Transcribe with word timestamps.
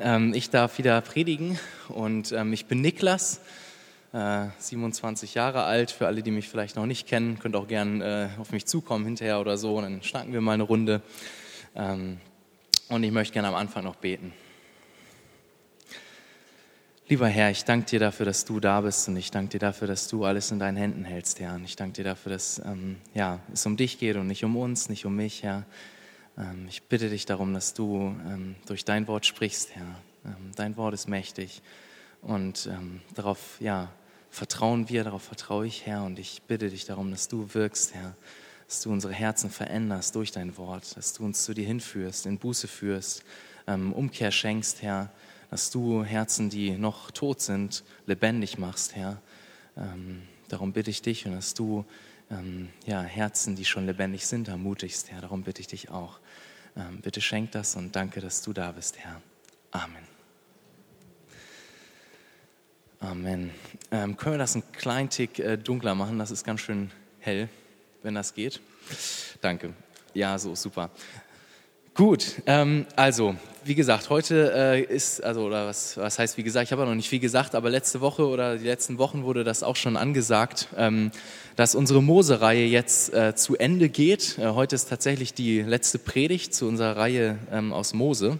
ähm, 0.00 0.32
ich 0.34 0.50
darf 0.50 0.78
wieder 0.78 1.00
predigen 1.00 1.58
und 1.88 2.32
ähm, 2.32 2.52
ich 2.52 2.66
bin 2.66 2.80
Niklas, 2.80 3.40
äh, 4.12 4.46
27 4.58 5.34
Jahre 5.34 5.64
alt. 5.64 5.90
Für 5.90 6.06
alle, 6.06 6.22
die 6.22 6.30
mich 6.30 6.48
vielleicht 6.48 6.76
noch 6.76 6.86
nicht 6.86 7.06
kennen, 7.06 7.38
könnt 7.38 7.56
auch 7.56 7.68
gern 7.68 8.00
äh, 8.00 8.28
auf 8.38 8.52
mich 8.52 8.66
zukommen 8.66 9.04
hinterher 9.04 9.40
oder 9.40 9.56
so, 9.56 9.76
und 9.76 9.82
dann 9.84 10.02
schnacken 10.02 10.32
wir 10.32 10.40
mal 10.40 10.52
eine 10.52 10.62
Runde. 10.62 11.02
Ähm, 11.74 12.18
und 12.88 13.02
ich 13.02 13.12
möchte 13.12 13.34
gerne 13.34 13.48
am 13.48 13.54
Anfang 13.54 13.84
noch 13.84 13.96
beten. 13.96 14.32
Lieber 17.08 17.28
Herr, 17.28 17.50
ich 17.50 17.64
danke 17.64 17.86
dir 17.86 18.00
dafür, 18.00 18.26
dass 18.26 18.44
du 18.44 18.60
da 18.60 18.82
bist 18.82 19.08
und 19.08 19.16
ich 19.16 19.30
danke 19.30 19.52
dir 19.52 19.60
dafür, 19.60 19.88
dass 19.88 20.08
du 20.08 20.24
alles 20.24 20.50
in 20.50 20.58
deinen 20.58 20.76
Händen 20.76 21.04
hältst, 21.04 21.40
Herr. 21.40 21.54
Und 21.54 21.64
ich 21.64 21.74
danke 21.74 21.94
dir 21.94 22.04
dafür, 22.04 22.32
dass 22.32 22.60
ja, 23.14 23.40
es 23.50 23.64
um 23.64 23.78
dich 23.78 23.98
geht 23.98 24.16
und 24.16 24.26
nicht 24.26 24.44
um 24.44 24.56
uns, 24.58 24.90
nicht 24.90 25.06
um 25.06 25.16
mich, 25.16 25.42
Herr. 25.42 25.64
Ähm, 26.38 26.66
ich 26.68 26.82
bitte 26.84 27.10
dich 27.10 27.26
darum, 27.26 27.52
dass 27.52 27.74
du 27.74 28.14
ähm, 28.26 28.54
durch 28.66 28.84
dein 28.84 29.08
Wort 29.08 29.26
sprichst, 29.26 29.74
Herr. 29.74 30.00
Ähm, 30.24 30.52
dein 30.54 30.76
Wort 30.76 30.94
ist 30.94 31.08
mächtig 31.08 31.62
und 32.20 32.68
darauf 33.14 33.38
ja, 33.60 33.92
vertrauen 34.28 34.88
wir, 34.88 35.04
darauf 35.04 35.22
vertraue 35.22 35.68
ich, 35.68 35.86
Herr. 35.86 36.02
Und 36.02 36.18
ich 36.18 36.42
bitte 36.48 36.68
dich 36.68 36.84
darum, 36.84 37.12
dass 37.12 37.28
du 37.28 37.54
wirkst, 37.54 37.94
Herr, 37.94 38.16
dass 38.66 38.82
du 38.82 38.90
unsere 38.90 39.12
Herzen 39.12 39.50
veränderst 39.50 40.16
durch 40.16 40.32
dein 40.32 40.56
Wort, 40.56 40.96
dass 40.96 41.12
du 41.12 41.24
uns 41.24 41.44
zu 41.44 41.54
dir 41.54 41.64
hinführst, 41.64 42.26
in 42.26 42.38
Buße 42.38 42.66
führst, 42.66 43.22
Umkehr 43.66 44.32
schenkst, 44.32 44.82
Herr, 44.82 45.12
dass 45.48 45.70
du 45.70 46.02
Herzen, 46.02 46.50
die 46.50 46.72
noch 46.72 47.12
tot 47.12 47.40
sind, 47.40 47.84
lebendig 48.06 48.58
machst, 48.58 48.96
Herr. 48.96 49.22
darum 50.48 50.72
bitte 50.72 50.90
ich 50.90 51.02
dich 51.02 51.24
und 51.24 51.34
dass 51.34 51.54
du 51.54 51.84
ja, 52.84 53.02
Herzen, 53.02 53.54
die 53.54 53.64
schon 53.64 53.86
lebendig 53.86 54.26
sind, 54.26 54.48
ermutigst, 54.48 55.12
Herr. 55.12 55.20
Darum 55.20 55.44
bitte 55.44 55.60
ich 55.60 55.68
dich 55.68 55.90
auch. 55.90 56.18
Ähm, 56.78 57.00
bitte 57.00 57.20
schenk 57.20 57.50
das 57.52 57.74
und 57.74 57.94
danke, 57.96 58.20
dass 58.20 58.40
du 58.42 58.52
da 58.52 58.70
bist, 58.70 58.98
Herr. 58.98 59.20
Amen. 59.72 60.06
Amen. 63.00 63.50
Ähm, 63.90 64.16
können 64.16 64.34
wir 64.34 64.38
das 64.38 64.54
einen 64.54 64.70
kleinen 64.72 65.10
Tick 65.10 65.40
äh, 65.40 65.56
dunkler 65.56 65.94
machen? 65.94 66.18
Das 66.18 66.30
ist 66.30 66.44
ganz 66.44 66.60
schön 66.60 66.90
hell, 67.18 67.48
wenn 68.02 68.14
das 68.14 68.32
geht. 68.32 68.60
Danke. 69.40 69.74
Ja, 70.14 70.38
so 70.38 70.54
super. 70.54 70.90
Gut, 71.98 72.42
ähm, 72.46 72.86
also 72.94 73.34
wie 73.64 73.74
gesagt, 73.74 74.08
heute 74.08 74.52
äh, 74.54 74.80
ist, 74.80 75.20
also 75.20 75.42
oder 75.46 75.66
was, 75.66 75.96
was 75.96 76.20
heißt 76.20 76.38
wie 76.38 76.44
gesagt, 76.44 76.66
ich 76.66 76.70
habe 76.70 76.82
ja 76.82 76.88
noch 76.88 76.94
nicht 76.94 77.08
viel 77.08 77.18
gesagt, 77.18 77.56
aber 77.56 77.70
letzte 77.70 78.00
Woche 78.00 78.24
oder 78.28 78.56
die 78.56 78.66
letzten 78.66 78.98
Wochen 78.98 79.24
wurde 79.24 79.42
das 79.42 79.64
auch 79.64 79.74
schon 79.74 79.96
angesagt, 79.96 80.68
ähm, 80.76 81.10
dass 81.56 81.74
unsere 81.74 82.00
Mose-Reihe 82.00 82.66
jetzt 82.66 83.12
äh, 83.12 83.34
zu 83.34 83.56
Ende 83.56 83.88
geht. 83.88 84.38
Äh, 84.38 84.50
heute 84.50 84.76
ist 84.76 84.88
tatsächlich 84.88 85.34
die 85.34 85.60
letzte 85.60 85.98
Predigt 85.98 86.54
zu 86.54 86.68
unserer 86.68 86.96
Reihe 86.96 87.36
ähm, 87.50 87.72
aus 87.72 87.94
Mose. 87.94 88.38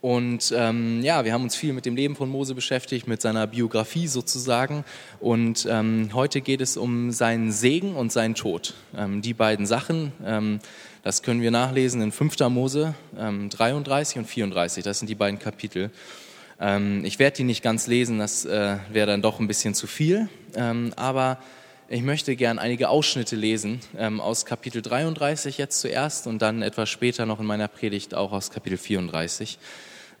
Und 0.00 0.54
ähm, 0.56 1.02
ja, 1.02 1.24
wir 1.24 1.32
haben 1.32 1.42
uns 1.42 1.56
viel 1.56 1.72
mit 1.72 1.84
dem 1.84 1.96
Leben 1.96 2.14
von 2.14 2.28
Mose 2.28 2.54
beschäftigt, 2.54 3.08
mit 3.08 3.20
seiner 3.20 3.48
Biografie 3.48 4.06
sozusagen. 4.06 4.84
Und 5.18 5.66
ähm, 5.68 6.10
heute 6.14 6.40
geht 6.40 6.60
es 6.60 6.76
um 6.76 7.10
seinen 7.10 7.50
Segen 7.50 7.96
und 7.96 8.12
seinen 8.12 8.36
Tod. 8.36 8.74
Ähm, 8.96 9.22
die 9.22 9.34
beiden 9.34 9.66
Sachen, 9.66 10.12
ähm, 10.24 10.60
das 11.02 11.22
können 11.22 11.42
wir 11.42 11.50
nachlesen 11.50 12.00
in 12.00 12.12
5. 12.12 12.38
Mose 12.48 12.94
ähm, 13.18 13.50
33 13.50 14.18
und 14.18 14.26
34. 14.26 14.84
Das 14.84 15.00
sind 15.00 15.08
die 15.08 15.16
beiden 15.16 15.40
Kapitel. 15.40 15.90
Ähm, 16.60 17.04
ich 17.04 17.18
werde 17.18 17.38
die 17.38 17.44
nicht 17.44 17.64
ganz 17.64 17.88
lesen, 17.88 18.18
das 18.18 18.44
äh, 18.44 18.76
wäre 18.92 19.06
dann 19.08 19.22
doch 19.22 19.40
ein 19.40 19.48
bisschen 19.48 19.74
zu 19.74 19.88
viel. 19.88 20.28
Ähm, 20.54 20.92
aber 20.94 21.38
ich 21.88 22.02
möchte 22.02 22.36
gern 22.36 22.58
einige 22.58 22.88
Ausschnitte 22.88 23.34
lesen 23.34 23.80
ähm, 23.96 24.20
aus 24.20 24.44
Kapitel 24.44 24.82
33 24.82 25.58
jetzt 25.58 25.80
zuerst 25.80 26.26
und 26.26 26.40
dann 26.40 26.62
etwas 26.62 26.88
später 26.88 27.26
noch 27.26 27.40
in 27.40 27.46
meiner 27.46 27.66
Predigt 27.66 28.14
auch 28.14 28.30
aus 28.30 28.50
Kapitel 28.50 28.78
34. 28.78 29.58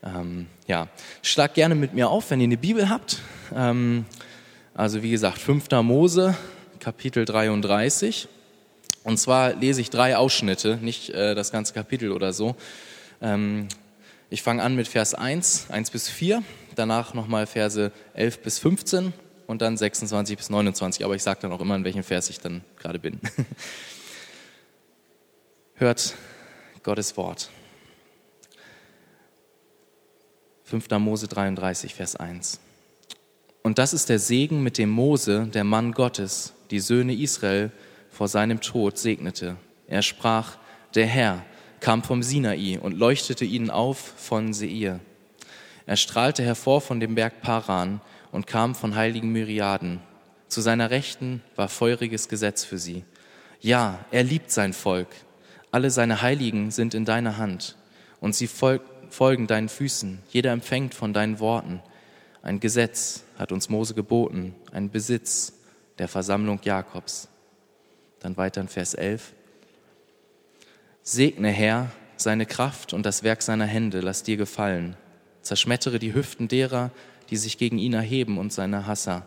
Ähm, 0.02 0.46
ja, 0.66 0.88
schlag 1.22 1.54
gerne 1.54 1.74
mit 1.74 1.94
mir 1.94 2.08
auf, 2.08 2.30
wenn 2.30 2.40
ihr 2.40 2.44
eine 2.44 2.56
Bibel 2.56 2.88
habt. 2.88 3.20
Ähm, 3.54 4.04
also 4.74 5.02
wie 5.02 5.10
gesagt, 5.10 5.38
5. 5.38 5.70
Mose, 5.82 6.36
Kapitel 6.78 7.24
33. 7.24 8.28
Und 9.02 9.18
zwar 9.18 9.54
lese 9.54 9.80
ich 9.80 9.90
drei 9.90 10.16
Ausschnitte, 10.16 10.76
nicht 10.76 11.10
äh, 11.10 11.34
das 11.34 11.50
ganze 11.50 11.72
Kapitel 11.72 12.12
oder 12.12 12.32
so. 12.32 12.54
Ähm, 13.20 13.68
ich 14.30 14.42
fange 14.42 14.62
an 14.62 14.76
mit 14.76 14.86
Vers 14.86 15.14
1, 15.14 15.70
1 15.70 15.90
bis 15.90 16.08
4, 16.08 16.42
danach 16.74 17.14
nochmal 17.14 17.46
Verse 17.46 17.90
11 18.14 18.42
bis 18.42 18.58
15 18.58 19.12
und 19.46 19.62
dann 19.62 19.76
26 19.76 20.36
bis 20.36 20.50
29. 20.50 21.04
Aber 21.04 21.14
ich 21.14 21.22
sage 21.22 21.40
dann 21.40 21.52
auch 21.52 21.60
immer, 21.60 21.74
in 21.74 21.84
welchem 21.84 22.04
Vers 22.04 22.28
ich 22.28 22.38
dann 22.38 22.62
gerade 22.78 22.98
bin. 22.98 23.18
Hört 25.74 26.14
Gottes 26.82 27.16
Wort. 27.16 27.50
5. 30.68 30.90
Mose 30.98 31.28
33, 31.28 31.94
Vers 31.94 32.14
1. 32.16 32.60
Und 33.62 33.78
das 33.78 33.94
ist 33.94 34.10
der 34.10 34.18
Segen, 34.18 34.62
mit 34.62 34.76
dem 34.76 34.90
Mose, 34.90 35.46
der 35.46 35.64
Mann 35.64 35.92
Gottes, 35.92 36.52
die 36.70 36.80
Söhne 36.80 37.14
Israel 37.14 37.72
vor 38.10 38.28
seinem 38.28 38.60
Tod 38.60 38.98
segnete. 38.98 39.56
Er 39.86 40.02
sprach, 40.02 40.58
der 40.94 41.06
Herr 41.06 41.42
kam 41.80 42.02
vom 42.02 42.22
Sinai 42.22 42.78
und 42.78 42.98
leuchtete 42.98 43.46
ihnen 43.46 43.70
auf 43.70 43.96
von 44.18 44.52
Seir. 44.52 45.00
Er 45.86 45.96
strahlte 45.96 46.42
hervor 46.42 46.82
von 46.82 47.00
dem 47.00 47.14
Berg 47.14 47.40
Paran 47.40 48.02
und 48.30 48.46
kam 48.46 48.74
von 48.74 48.94
heiligen 48.94 49.32
Myriaden. 49.32 50.00
Zu 50.48 50.60
seiner 50.60 50.90
Rechten 50.90 51.42
war 51.56 51.70
feuriges 51.70 52.28
Gesetz 52.28 52.64
für 52.64 52.76
sie. 52.76 53.04
Ja, 53.62 54.04
er 54.10 54.22
liebt 54.22 54.50
sein 54.50 54.74
Volk. 54.74 55.08
Alle 55.70 55.90
seine 55.90 56.20
Heiligen 56.20 56.70
sind 56.70 56.92
in 56.92 57.06
deiner 57.06 57.38
Hand 57.38 57.76
und 58.20 58.34
sie 58.34 58.48
folgten 58.48 58.97
folgen 59.10 59.46
deinen 59.46 59.68
Füßen, 59.68 60.20
jeder 60.30 60.52
empfängt 60.52 60.94
von 60.94 61.12
deinen 61.12 61.40
Worten. 61.40 61.80
Ein 62.42 62.60
Gesetz 62.60 63.24
hat 63.38 63.52
uns 63.52 63.68
Mose 63.68 63.94
geboten, 63.94 64.54
ein 64.72 64.90
Besitz 64.90 65.54
der 65.98 66.08
Versammlung 66.08 66.60
Jakobs. 66.62 67.28
Dann 68.20 68.36
weiter 68.36 68.60
in 68.60 68.68
Vers 68.68 68.94
11. 68.94 69.32
Segne, 71.02 71.50
Herr, 71.50 71.90
seine 72.16 72.46
Kraft 72.46 72.92
und 72.92 73.06
das 73.06 73.22
Werk 73.22 73.42
seiner 73.42 73.66
Hände, 73.66 74.00
lass 74.00 74.22
dir 74.22 74.36
gefallen. 74.36 74.96
Zerschmettere 75.42 75.98
die 75.98 76.14
Hüften 76.14 76.48
derer, 76.48 76.90
die 77.30 77.36
sich 77.36 77.58
gegen 77.58 77.78
ihn 77.78 77.94
erheben 77.94 78.38
und 78.38 78.52
seine 78.52 78.86
Hasser, 78.86 79.26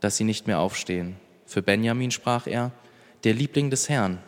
dass 0.00 0.16
sie 0.16 0.24
nicht 0.24 0.46
mehr 0.46 0.58
aufstehen. 0.58 1.16
Für 1.46 1.62
Benjamin 1.62 2.10
sprach 2.10 2.46
er, 2.46 2.72
der 3.24 3.34
Liebling 3.34 3.70
des 3.70 3.88
Herrn. 3.88 4.18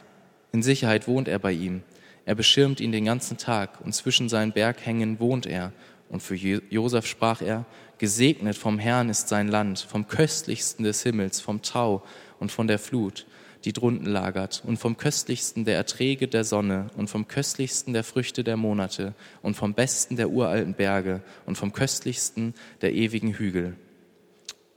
In 0.52 0.62
Sicherheit 0.62 1.08
wohnt 1.08 1.28
er 1.28 1.38
bei 1.38 1.52
ihm. 1.52 1.82
Er 2.26 2.34
beschirmt 2.34 2.80
ihn 2.80 2.92
den 2.92 3.06
ganzen 3.06 3.38
Tag 3.38 3.80
und 3.80 3.94
zwischen 3.94 4.28
seinen 4.28 4.52
Berghängen 4.52 5.20
wohnt 5.20 5.46
er. 5.46 5.72
Und 6.08 6.22
für 6.22 6.34
Josef 6.34 7.06
sprach 7.06 7.40
er, 7.40 7.64
Gesegnet 7.98 8.56
vom 8.56 8.78
Herrn 8.78 9.08
ist 9.08 9.28
sein 9.28 9.48
Land, 9.48 9.78
vom 9.78 10.06
köstlichsten 10.06 10.84
des 10.84 11.02
Himmels, 11.02 11.40
vom 11.40 11.62
Tau 11.62 12.04
und 12.38 12.52
von 12.52 12.66
der 12.66 12.78
Flut, 12.78 13.26
die 13.64 13.72
drunten 13.72 14.06
lagert, 14.06 14.62
und 14.66 14.76
vom 14.76 14.98
köstlichsten 14.98 15.64
der 15.64 15.76
Erträge 15.76 16.28
der 16.28 16.44
Sonne 16.44 16.88
und 16.96 17.08
vom 17.08 17.26
köstlichsten 17.26 17.94
der 17.94 18.04
Früchte 18.04 18.44
der 18.44 18.58
Monate 18.58 19.14
und 19.40 19.54
vom 19.54 19.72
besten 19.72 20.16
der 20.16 20.28
uralten 20.28 20.74
Berge 20.74 21.22
und 21.46 21.56
vom 21.56 21.72
köstlichsten 21.72 22.54
der 22.82 22.92
ewigen 22.92 23.32
Hügel. 23.32 23.76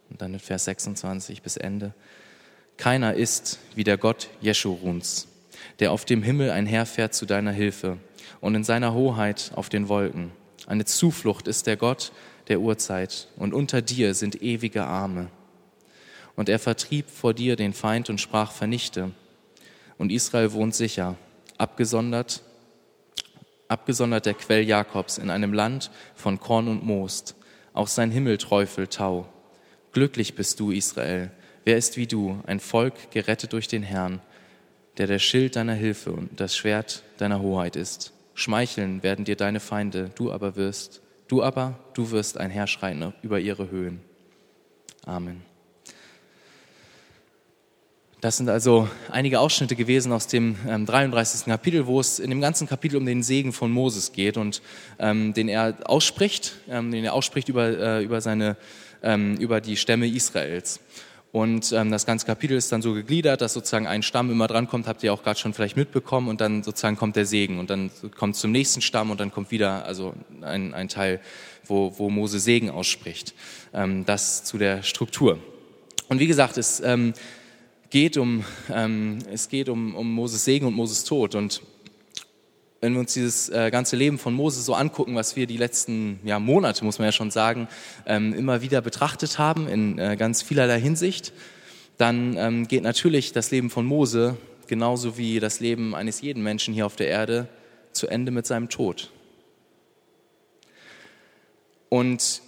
Und 0.09 0.21
dann 0.21 0.33
in 0.33 0.39
Vers 0.39 0.63
26 0.65 1.41
bis 1.41 1.57
Ende. 1.57 1.93
Keiner 2.77 3.15
ist 3.15 3.59
wie 3.75 3.83
der 3.83 3.97
Gott 3.97 4.29
Jeschuruns, 4.39 5.27
der 5.79 5.91
auf 5.91 6.05
dem 6.05 6.23
Himmel 6.23 6.51
einherfährt 6.51 7.13
zu 7.13 7.25
deiner 7.25 7.51
Hilfe 7.51 7.97
und 8.41 8.55
in 8.55 8.63
seiner 8.63 8.93
Hoheit 8.93 9.51
auf 9.55 9.69
den 9.69 9.89
Wolken. 9.89 10.31
Eine 10.67 10.85
Zuflucht 10.85 11.47
ist 11.47 11.67
der 11.67 11.77
Gott 11.77 12.11
der 12.47 12.59
Urzeit 12.59 13.27
und 13.37 13.53
unter 13.53 13.81
dir 13.81 14.13
sind 14.13 14.41
ewige 14.41 14.83
Arme. 14.83 15.29
Und 16.35 16.49
er 16.49 16.59
vertrieb 16.59 17.09
vor 17.09 17.33
dir 17.33 17.55
den 17.55 17.73
Feind 17.73 18.09
und 18.09 18.21
sprach, 18.21 18.51
vernichte. 18.51 19.11
Und 19.97 20.11
Israel 20.11 20.53
wohnt 20.53 20.73
sicher, 20.73 21.15
abgesondert, 21.57 22.41
abgesondert 23.67 24.25
der 24.25 24.33
Quell 24.33 24.63
Jakobs 24.63 25.17
in 25.17 25.29
einem 25.29 25.53
Land 25.53 25.91
von 26.15 26.39
Korn 26.39 26.67
und 26.67 26.85
Most. 26.85 27.35
Auch 27.73 27.87
sein 27.87 28.11
Himmel 28.11 28.37
träufelt 28.37 28.93
Tau. 28.93 29.27
Glücklich 29.91 30.35
bist 30.35 30.59
du, 30.59 30.71
Israel. 30.71 31.31
Wer 31.65 31.77
ist 31.77 31.97
wie 31.97 32.07
du, 32.07 32.41
ein 32.47 32.59
Volk 32.59 33.11
gerettet 33.11 33.53
durch 33.53 33.67
den 33.67 33.83
Herrn? 33.83 34.21
Der 34.99 35.07
der 35.07 35.19
Schild 35.19 35.55
deiner 35.55 35.73
Hilfe 35.73 36.11
und 36.11 36.39
das 36.39 36.55
Schwert 36.55 37.03
deiner 37.17 37.41
Hoheit 37.41 37.75
ist. 37.77 38.11
Schmeicheln 38.35 39.01
werden 39.01 39.25
dir 39.25 39.37
deine 39.37 39.61
Feinde, 39.61 40.11
du 40.15 40.31
aber 40.31 40.55
wirst, 40.57 41.01
du 41.29 41.41
aber, 41.41 41.79
du 41.93 42.11
wirst 42.11 42.37
einherschreien 42.37 43.13
über 43.21 43.39
ihre 43.39 43.71
Höhen. 43.71 44.01
Amen. 45.05 45.41
Das 48.21 48.35
sind 48.35 48.49
also 48.49 48.89
einige 49.09 49.39
Ausschnitte 49.39 49.77
gewesen 49.77 50.11
aus 50.11 50.27
dem 50.27 50.57
ähm, 50.67 50.85
33. 50.85 51.45
Kapitel, 51.45 51.87
wo 51.87 52.01
es 52.01 52.19
in 52.19 52.29
dem 52.29 52.41
ganzen 52.41 52.67
Kapitel 52.67 52.97
um 52.97 53.05
den 53.05 53.23
Segen 53.23 53.53
von 53.53 53.71
Moses 53.71 54.11
geht 54.11 54.35
und 54.35 54.61
ähm, 54.99 55.33
den 55.33 55.47
er 55.47 55.77
ausspricht, 55.85 56.55
ähm, 56.67 56.91
den 56.91 57.05
er 57.05 57.13
ausspricht 57.13 57.47
über, 57.47 57.69
äh, 57.69 58.03
über, 58.03 58.19
seine, 58.19 58.57
ähm, 59.01 59.37
über 59.37 59.61
die 59.61 59.77
Stämme 59.77 60.07
Israels. 60.07 60.81
Und 61.31 61.71
ähm, 61.73 61.91
das 61.91 62.07
ganze 62.07 62.25
Kapitel 62.25 62.57
ist 62.57 62.71
dann 62.71 62.81
so 62.81 62.93
gegliedert, 62.93 63.41
dass 63.41 63.53
sozusagen 63.53 63.85
ein 63.85 64.01
Stamm 64.01 64.31
immer 64.31 64.47
drankommt, 64.47 64.87
habt 64.87 65.03
ihr 65.03 65.13
auch 65.13 65.21
gerade 65.21 65.39
schon 65.39 65.53
vielleicht 65.53 65.77
mitbekommen, 65.77 66.27
und 66.27 66.41
dann 66.41 66.63
sozusagen 66.63 66.97
kommt 66.97 67.15
der 67.15 67.25
Segen 67.25 67.59
und 67.59 67.69
dann 67.69 67.91
kommt 68.17 68.35
zum 68.35 68.51
nächsten 68.51 68.81
Stamm 68.81 69.11
und 69.11 69.19
dann 69.19 69.31
kommt 69.31 69.51
wieder 69.51 69.85
also 69.85 70.13
ein, 70.41 70.73
ein 70.73 70.89
Teil, 70.89 71.21
wo, 71.65 71.93
wo 71.97 72.09
Mose 72.09 72.39
Segen 72.39 72.71
ausspricht. 72.71 73.35
Ähm, 73.73 74.05
das 74.05 74.43
zu 74.43 74.57
der 74.57 74.81
Struktur. 74.81 75.37
Und 76.07 76.19
wie 76.19 76.25
gesagt, 76.25 76.57
es 76.57 76.79
ähm, 76.79 77.13
geht 77.91 78.17
um 78.17 78.43
ähm, 78.73 79.19
es 79.31 79.49
geht 79.49 79.69
um, 79.69 79.95
um 79.95 80.11
Moses 80.11 80.43
Segen 80.45 80.65
und 80.65 80.73
Moses 80.73 81.03
Tod 81.03 81.35
und 81.35 81.61
wenn 82.81 82.93
wir 82.93 83.01
uns 83.01 83.13
dieses 83.13 83.49
äh, 83.49 83.71
ganze 83.71 83.95
Leben 83.95 84.17
von 84.17 84.33
Moses 84.33 84.65
so 84.65 84.73
angucken, 84.73 85.15
was 85.15 85.35
wir 85.35 85.47
die 85.47 85.57
letzten 85.57 86.19
ja, 86.23 86.39
Monate, 86.39 86.85
muss 86.85 86.97
man 86.97 87.07
ja 87.07 87.11
schon 87.11 87.31
sagen, 87.31 87.67
ähm, 88.05 88.33
immer 88.33 88.61
wieder 88.61 88.81
betrachtet 88.81 89.37
haben 89.37 89.67
in 89.67 89.99
äh, 89.99 90.15
ganz 90.17 90.41
vielerlei 90.41 90.79
Hinsicht, 90.79 91.33
dann 91.97 92.37
ähm, 92.37 92.67
geht 92.67 92.83
natürlich 92.83 93.33
das 93.33 93.51
Leben 93.51 93.69
von 93.69 93.85
Mose 93.85 94.37
genauso 94.67 95.17
wie 95.17 95.39
das 95.39 95.59
Leben 95.59 95.95
eines 95.95 96.21
jeden 96.21 96.43
Menschen 96.43 96.73
hier 96.73 96.85
auf 96.85 96.95
der 96.95 97.07
Erde 97.07 97.47
zu 97.91 98.07
Ende 98.07 98.31
mit 98.31 98.45
seinem 98.45 98.69
Tod. 98.69 99.11
Und 101.89 102.41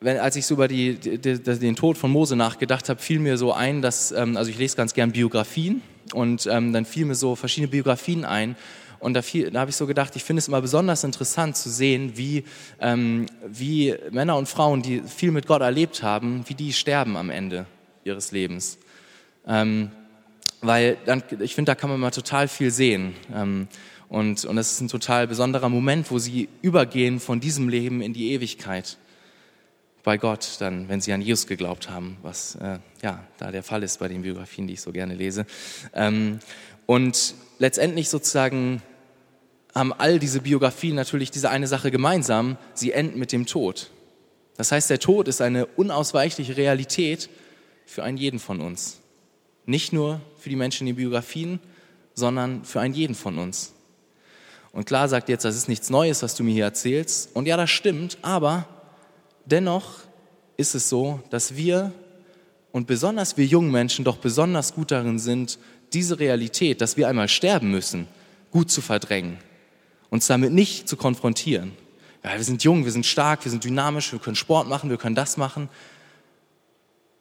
wenn, 0.00 0.18
als 0.18 0.36
ich 0.36 0.46
so 0.46 0.54
über 0.54 0.68
die, 0.68 0.94
die, 0.94 1.38
den 1.40 1.74
Tod 1.74 1.96
von 1.98 2.12
Mose 2.12 2.36
nachgedacht 2.36 2.88
habe, 2.88 3.00
fiel 3.00 3.18
mir 3.18 3.38
so 3.38 3.52
ein, 3.52 3.82
dass, 3.82 4.12
ähm, 4.12 4.36
also 4.36 4.50
ich 4.50 4.58
lese 4.58 4.76
ganz 4.76 4.94
gern 4.94 5.12
Biografien 5.12 5.82
und 6.12 6.46
ähm, 6.46 6.72
dann 6.72 6.84
fiel 6.84 7.06
mir 7.06 7.14
so 7.14 7.36
verschiedene 7.36 7.70
Biografien 7.70 8.24
ein. 8.24 8.56
Und 8.98 9.14
da, 9.14 9.20
da 9.20 9.60
habe 9.60 9.70
ich 9.70 9.76
so 9.76 9.86
gedacht, 9.86 10.16
ich 10.16 10.24
finde 10.24 10.38
es 10.38 10.48
immer 10.48 10.60
besonders 10.60 11.04
interessant 11.04 11.56
zu 11.56 11.70
sehen, 11.70 12.12
wie, 12.16 12.44
ähm, 12.80 13.26
wie 13.46 13.94
Männer 14.10 14.36
und 14.36 14.48
Frauen, 14.48 14.82
die 14.82 15.02
viel 15.02 15.30
mit 15.30 15.46
Gott 15.46 15.60
erlebt 15.60 16.02
haben, 16.02 16.44
wie 16.46 16.54
die 16.54 16.72
sterben 16.72 17.16
am 17.16 17.30
Ende 17.30 17.66
ihres 18.04 18.32
Lebens. 18.32 18.78
Ähm, 19.46 19.90
weil 20.62 20.96
dann, 21.04 21.22
ich 21.40 21.54
finde, 21.54 21.70
da 21.70 21.74
kann 21.74 21.90
man 21.90 22.00
mal 22.00 22.10
total 22.10 22.48
viel 22.48 22.70
sehen. 22.70 23.14
Ähm, 23.34 23.68
und, 24.08 24.44
und 24.44 24.56
das 24.56 24.72
ist 24.72 24.80
ein 24.80 24.88
total 24.88 25.26
besonderer 25.26 25.68
Moment, 25.68 26.10
wo 26.10 26.18
sie 26.18 26.48
übergehen 26.62 27.20
von 27.20 27.40
diesem 27.40 27.68
Leben 27.68 28.00
in 28.00 28.12
die 28.12 28.32
Ewigkeit 28.32 28.96
bei 30.06 30.18
Gott, 30.18 30.58
dann, 30.60 30.88
wenn 30.88 31.00
sie 31.00 31.12
an 31.12 31.20
Jesus 31.20 31.48
geglaubt 31.48 31.90
haben, 31.90 32.16
was 32.22 32.54
äh, 32.62 32.78
ja 33.02 33.26
da 33.38 33.50
der 33.50 33.64
Fall 33.64 33.82
ist 33.82 33.98
bei 33.98 34.06
den 34.06 34.22
Biografien, 34.22 34.68
die 34.68 34.74
ich 34.74 34.80
so 34.80 34.92
gerne 34.92 35.16
lese. 35.16 35.46
Ähm, 35.94 36.38
und 36.86 37.34
letztendlich 37.58 38.08
sozusagen 38.08 38.82
haben 39.74 39.92
all 39.92 40.20
diese 40.20 40.42
Biografien 40.42 40.94
natürlich 40.94 41.32
diese 41.32 41.50
eine 41.50 41.66
Sache 41.66 41.90
gemeinsam, 41.90 42.56
sie 42.72 42.92
enden 42.92 43.18
mit 43.18 43.32
dem 43.32 43.46
Tod. 43.46 43.90
Das 44.56 44.70
heißt, 44.70 44.88
der 44.90 45.00
Tod 45.00 45.26
ist 45.26 45.40
eine 45.40 45.66
unausweichliche 45.66 46.56
Realität 46.56 47.28
für 47.84 48.04
einen 48.04 48.16
jeden 48.16 48.38
von 48.38 48.60
uns. 48.60 49.00
Nicht 49.64 49.92
nur 49.92 50.20
für 50.38 50.50
die 50.50 50.56
Menschen 50.56 50.86
in 50.86 50.94
den 50.94 50.98
Biografien, 50.98 51.58
sondern 52.14 52.64
für 52.64 52.78
einen 52.78 52.94
jeden 52.94 53.16
von 53.16 53.40
uns. 53.40 53.72
Und 54.70 54.86
klar 54.86 55.08
sagt 55.08 55.28
jetzt, 55.28 55.44
das 55.44 55.56
ist 55.56 55.68
nichts 55.68 55.90
Neues, 55.90 56.22
was 56.22 56.36
du 56.36 56.44
mir 56.44 56.52
hier 56.52 56.64
erzählst. 56.64 57.34
Und 57.34 57.46
ja, 57.46 57.56
das 57.56 57.70
stimmt, 57.70 58.18
aber 58.22 58.68
dennoch 59.46 60.00
ist 60.56 60.74
es 60.74 60.88
so, 60.88 61.20
dass 61.30 61.56
wir 61.56 61.92
und 62.72 62.86
besonders 62.86 63.36
wir 63.38 63.46
jungen 63.46 63.70
Menschen 63.70 64.04
doch 64.04 64.18
besonders 64.18 64.74
gut 64.74 64.90
darin 64.90 65.18
sind, 65.18 65.58
diese 65.92 66.18
Realität, 66.18 66.80
dass 66.80 66.96
wir 66.96 67.08
einmal 67.08 67.28
sterben 67.28 67.70
müssen, 67.70 68.06
gut 68.50 68.70
zu 68.70 68.82
verdrängen, 68.82 69.38
uns 70.10 70.26
damit 70.26 70.52
nicht 70.52 70.88
zu 70.88 70.96
konfrontieren. 70.96 71.72
Ja, 72.22 72.34
wir 72.36 72.44
sind 72.44 72.64
jung, 72.64 72.84
wir 72.84 72.92
sind 72.92 73.06
stark, 73.06 73.44
wir 73.44 73.50
sind 73.50 73.64
dynamisch, 73.64 74.12
wir 74.12 74.18
können 74.18 74.36
Sport 74.36 74.68
machen, 74.68 74.90
wir 74.90 74.98
können 74.98 75.14
das 75.14 75.36
machen. 75.36 75.68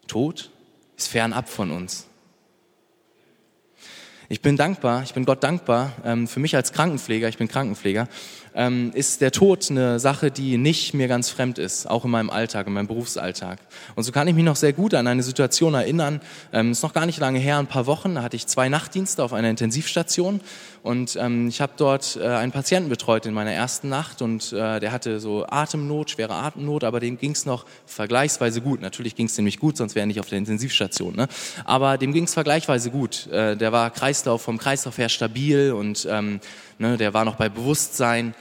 Tod 0.08 0.52
ist 0.98 1.08
fernab 1.08 1.48
von 1.48 1.72
uns. 1.72 2.08
Ich 4.28 4.42
bin 4.42 4.58
dankbar, 4.58 5.04
ich 5.04 5.14
bin 5.14 5.26
Gott 5.26 5.44
dankbar 5.44 5.94
ähm, 6.04 6.28
für 6.28 6.40
mich 6.40 6.56
als 6.56 6.74
Krankenpfleger, 6.74 7.30
ich 7.30 7.38
bin 7.38 7.48
Krankenpfleger, 7.48 8.08
ähm, 8.56 8.92
ist 8.94 9.22
der 9.22 9.32
Tod 9.32 9.70
eine 9.70 10.00
Sache, 10.00 10.32
die 10.32 10.58
nicht 10.58 10.94
mir 10.94 11.08
ganz 11.08 11.30
fremd 11.30 11.60
ist, 11.60 11.90
auch 11.90 12.06
in 12.06 12.12
meinem 12.12 12.30
Alltag, 12.30 12.68
in 12.68 12.74
meinem 12.74 12.88
Berufsalltag. 12.88 13.60
Und 13.96 14.04
so 14.04 14.12
kann 14.12 14.28
ich 14.28 14.36
mich 14.36 14.46
noch 14.46 14.56
sehr 14.56 14.74
gut 14.74 14.94
an 14.94 15.08
eine 15.08 15.24
Situation 15.24 15.74
erinnern, 15.74 16.22
ähm, 16.54 16.72
ist 16.72 16.84
noch 16.84 16.94
gar 16.94 17.06
nicht 17.06 17.20
lange 17.20 17.40
her, 17.40 17.58
ein 17.58 17.68
paar 17.68 17.86
Wochen, 17.86 18.16
da 18.16 18.24
hatte 18.24 18.36
ich 18.36 18.48
zwei 18.48 18.70
Nachtdienste 18.70 19.24
auf 19.24 19.34
einer 19.34 19.50
Intensivstation 19.50 20.40
und 20.86 21.18
ähm, 21.20 21.48
ich 21.48 21.62
habe 21.62 21.74
dort 21.78 22.16
äh, 22.16 22.28
einen 22.28 22.52
Patienten 22.52 22.90
betreut 22.90 23.26
in 23.26 23.34
meiner 23.34 23.52
ersten 23.52 23.90
Nacht 23.90 24.22
und 24.22 24.54
äh, 24.54 24.80
der 24.80 24.92
hatte 24.92 25.20
so 25.20 25.44
Atemnot, 25.50 26.12
schwere 26.12 26.36
Atemnot, 26.36 26.84
aber 26.84 27.00
dem 27.00 27.18
ging 27.18 27.32
es 27.32 27.48
noch 27.48 27.66
vergleichsweise 27.88 28.62
gut. 28.62 28.82
Natürlich 28.82 29.16
ging 29.16 29.26
es 29.26 29.34
dem 29.34 29.46
nicht 29.46 29.60
gut, 29.60 29.78
sonst 29.78 29.96
wäre 29.96 30.04
er 30.04 30.06
nicht 30.06 30.20
auf 30.20 30.30
der 30.30 30.38
Intensivstation. 30.38 31.16
Ne? 31.16 31.28
Aber 31.64 31.98
dem 31.98 32.14
ging 32.14 32.26
es 32.26 32.36
vergleichsweise 32.36 32.92
gut. 32.92 33.26
Äh, 33.32 33.58
der 33.58 33.72
war 33.72 33.90
Kreislauf 33.90 34.44
vom 34.44 34.60
Kreislauf 34.60 35.00
her 35.00 35.10
stabil 35.10 35.72
und 35.72 36.08
ähm, 36.08 36.40
ne, 36.78 36.98
der 36.98 37.16
war 37.16 37.26
noch 37.26 37.36
bei 37.36 37.50
Bewusstsein. 37.50 38.36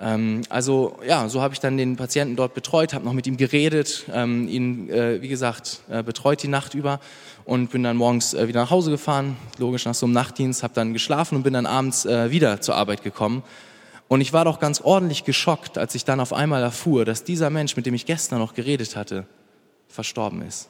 Ähm, 0.00 0.42
also 0.48 0.96
ja, 1.06 1.28
so 1.28 1.42
habe 1.42 1.54
ich 1.54 1.60
dann 1.60 1.76
den 1.76 1.96
Patienten 1.96 2.36
dort 2.36 2.54
betreut, 2.54 2.94
habe 2.94 3.04
noch 3.04 3.12
mit 3.12 3.26
ihm 3.26 3.36
geredet, 3.36 4.04
ähm, 4.12 4.48
ihn, 4.48 4.88
äh, 4.90 5.20
wie 5.20 5.28
gesagt, 5.28 5.80
äh, 5.90 6.02
betreut 6.02 6.42
die 6.42 6.48
Nacht 6.48 6.74
über 6.74 7.00
und 7.44 7.70
bin 7.70 7.82
dann 7.82 7.96
morgens 7.96 8.32
äh, 8.34 8.46
wieder 8.46 8.60
nach 8.60 8.70
Hause 8.70 8.90
gefahren, 8.90 9.36
logisch 9.58 9.86
nach 9.86 9.94
so 9.94 10.06
einem 10.06 10.12
Nachtdienst, 10.12 10.62
habe 10.62 10.74
dann 10.74 10.92
geschlafen 10.92 11.34
und 11.36 11.42
bin 11.42 11.52
dann 11.52 11.66
abends 11.66 12.04
äh, 12.06 12.30
wieder 12.30 12.60
zur 12.60 12.76
Arbeit 12.76 13.02
gekommen. 13.02 13.42
Und 14.06 14.20
ich 14.20 14.32
war 14.32 14.44
doch 14.44 14.60
ganz 14.60 14.80
ordentlich 14.80 15.24
geschockt, 15.24 15.76
als 15.76 15.94
ich 15.94 16.04
dann 16.04 16.20
auf 16.20 16.32
einmal 16.32 16.62
erfuhr, 16.62 17.04
dass 17.04 17.24
dieser 17.24 17.50
Mensch, 17.50 17.76
mit 17.76 17.84
dem 17.84 17.94
ich 17.94 18.06
gestern 18.06 18.38
noch 18.38 18.54
geredet 18.54 18.96
hatte, 18.96 19.26
verstorben 19.88 20.42
ist, 20.42 20.68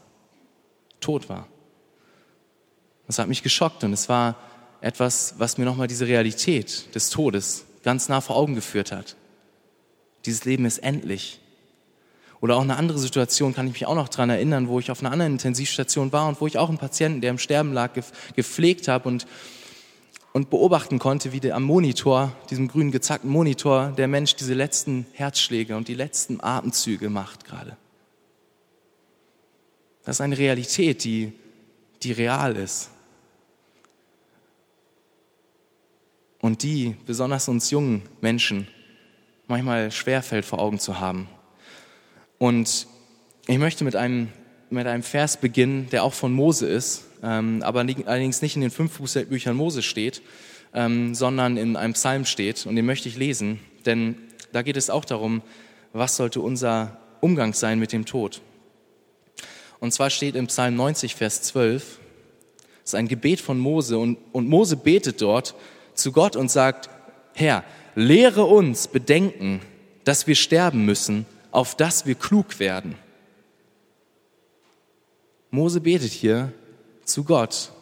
tot 1.00 1.28
war. 1.28 1.46
Das 3.06 3.18
hat 3.18 3.28
mich 3.28 3.42
geschockt 3.42 3.84
und 3.84 3.92
es 3.92 4.08
war 4.08 4.36
etwas, 4.80 5.34
was 5.38 5.58
mir 5.58 5.64
nochmal 5.64 5.86
diese 5.86 6.06
Realität 6.06 6.94
des 6.94 7.10
Todes 7.10 7.64
ganz 7.82 8.08
nah 8.08 8.20
vor 8.20 8.36
Augen 8.36 8.54
geführt 8.54 8.92
hat. 8.92 9.16
Dieses 10.28 10.44
Leben 10.44 10.66
ist 10.66 10.80
endlich. 10.80 11.40
Oder 12.42 12.56
auch 12.56 12.60
eine 12.60 12.76
andere 12.76 12.98
Situation 12.98 13.54
kann 13.54 13.66
ich 13.66 13.72
mich 13.72 13.86
auch 13.86 13.94
noch 13.94 14.10
daran 14.10 14.28
erinnern, 14.28 14.68
wo 14.68 14.78
ich 14.78 14.90
auf 14.90 15.00
einer 15.00 15.10
anderen 15.10 15.32
Intensivstation 15.32 16.12
war 16.12 16.28
und 16.28 16.38
wo 16.42 16.46
ich 16.46 16.58
auch 16.58 16.68
einen 16.68 16.76
Patienten, 16.76 17.22
der 17.22 17.30
im 17.30 17.38
Sterben 17.38 17.72
lag, 17.72 17.94
gepflegt 18.36 18.88
habe 18.88 19.08
und, 19.08 19.26
und 20.34 20.50
beobachten 20.50 20.98
konnte, 20.98 21.32
wie 21.32 21.40
der 21.40 21.56
am 21.56 21.62
Monitor, 21.62 22.30
diesem 22.50 22.68
grünen 22.68 22.90
gezackten 22.90 23.30
Monitor, 23.30 23.94
der 23.96 24.06
Mensch 24.06 24.36
diese 24.36 24.52
letzten 24.52 25.06
Herzschläge 25.14 25.74
und 25.74 25.88
die 25.88 25.94
letzten 25.94 26.44
Atemzüge 26.44 27.08
macht 27.08 27.46
gerade. 27.46 27.78
Das 30.04 30.16
ist 30.16 30.20
eine 30.20 30.36
Realität, 30.36 31.04
die, 31.04 31.32
die 32.02 32.12
real 32.12 32.54
ist. 32.54 32.90
und 36.40 36.62
die 36.62 36.94
besonders 37.04 37.48
uns 37.48 37.70
jungen 37.70 38.02
Menschen 38.20 38.68
manchmal 39.48 39.90
schwerfällt 39.90 40.44
vor 40.44 40.60
Augen 40.60 40.78
zu 40.78 41.00
haben. 41.00 41.28
Und 42.38 42.86
ich 43.46 43.58
möchte 43.58 43.82
mit 43.82 43.96
einem, 43.96 44.28
mit 44.70 44.86
einem 44.86 45.02
Vers 45.02 45.38
beginnen, 45.38 45.88
der 45.90 46.04
auch 46.04 46.14
von 46.14 46.32
Mose 46.32 46.68
ist, 46.68 47.04
ähm, 47.22 47.62
aber 47.62 47.80
allerdings 47.80 48.42
nicht 48.42 48.54
in 48.54 48.62
den 48.62 48.70
fünf 48.70 48.98
Büchern 49.28 49.56
Mose 49.56 49.82
steht, 49.82 50.22
ähm, 50.74 51.14
sondern 51.14 51.56
in 51.56 51.76
einem 51.76 51.94
Psalm 51.94 52.26
steht 52.26 52.66
und 52.66 52.76
den 52.76 52.86
möchte 52.86 53.08
ich 53.08 53.16
lesen, 53.16 53.58
denn 53.86 54.16
da 54.52 54.62
geht 54.62 54.76
es 54.76 54.90
auch 54.90 55.04
darum, 55.04 55.42
was 55.92 56.16
sollte 56.16 56.40
unser 56.40 56.98
Umgang 57.20 57.54
sein 57.54 57.78
mit 57.78 57.92
dem 57.92 58.04
Tod. 58.04 58.42
Und 59.80 59.92
zwar 59.92 60.10
steht 60.10 60.36
im 60.36 60.46
Psalm 60.48 60.76
90, 60.76 61.14
Vers 61.14 61.42
12, 61.42 61.98
das 62.82 62.92
ist 62.92 62.94
ein 62.94 63.08
Gebet 63.08 63.40
von 63.40 63.58
Mose 63.58 63.98
und, 63.98 64.18
und 64.32 64.48
Mose 64.48 64.76
betet 64.76 65.20
dort, 65.20 65.54
zu 65.94 66.12
Gott 66.12 66.36
und 66.36 66.50
sagt, 66.50 66.90
Herr, 67.34 67.64
lehre 67.98 68.44
uns 68.44 68.86
bedenken, 68.86 69.60
dass 70.04 70.28
wir 70.28 70.36
sterben 70.36 70.84
müssen, 70.84 71.26
auf 71.50 71.74
dass 71.74 72.06
wir 72.06 72.14
klug 72.14 72.60
werden. 72.60 72.94
Mose 75.50 75.80
betet 75.80 76.12
hier 76.12 76.52
zu 77.04 77.24
Gott, 77.24 77.72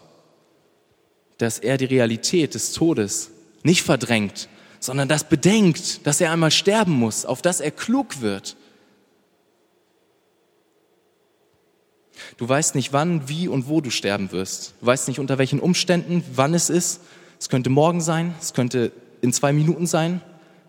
dass 1.37 1.59
er 1.59 1.77
die 1.77 1.85
Realität 1.85 2.55
des 2.55 2.73
Todes 2.73 3.31
nicht 3.63 3.83
verdrängt, 3.83 4.49
sondern 4.81 5.09
das 5.09 5.29
bedenkt, 5.29 6.07
dass 6.07 6.21
er 6.21 6.33
einmal 6.33 6.51
sterben 6.51 6.93
muss, 6.93 7.27
auf 7.27 7.43
dass 7.43 7.61
er 7.61 7.71
klug 7.71 8.23
wird. 8.23 8.57
Du 12.39 12.49
weißt 12.49 12.75
nicht, 12.75 12.95
wann, 12.95 13.29
wie 13.29 13.49
und 13.49 13.69
wo 13.69 13.83
du 13.83 13.91
sterben 13.91 14.33
wirst. 14.33 14.75
Du 14.81 14.87
weißt 14.87 15.09
nicht, 15.09 15.19
unter 15.19 15.37
welchen 15.37 15.61
Umständen, 15.61 16.25
wann 16.35 16.55
es 16.55 16.71
ist. 16.71 17.03
Es 17.39 17.51
könnte 17.51 17.69
morgen 17.69 18.01
sein, 18.01 18.35
es 18.41 18.55
könnte 18.55 18.93
in 19.21 19.33
zwei 19.33 19.53
Minuten 19.53 19.87
sein, 19.87 20.21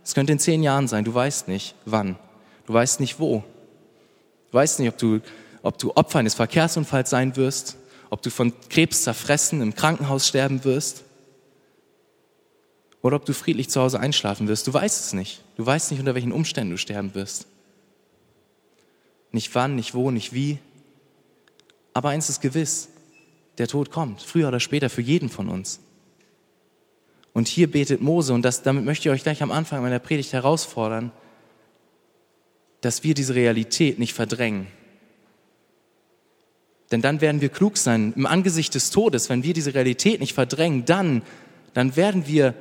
es 0.03 0.13
könnte 0.13 0.31
in 0.31 0.39
zehn 0.39 0.63
Jahren 0.63 0.87
sein. 0.87 1.03
Du 1.03 1.13
weißt 1.13 1.47
nicht, 1.47 1.75
wann. 1.85 2.17
Du 2.65 2.73
weißt 2.73 2.99
nicht, 2.99 3.19
wo. 3.19 3.43
Du 4.51 4.53
weißt 4.57 4.79
nicht, 4.79 4.89
ob 4.89 4.97
du, 4.97 5.19
ob 5.61 5.77
du 5.77 5.93
Opfer 5.95 6.19
eines 6.19 6.33
Verkehrsunfalls 6.33 7.09
sein 7.09 7.35
wirst, 7.35 7.75
ob 8.09 8.21
du 8.21 8.29
von 8.29 8.53
Krebs 8.69 9.03
zerfressen 9.03 9.61
im 9.61 9.75
Krankenhaus 9.75 10.27
sterben 10.27 10.63
wirst 10.63 11.03
oder 13.01 13.17
ob 13.17 13.25
du 13.25 13.33
friedlich 13.33 13.69
zu 13.69 13.81
Hause 13.81 13.99
einschlafen 13.99 14.47
wirst. 14.47 14.67
Du 14.67 14.73
weißt 14.73 15.05
es 15.05 15.13
nicht. 15.13 15.43
Du 15.57 15.65
weißt 15.65 15.91
nicht, 15.91 15.99
unter 15.99 16.15
welchen 16.15 16.31
Umständen 16.31 16.71
du 16.71 16.77
sterben 16.77 17.13
wirst. 17.15 17.47
Nicht 19.31 19.53
wann, 19.55 19.75
nicht 19.75 19.93
wo, 19.93 20.11
nicht 20.11 20.33
wie. 20.33 20.59
Aber 21.93 22.09
eins 22.09 22.29
ist 22.29 22.41
gewiss, 22.41 22.89
der 23.57 23.67
Tod 23.67 23.91
kommt, 23.91 24.21
früher 24.21 24.47
oder 24.47 24.59
später 24.59 24.89
für 24.89 25.01
jeden 25.01 25.29
von 25.29 25.49
uns. 25.49 25.79
Und 27.37 27.47
hier 27.47 27.69
betet 27.69 28.01
Mose, 28.01 28.33
und 28.33 28.41
das, 28.41 28.63
damit 28.63 28.83
möchte 28.83 29.07
ich 29.07 29.13
euch 29.13 29.21
gleich 29.21 29.43
am 29.43 29.51
Anfang 29.51 29.83
meiner 29.83 29.99
Predigt 29.99 30.33
herausfordern, 30.33 31.11
dass 32.81 33.03
wir 33.03 33.13
diese 33.13 33.35
Realität 33.35 33.99
nicht 33.99 34.15
verdrängen. 34.15 34.65
Denn 36.91 37.03
dann 37.03 37.21
werden 37.21 37.39
wir 37.39 37.49
klug 37.49 37.77
sein 37.77 38.11
im 38.15 38.25
Angesicht 38.25 38.73
des 38.73 38.89
Todes, 38.89 39.29
wenn 39.29 39.43
wir 39.43 39.53
diese 39.53 39.75
Realität 39.75 40.19
nicht 40.19 40.33
verdrängen, 40.33 40.85
dann, 40.85 41.21
dann 41.75 41.95
werden 41.95 42.25
wir 42.25 42.55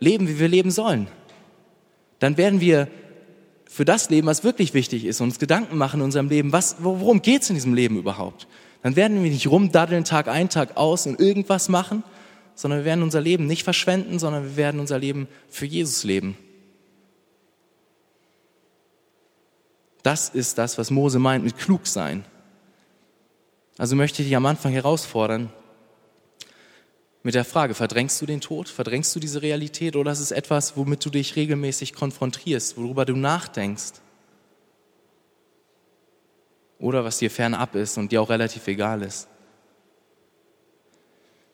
leben, 0.00 0.28
wie 0.28 0.38
wir 0.38 0.48
leben 0.48 0.70
sollen. 0.70 1.08
Dann 2.18 2.36
werden 2.36 2.60
wir 2.60 2.88
für 3.64 3.86
das 3.86 4.10
leben, 4.10 4.26
was 4.26 4.44
wirklich 4.44 4.74
wichtig 4.74 5.06
ist, 5.06 5.22
uns 5.22 5.38
Gedanken 5.38 5.78
machen 5.78 6.00
in 6.00 6.04
unserem 6.04 6.28
Leben, 6.28 6.52
was, 6.52 6.76
worum 6.80 7.22
geht 7.22 7.40
es 7.40 7.48
in 7.48 7.54
diesem 7.54 7.72
Leben 7.72 7.96
überhaupt? 7.96 8.48
Dann 8.82 8.96
werden 8.96 9.24
wir 9.24 9.30
nicht 9.30 9.46
rumdaddeln 9.46 10.04
Tag 10.04 10.28
ein, 10.28 10.50
Tag 10.50 10.76
aus 10.76 11.06
und 11.06 11.18
irgendwas 11.18 11.70
machen, 11.70 12.04
sondern 12.60 12.80
wir 12.80 12.84
werden 12.84 13.02
unser 13.02 13.22
Leben 13.22 13.46
nicht 13.46 13.64
verschwenden, 13.64 14.18
sondern 14.18 14.44
wir 14.44 14.56
werden 14.56 14.80
unser 14.80 14.98
Leben 14.98 15.28
für 15.48 15.64
Jesus 15.64 16.04
leben. 16.04 16.36
Das 20.02 20.28
ist 20.28 20.58
das, 20.58 20.76
was 20.76 20.90
Mose 20.90 21.18
meint 21.18 21.42
mit 21.42 21.56
klug 21.56 21.86
sein. 21.86 22.22
Also 23.78 23.96
möchte 23.96 24.20
ich 24.20 24.28
dich 24.28 24.36
am 24.36 24.44
Anfang 24.44 24.72
herausfordern 24.72 25.50
mit 27.22 27.34
der 27.34 27.46
Frage, 27.46 27.72
verdrängst 27.72 28.20
du 28.20 28.26
den 28.26 28.42
Tod? 28.42 28.68
Verdrängst 28.68 29.16
du 29.16 29.20
diese 29.20 29.40
Realität 29.40 29.96
oder 29.96 30.12
ist 30.12 30.20
es 30.20 30.30
etwas, 30.30 30.76
womit 30.76 31.02
du 31.02 31.08
dich 31.08 31.36
regelmäßig 31.36 31.94
konfrontierst, 31.94 32.76
worüber 32.76 33.06
du 33.06 33.16
nachdenkst? 33.16 34.02
Oder 36.78 37.04
was 37.04 37.16
dir 37.16 37.30
fernab 37.30 37.74
ist 37.74 37.96
und 37.96 38.12
dir 38.12 38.20
auch 38.20 38.28
relativ 38.28 38.66
egal 38.66 39.00
ist? 39.00 39.29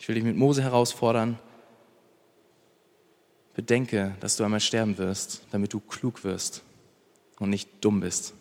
Ich 0.07 0.09
will 0.09 0.15
dich 0.15 0.23
mit 0.23 0.37
Mose 0.37 0.63
herausfordern, 0.63 1.37
bedenke, 3.55 4.15
dass 4.21 4.37
du 4.37 4.45
einmal 4.45 4.61
sterben 4.61 4.99
wirst, 4.99 5.43
damit 5.51 5.73
du 5.73 5.81
klug 5.81 6.23
wirst 6.23 6.63
und 7.41 7.51
nicht 7.51 7.69
dumm 7.81 7.99
bist. 7.99 8.33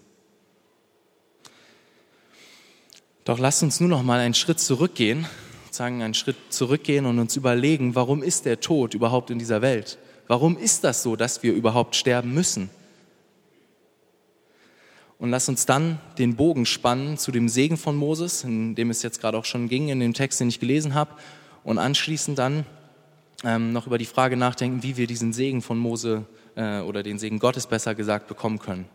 Doch 3.24 3.39
lass 3.39 3.63
uns 3.63 3.79
nur 3.79 3.89
noch 3.89 4.03
mal 4.03 4.19
einen 4.19 4.36
Schritt 4.36 4.60
zurückgehen, 4.60 5.25
sagen 5.72 6.03
einen 6.03 6.13
Schritt 6.13 6.38
zurückgehen 6.50 7.07
und 7.07 7.17
uns 7.17 7.36
überlegen, 7.36 7.95
warum 7.95 8.22
ist 8.22 8.45
der 8.45 8.60
Tod 8.60 8.93
überhaupt 8.93 9.31
in 9.31 9.39
dieser 9.39 9.63
Welt? 9.63 9.98
Warum 10.27 10.60
ist 10.60 10.84
das 10.84 11.01
so, 11.01 11.15
dass 11.15 11.41
wir 11.41 11.51
überhaupt 11.51 11.95
sterben 11.95 12.31
müssen? 12.31 12.69
Und 15.17 15.31
lass 15.31 15.50
uns 15.50 15.65
dann 15.65 16.00
den 16.19 16.36
Bogen 16.36 16.67
spannen 16.67 17.17
zu 17.17 17.31
dem 17.31 17.50
Segen 17.50 17.77
von 17.77 17.95
Moses, 17.95 18.43
in 18.43 18.75
dem 18.75 18.91
es 18.91 19.01
jetzt 19.01 19.19
gerade 19.19 19.36
auch 19.39 19.45
schon 19.45 19.67
ging, 19.67 19.89
in 19.89 20.00
dem 20.00 20.13
Text, 20.13 20.39
den 20.39 20.50
ich 20.50 20.60
gelesen 20.60 20.93
habe, 20.93 21.15
und 21.65 21.79
anschließend 21.79 22.39
dann 22.39 22.65
ähm, 23.43 23.74
noch 23.74 23.88
über 23.88 23.98
die 23.98 24.05
Frage 24.05 24.38
nachdenken, 24.38 24.84
wie 24.84 24.95
wir 24.95 25.07
diesen 25.07 25.34
Segen 25.34 25.62
von 25.62 25.77
Mose 25.77 26.25
äh, 26.55 26.79
oder 26.79 27.03
den 27.03 27.19
Segen 27.19 27.39
Gottes 27.39 27.67
besser 27.67 27.95
gesagt 27.95 28.27
bekommen 28.27 28.60
können. 28.60 28.86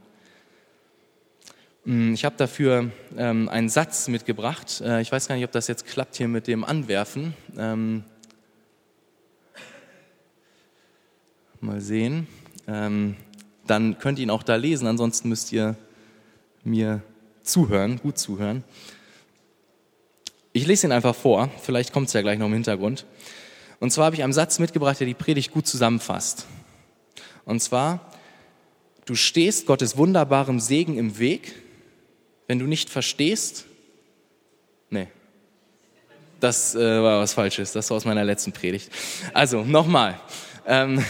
Mm, 1.85 2.15
ich 2.15 2.25
habe 2.25 2.37
dafür 2.39 2.91
ähm, 3.19 3.49
einen 3.49 3.69
Satz 3.69 4.09
mitgebracht. 4.09 4.81
Äh, 4.81 5.03
ich 5.03 5.13
weiß 5.13 5.29
gar 5.29 5.35
nicht, 5.35 5.45
ob 5.45 5.53
das 5.53 5.67
jetzt 5.67 5.85
klappt 5.85 6.17
hier 6.17 6.29
mit 6.29 6.47
dem 6.47 6.65
Anwerfen. 6.65 7.35
Ähm, 7.59 8.05
mal 11.61 11.81
sehen. 11.81 12.29
Ähm, 12.67 13.17
dann 13.67 13.99
könnt 13.99 14.19
ihr 14.19 14.23
ihn 14.23 14.31
auch 14.31 14.45
da 14.45 14.55
lesen, 14.55 14.87
ansonsten 14.87 15.29
müsst 15.29 15.53
ihr 15.53 15.77
mir 16.63 17.03
zuhören, 17.43 17.99
gut 17.99 18.17
zuhören. 18.19 18.65
Ich 20.53 20.67
lese 20.67 20.89
ihn 20.89 20.93
einfach 20.93 21.15
vor, 21.15 21.49
vielleicht 21.63 21.93
kommt 21.93 22.09
es 22.09 22.13
ja 22.13 22.23
gleich 22.23 22.39
noch 22.39 22.47
im 22.47 22.53
Hintergrund. 22.53 23.07
Und 23.79 23.93
zwar 23.93 24.07
habe 24.07 24.17
ich 24.17 24.25
einen 24.25 24.33
Satz 24.33 24.59
mitgebracht, 24.59 24.99
der 24.99 25.07
die 25.07 25.15
Predigt 25.15 25.53
gut 25.53 25.67
zusammenfasst. 25.67 26.47
Und 27.45 27.63
zwar, 27.63 28.13
du 29.05 29.15
stehst 29.15 29.67
Gottes 29.67 29.97
wunderbarem 29.97 30.59
Segen 30.59 30.99
im 30.99 31.21
Weg, 31.21 31.55
wenn 32.49 32.59
du 32.59 32.67
nicht 32.67 32.91
verstehst, 32.91 33.65
nee, 34.91 35.07
das 36.41 36.75
äh, 36.75 36.79
war 36.81 37.21
was 37.21 37.35
Falsches, 37.35 37.71
das 37.71 37.89
war 37.91 37.99
aus 37.99 38.05
meiner 38.05 38.25
letzten 38.25 38.51
Predigt. 38.51 38.91
Also, 39.33 39.63
nochmal. 39.63 40.21
Ähm, 40.67 41.05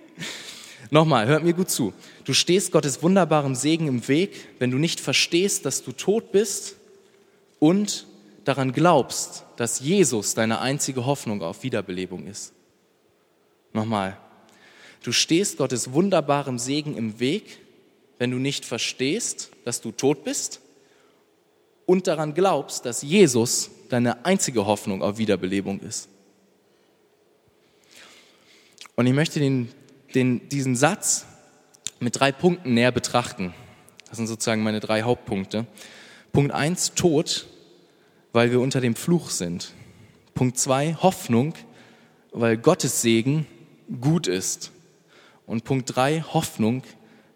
nochmal, 0.90 1.28
hört 1.28 1.44
mir 1.44 1.54
gut 1.54 1.70
zu. 1.70 1.94
Du 2.24 2.34
stehst 2.34 2.72
Gottes 2.72 3.02
wunderbarem 3.02 3.54
Segen 3.54 3.88
im 3.88 4.06
Weg, 4.06 4.48
wenn 4.58 4.70
du 4.70 4.76
nicht 4.76 5.00
verstehst, 5.00 5.64
dass 5.64 5.82
du 5.82 5.92
tot 5.92 6.30
bist 6.30 6.76
und 7.58 8.06
daran 8.44 8.72
glaubst, 8.72 9.44
dass 9.56 9.80
Jesus 9.80 10.34
deine 10.34 10.60
einzige 10.60 11.06
Hoffnung 11.06 11.42
auf 11.42 11.62
Wiederbelebung 11.62 12.26
ist. 12.26 12.52
Nochmal. 13.72 14.16
Du 15.02 15.12
stehst 15.12 15.58
Gottes 15.58 15.92
wunderbarem 15.92 16.58
Segen 16.58 16.96
im 16.96 17.20
Weg, 17.20 17.58
wenn 18.18 18.30
du 18.30 18.38
nicht 18.38 18.64
verstehst, 18.64 19.50
dass 19.64 19.80
du 19.80 19.92
tot 19.92 20.24
bist 20.24 20.60
und 21.86 22.06
daran 22.06 22.34
glaubst, 22.34 22.84
dass 22.84 23.02
Jesus 23.02 23.70
deine 23.88 24.24
einzige 24.24 24.66
Hoffnung 24.66 25.02
auf 25.02 25.18
Wiederbelebung 25.18 25.80
ist. 25.80 26.08
Und 28.94 29.06
ich 29.06 29.14
möchte 29.14 29.40
den, 29.40 29.72
den, 30.14 30.48
diesen 30.50 30.76
Satz 30.76 31.24
mit 31.98 32.20
drei 32.20 32.32
Punkten 32.32 32.74
näher 32.74 32.92
betrachten. 32.92 33.54
Das 34.08 34.18
sind 34.18 34.26
sozusagen 34.26 34.62
meine 34.62 34.80
drei 34.80 35.02
Hauptpunkte. 35.02 35.66
Punkt 36.32 36.52
eins 36.52 36.94
Tod, 36.94 37.46
weil 38.32 38.50
wir 38.50 38.60
unter 38.60 38.80
dem 38.80 38.94
Fluch 38.94 39.30
sind. 39.30 39.72
Punkt 40.34 40.58
zwei 40.58 40.94
Hoffnung, 40.94 41.54
weil 42.32 42.56
Gottes 42.56 43.02
Segen 43.02 43.46
gut 44.00 44.26
ist. 44.26 44.72
Und 45.46 45.64
Punkt 45.64 45.94
drei 45.94 46.20
Hoffnung, 46.20 46.82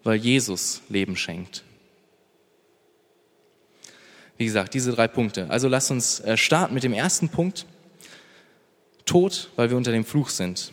weil 0.03 0.15
Jesus 0.15 0.81
Leben 0.89 1.17
schenkt. 1.17 1.63
Wie 4.37 4.45
gesagt, 4.45 4.73
diese 4.73 4.91
drei 4.91 5.07
Punkte. 5.07 5.49
Also 5.49 5.67
lasst 5.67 5.91
uns 5.91 6.19
äh, 6.21 6.37
starten 6.37 6.73
mit 6.73 6.83
dem 6.83 6.93
ersten 6.93 7.29
Punkt. 7.29 7.65
Tod, 9.05 9.49
weil 9.55 9.69
wir 9.69 9.77
unter 9.77 9.91
dem 9.91 10.03
Fluch 10.03 10.29
sind. 10.29 10.71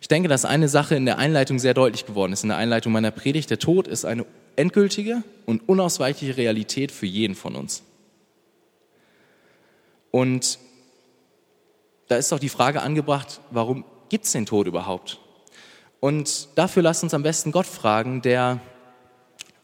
Ich 0.00 0.08
denke, 0.08 0.28
dass 0.28 0.44
eine 0.44 0.68
Sache 0.68 0.94
in 0.94 1.04
der 1.04 1.18
Einleitung 1.18 1.58
sehr 1.58 1.74
deutlich 1.74 2.06
geworden 2.06 2.32
ist, 2.32 2.44
in 2.44 2.48
der 2.48 2.58
Einleitung 2.58 2.92
meiner 2.92 3.10
Predigt. 3.10 3.50
Der 3.50 3.58
Tod 3.58 3.86
ist 3.86 4.04
eine 4.04 4.24
endgültige 4.56 5.22
und 5.46 5.68
unausweichliche 5.68 6.36
Realität 6.36 6.92
für 6.92 7.06
jeden 7.06 7.34
von 7.34 7.54
uns. 7.54 7.82
Und 10.12 10.58
da 12.06 12.16
ist 12.16 12.30
doch 12.30 12.38
die 12.38 12.48
Frage 12.48 12.82
angebracht, 12.82 13.40
warum 13.50 13.84
gibt 14.08 14.26
es 14.26 14.32
den 14.32 14.46
Tod 14.46 14.68
überhaupt? 14.68 15.18
Und 15.98 16.48
dafür 16.56 16.82
lasst 16.82 17.02
uns 17.02 17.14
am 17.14 17.22
besten 17.22 17.50
Gott 17.50 17.66
fragen, 17.66 18.22
der, 18.22 18.60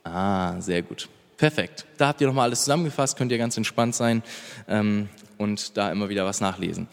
ah, 0.04 0.60
sehr 0.60 0.82
gut, 0.82 1.08
perfekt. 1.36 1.84
Da 1.98 2.08
habt 2.08 2.20
ihr 2.20 2.26
nochmal 2.26 2.44
alles 2.44 2.60
zusammengefasst, 2.60 3.16
könnt 3.16 3.30
ihr 3.30 3.38
ganz 3.38 3.56
entspannt 3.56 3.94
sein 3.94 4.22
ähm, 4.66 5.08
und 5.36 5.76
da 5.76 5.92
immer 5.92 6.08
wieder 6.08 6.24
was 6.24 6.40
nachlesen. 6.40 6.88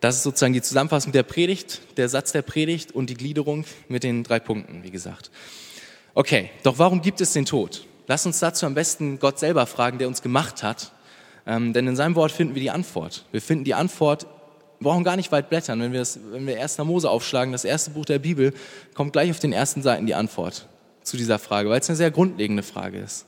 Das 0.00 0.16
ist 0.16 0.22
sozusagen 0.22 0.52
die 0.52 0.62
Zusammenfassung 0.62 1.12
der 1.12 1.22
Predigt, 1.24 1.80
der 1.96 2.08
Satz 2.08 2.32
der 2.32 2.42
Predigt 2.42 2.92
und 2.92 3.10
die 3.10 3.14
Gliederung 3.14 3.64
mit 3.88 4.04
den 4.04 4.24
drei 4.24 4.40
Punkten, 4.40 4.84
wie 4.84 4.90
gesagt. 4.90 5.30
Okay, 6.14 6.50
doch 6.62 6.78
warum 6.78 7.02
gibt 7.02 7.20
es 7.20 7.32
den 7.32 7.46
Tod? 7.46 7.86
Lasst 8.06 8.26
uns 8.26 8.38
dazu 8.38 8.66
am 8.66 8.74
besten 8.74 9.18
Gott 9.18 9.38
selber 9.38 9.66
fragen, 9.66 9.98
der 9.98 10.06
uns 10.06 10.22
gemacht 10.22 10.62
hat. 10.62 10.92
Ähm, 11.46 11.72
denn 11.72 11.86
in 11.86 11.96
seinem 11.96 12.14
Wort 12.14 12.32
finden 12.32 12.54
wir 12.54 12.62
die 12.62 12.70
Antwort. 12.70 13.24
Wir 13.32 13.42
finden 13.42 13.64
die 13.64 13.74
Antwort 13.74 14.26
wir 14.82 14.90
brauchen 14.90 15.04
gar 15.04 15.14
nicht 15.14 15.30
weit 15.30 15.48
blättern. 15.48 15.80
Wenn 15.80 15.92
wir, 15.92 16.00
das, 16.00 16.18
wenn 16.32 16.44
wir 16.44 16.60
1. 16.60 16.78
Mose 16.78 17.08
aufschlagen, 17.08 17.52
das 17.52 17.64
erste 17.64 17.92
Buch 17.92 18.04
der 18.04 18.18
Bibel, 18.18 18.52
kommt 18.94 19.12
gleich 19.12 19.30
auf 19.30 19.38
den 19.38 19.52
ersten 19.52 19.80
Seiten 19.80 20.06
die 20.06 20.14
Antwort 20.16 20.66
zu 21.04 21.16
dieser 21.16 21.38
Frage, 21.38 21.70
weil 21.70 21.78
es 21.78 21.88
eine 21.88 21.96
sehr 21.96 22.10
grundlegende 22.10 22.64
Frage 22.64 22.98
ist. 22.98 23.26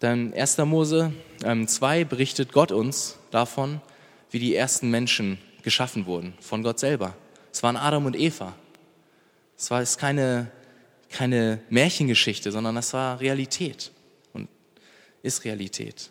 Dann 0.00 0.34
1. 0.34 0.58
Mose 0.58 1.12
2 1.42 2.00
ähm, 2.00 2.08
berichtet 2.08 2.52
Gott 2.52 2.72
uns 2.72 3.18
davon, 3.30 3.80
wie 4.32 4.40
die 4.40 4.56
ersten 4.56 4.90
Menschen 4.90 5.38
geschaffen 5.62 6.06
wurden, 6.06 6.34
von 6.40 6.64
Gott 6.64 6.80
selber. 6.80 7.14
Es 7.52 7.62
waren 7.62 7.76
Adam 7.76 8.04
und 8.06 8.16
Eva. 8.16 8.52
Es 9.56 9.70
war 9.70 9.80
ist 9.80 9.98
keine, 9.98 10.50
keine 11.08 11.60
Märchengeschichte, 11.70 12.50
sondern 12.50 12.74
das 12.74 12.92
war 12.94 13.20
Realität 13.20 13.92
und 14.32 14.48
ist 15.22 15.44
Realität 15.44 16.10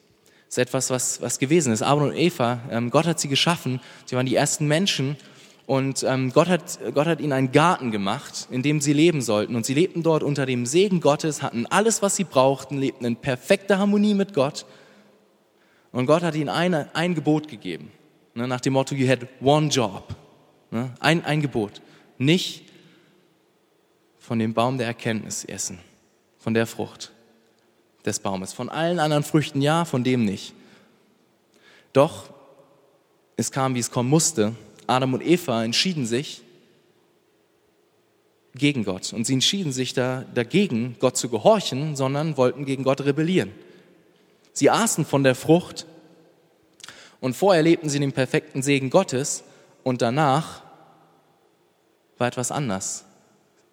ist 0.53 0.59
etwas, 0.59 0.91
was, 0.91 1.19
was 1.19 1.39
gewesen 1.39 1.73
ist. 1.73 1.81
Adam 1.81 2.03
und 2.03 2.15
Eva, 2.15 2.59
ähm, 2.69 2.91
Gott 2.91 3.07
hat 3.07 3.19
sie 3.19 3.27
geschaffen, 3.27 3.81
sie 4.05 4.15
waren 4.15 4.27
die 4.27 4.35
ersten 4.35 4.67
Menschen 4.67 5.17
und 5.65 6.03
ähm, 6.03 6.31
Gott, 6.31 6.47
hat, 6.47 6.79
Gott 6.93 7.07
hat 7.07 7.21
ihnen 7.21 7.31
einen 7.31 7.51
Garten 7.51 7.89
gemacht, 7.91 8.47
in 8.51 8.61
dem 8.61 8.79
sie 8.79 8.93
leben 8.93 9.21
sollten. 9.21 9.55
Und 9.55 9.65
sie 9.65 9.73
lebten 9.73 10.03
dort 10.03 10.21
unter 10.21 10.45
dem 10.45 10.65
Segen 10.67 10.99
Gottes, 10.99 11.41
hatten 11.41 11.65
alles, 11.65 12.01
was 12.03 12.17
sie 12.17 12.25
brauchten, 12.25 12.77
lebten 12.77 13.05
in 13.05 13.15
perfekter 13.15 13.79
Harmonie 13.79 14.13
mit 14.13 14.33
Gott. 14.35 14.65
Und 15.91 16.05
Gott 16.05 16.21
hat 16.21 16.35
ihnen 16.35 16.49
eine, 16.49 16.93
ein 16.93 17.15
Gebot 17.15 17.47
gegeben, 17.47 17.91
ne, 18.35 18.47
nach 18.47 18.61
dem 18.61 18.73
Motto, 18.73 18.93
you 18.93 19.07
had 19.07 19.21
one 19.41 19.69
job. 19.69 20.15
Ne, 20.69 20.93
ein, 20.99 21.25
ein 21.25 21.41
Gebot. 21.41 21.81
Nicht 22.19 22.63
von 24.19 24.37
dem 24.37 24.53
Baum 24.53 24.77
der 24.77 24.85
Erkenntnis 24.85 25.45
essen, 25.45 25.79
von 26.37 26.53
der 26.53 26.67
Frucht 26.67 27.11
des 28.05 28.19
Baumes. 28.19 28.53
Von 28.53 28.69
allen 28.69 28.99
anderen 28.99 29.23
Früchten 29.23 29.61
ja, 29.61 29.85
von 29.85 30.03
dem 30.03 30.25
nicht. 30.25 30.53
Doch 31.93 32.29
es 33.37 33.51
kam, 33.51 33.75
wie 33.75 33.79
es 33.79 33.91
kommen 33.91 34.09
musste. 34.09 34.55
Adam 34.87 35.13
und 35.13 35.25
Eva 35.25 35.63
entschieden 35.63 36.05
sich 36.05 36.41
gegen 38.55 38.83
Gott. 38.83 39.13
Und 39.13 39.25
sie 39.25 39.33
entschieden 39.33 39.71
sich 39.71 39.93
da, 39.93 40.25
dagegen, 40.33 40.95
Gott 40.99 41.17
zu 41.17 41.29
gehorchen, 41.29 41.95
sondern 41.95 42.37
wollten 42.37 42.65
gegen 42.65 42.83
Gott 42.83 43.01
rebellieren. 43.01 43.51
Sie 44.53 44.69
aßen 44.69 45.05
von 45.05 45.23
der 45.23 45.35
Frucht 45.35 45.87
und 47.19 47.35
vorher 47.35 47.63
lebten 47.63 47.89
sie 47.89 47.99
den 47.99 48.11
perfekten 48.11 48.61
Segen 48.61 48.89
Gottes 48.89 49.43
und 49.83 50.01
danach 50.01 50.61
war 52.17 52.27
etwas 52.27 52.51
anders. 52.51 53.05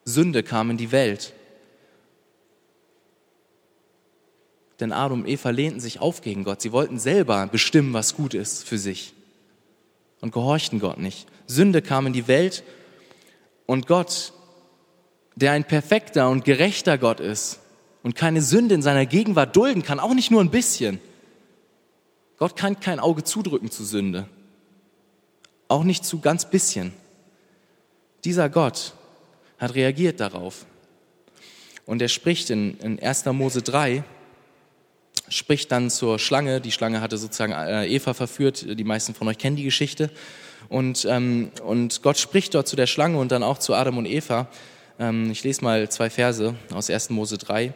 Sünde 0.04 0.42
kam 0.42 0.70
in 0.70 0.76
die 0.78 0.92
Welt. 0.92 1.34
Denn 4.80 4.92
Adam 4.92 5.20
und 5.20 5.28
Eva 5.28 5.50
lehnten 5.50 5.80
sich 5.80 6.00
auf 6.00 6.22
gegen 6.22 6.44
Gott. 6.44 6.62
Sie 6.62 6.72
wollten 6.72 6.98
selber 6.98 7.46
bestimmen, 7.46 7.92
was 7.92 8.16
gut 8.16 8.34
ist 8.34 8.64
für 8.64 8.78
sich 8.78 9.12
und 10.20 10.32
gehorchten 10.32 10.80
Gott 10.80 10.98
nicht. 10.98 11.26
Sünde 11.46 11.82
kam 11.82 12.06
in 12.06 12.12
die 12.12 12.28
Welt 12.28 12.62
und 13.66 13.86
Gott, 13.86 14.32
der 15.36 15.52
ein 15.52 15.64
perfekter 15.64 16.28
und 16.28 16.44
gerechter 16.44 16.98
Gott 16.98 17.20
ist 17.20 17.60
und 18.02 18.14
keine 18.14 18.42
Sünde 18.42 18.74
in 18.74 18.82
seiner 18.82 19.06
Gegenwart 19.06 19.54
dulden 19.56 19.82
kann, 19.82 20.00
auch 20.00 20.14
nicht 20.14 20.30
nur 20.30 20.40
ein 20.40 20.50
bisschen. 20.50 21.00
Gott 22.38 22.56
kann 22.56 22.80
kein 22.80 23.00
Auge 23.00 23.22
zudrücken 23.22 23.70
zu 23.70 23.84
Sünde, 23.84 24.26
auch 25.68 25.84
nicht 25.84 26.04
zu 26.04 26.20
ganz 26.20 26.48
bisschen. 26.48 26.92
Dieser 28.24 28.48
Gott 28.48 28.94
hat 29.58 29.74
reagiert 29.74 30.20
darauf. 30.20 30.64
Und 31.86 32.00
er 32.00 32.08
spricht 32.08 32.50
in, 32.50 32.78
in 32.78 33.02
1. 33.02 33.26
Mose 33.26 33.62
3, 33.62 34.04
spricht 35.30 35.72
dann 35.72 35.88
zur 35.88 36.18
Schlange. 36.18 36.60
Die 36.60 36.72
Schlange 36.72 37.00
hatte 37.00 37.16
sozusagen 37.16 37.52
äh, 37.52 37.86
Eva 37.86 38.12
verführt. 38.12 38.66
Die 38.78 38.84
meisten 38.84 39.14
von 39.14 39.26
euch 39.28 39.38
kennen 39.38 39.56
die 39.56 39.64
Geschichte. 39.64 40.10
Und, 40.68 41.06
ähm, 41.08 41.50
und 41.64 42.02
Gott 42.02 42.18
spricht 42.18 42.54
dort 42.54 42.68
zu 42.68 42.76
der 42.76 42.86
Schlange 42.86 43.18
und 43.18 43.32
dann 43.32 43.42
auch 43.42 43.58
zu 43.58 43.74
Adam 43.74 43.96
und 43.96 44.06
Eva. 44.06 44.48
Ähm, 44.98 45.30
ich 45.30 45.42
lese 45.42 45.64
mal 45.64 45.88
zwei 45.88 46.10
Verse 46.10 46.54
aus 46.74 46.90
1. 46.90 47.10
Mose 47.10 47.38
3. 47.38 47.72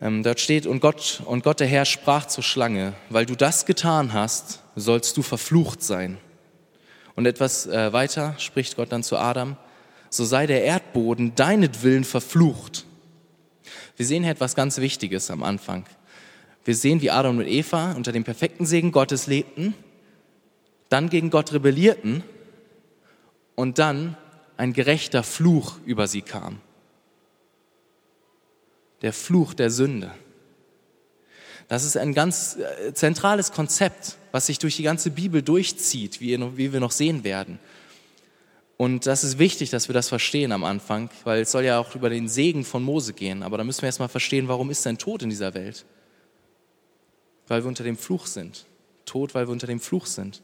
Ähm, 0.00 0.22
dort 0.22 0.40
steht, 0.40 0.66
und 0.66 0.80
Gott, 0.80 1.22
und 1.26 1.44
Gott 1.44 1.60
der 1.60 1.66
Herr 1.66 1.84
sprach 1.84 2.26
zur 2.26 2.42
Schlange, 2.42 2.94
weil 3.10 3.26
du 3.26 3.36
das 3.36 3.66
getan 3.66 4.12
hast, 4.12 4.60
sollst 4.76 5.16
du 5.16 5.22
verflucht 5.22 5.82
sein. 5.82 6.18
Und 7.16 7.26
etwas 7.26 7.66
äh, 7.66 7.92
weiter 7.92 8.34
spricht 8.38 8.76
Gott 8.76 8.90
dann 8.90 9.02
zu 9.02 9.16
Adam, 9.16 9.56
so 10.10 10.24
sei 10.24 10.46
der 10.46 10.64
Erdboden 10.64 11.34
deinetwillen 11.34 12.04
verflucht. 12.04 12.86
Wir 13.96 14.06
sehen 14.06 14.24
hier 14.24 14.32
etwas 14.32 14.54
ganz 14.56 14.78
Wichtiges 14.78 15.30
am 15.30 15.42
Anfang. 15.42 15.84
Wir 16.64 16.74
sehen, 16.74 17.02
wie 17.02 17.10
Adam 17.10 17.38
und 17.38 17.46
Eva 17.46 17.92
unter 17.92 18.12
dem 18.12 18.24
perfekten 18.24 18.66
Segen 18.66 18.92
Gottes 18.92 19.26
lebten, 19.26 19.74
dann 20.88 21.10
gegen 21.10 21.30
Gott 21.30 21.52
rebellierten 21.52 22.22
und 23.54 23.78
dann 23.78 24.16
ein 24.56 24.72
gerechter 24.72 25.22
Fluch 25.22 25.78
über 25.84 26.06
sie 26.08 26.22
kam. 26.22 26.60
Der 29.02 29.12
Fluch 29.12 29.54
der 29.54 29.70
Sünde. 29.70 30.12
Das 31.68 31.84
ist 31.84 31.96
ein 31.96 32.14
ganz 32.14 32.56
äh, 32.56 32.92
zentrales 32.92 33.52
Konzept, 33.52 34.16
was 34.32 34.46
sich 34.46 34.58
durch 34.58 34.76
die 34.76 34.82
ganze 34.82 35.10
Bibel 35.10 35.42
durchzieht, 35.42 36.20
wie 36.20 36.72
wir 36.72 36.80
noch 36.80 36.90
sehen 36.90 37.24
werden. 37.24 37.58
Und 38.76 39.06
das 39.06 39.24
ist 39.24 39.38
wichtig, 39.38 39.70
dass 39.70 39.88
wir 39.88 39.92
das 39.92 40.08
verstehen 40.08 40.52
am 40.52 40.64
Anfang, 40.64 41.08
weil 41.22 41.42
es 41.42 41.52
soll 41.52 41.64
ja 41.64 41.78
auch 41.78 41.94
über 41.94 42.10
den 42.10 42.28
Segen 42.28 42.64
von 42.64 42.82
Mose 42.82 43.12
gehen. 43.12 43.42
Aber 43.42 43.56
da 43.56 43.64
müssen 43.64 43.82
wir 43.82 43.86
erstmal 43.86 44.08
verstehen, 44.08 44.48
warum 44.48 44.70
ist 44.70 44.84
denn 44.84 44.98
Tod 44.98 45.22
in 45.22 45.30
dieser 45.30 45.54
Welt? 45.54 45.84
Weil 47.48 47.62
wir 47.62 47.68
unter 47.68 47.84
dem 47.84 47.96
Fluch 47.96 48.26
sind. 48.26 48.66
Tod, 49.04 49.34
weil 49.34 49.46
wir 49.46 49.52
unter 49.52 49.66
dem 49.66 49.80
Fluch 49.80 50.06
sind. 50.06 50.42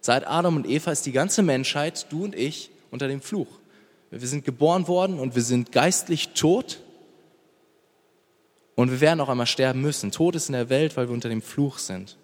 Seit 0.00 0.26
Adam 0.26 0.56
und 0.56 0.66
Eva 0.66 0.90
ist 0.92 1.04
die 1.04 1.12
ganze 1.12 1.42
Menschheit, 1.42 2.06
du 2.10 2.24
und 2.24 2.34
ich, 2.34 2.70
unter 2.90 3.08
dem 3.08 3.20
Fluch. 3.20 3.48
Wir 4.10 4.26
sind 4.26 4.44
geboren 4.44 4.88
worden 4.88 5.18
und 5.18 5.34
wir 5.34 5.42
sind 5.42 5.72
geistlich 5.72 6.30
tot 6.30 6.80
und 8.74 8.90
wir 8.90 9.00
werden 9.00 9.20
auch 9.20 9.28
einmal 9.28 9.46
sterben 9.46 9.80
müssen. 9.82 10.10
Tod 10.10 10.34
ist 10.34 10.48
in 10.48 10.54
der 10.54 10.68
Welt, 10.68 10.96
weil 10.96 11.08
wir 11.08 11.14
unter 11.14 11.28
dem 11.28 11.42
Fluch 11.42 11.78
sind. 11.78 12.16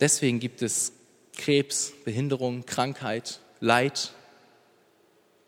Deswegen 0.00 0.40
gibt 0.40 0.60
es 0.62 0.92
Krebs, 1.36 1.92
Behinderung, 2.04 2.66
Krankheit, 2.66 3.40
Leid 3.60 4.12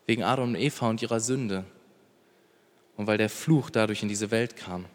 wegen 0.07 0.23
Adam 0.23 0.49
und 0.49 0.55
Eva 0.55 0.89
und 0.89 1.01
ihrer 1.01 1.19
Sünde 1.19 1.65
und 2.97 3.05
weil 3.05 3.17
der 3.17 3.29
Fluch 3.29 3.69
dadurch 3.69 4.01
in 4.01 4.09
diese 4.09 4.31
Welt 4.31 4.55
kam. 4.55 4.85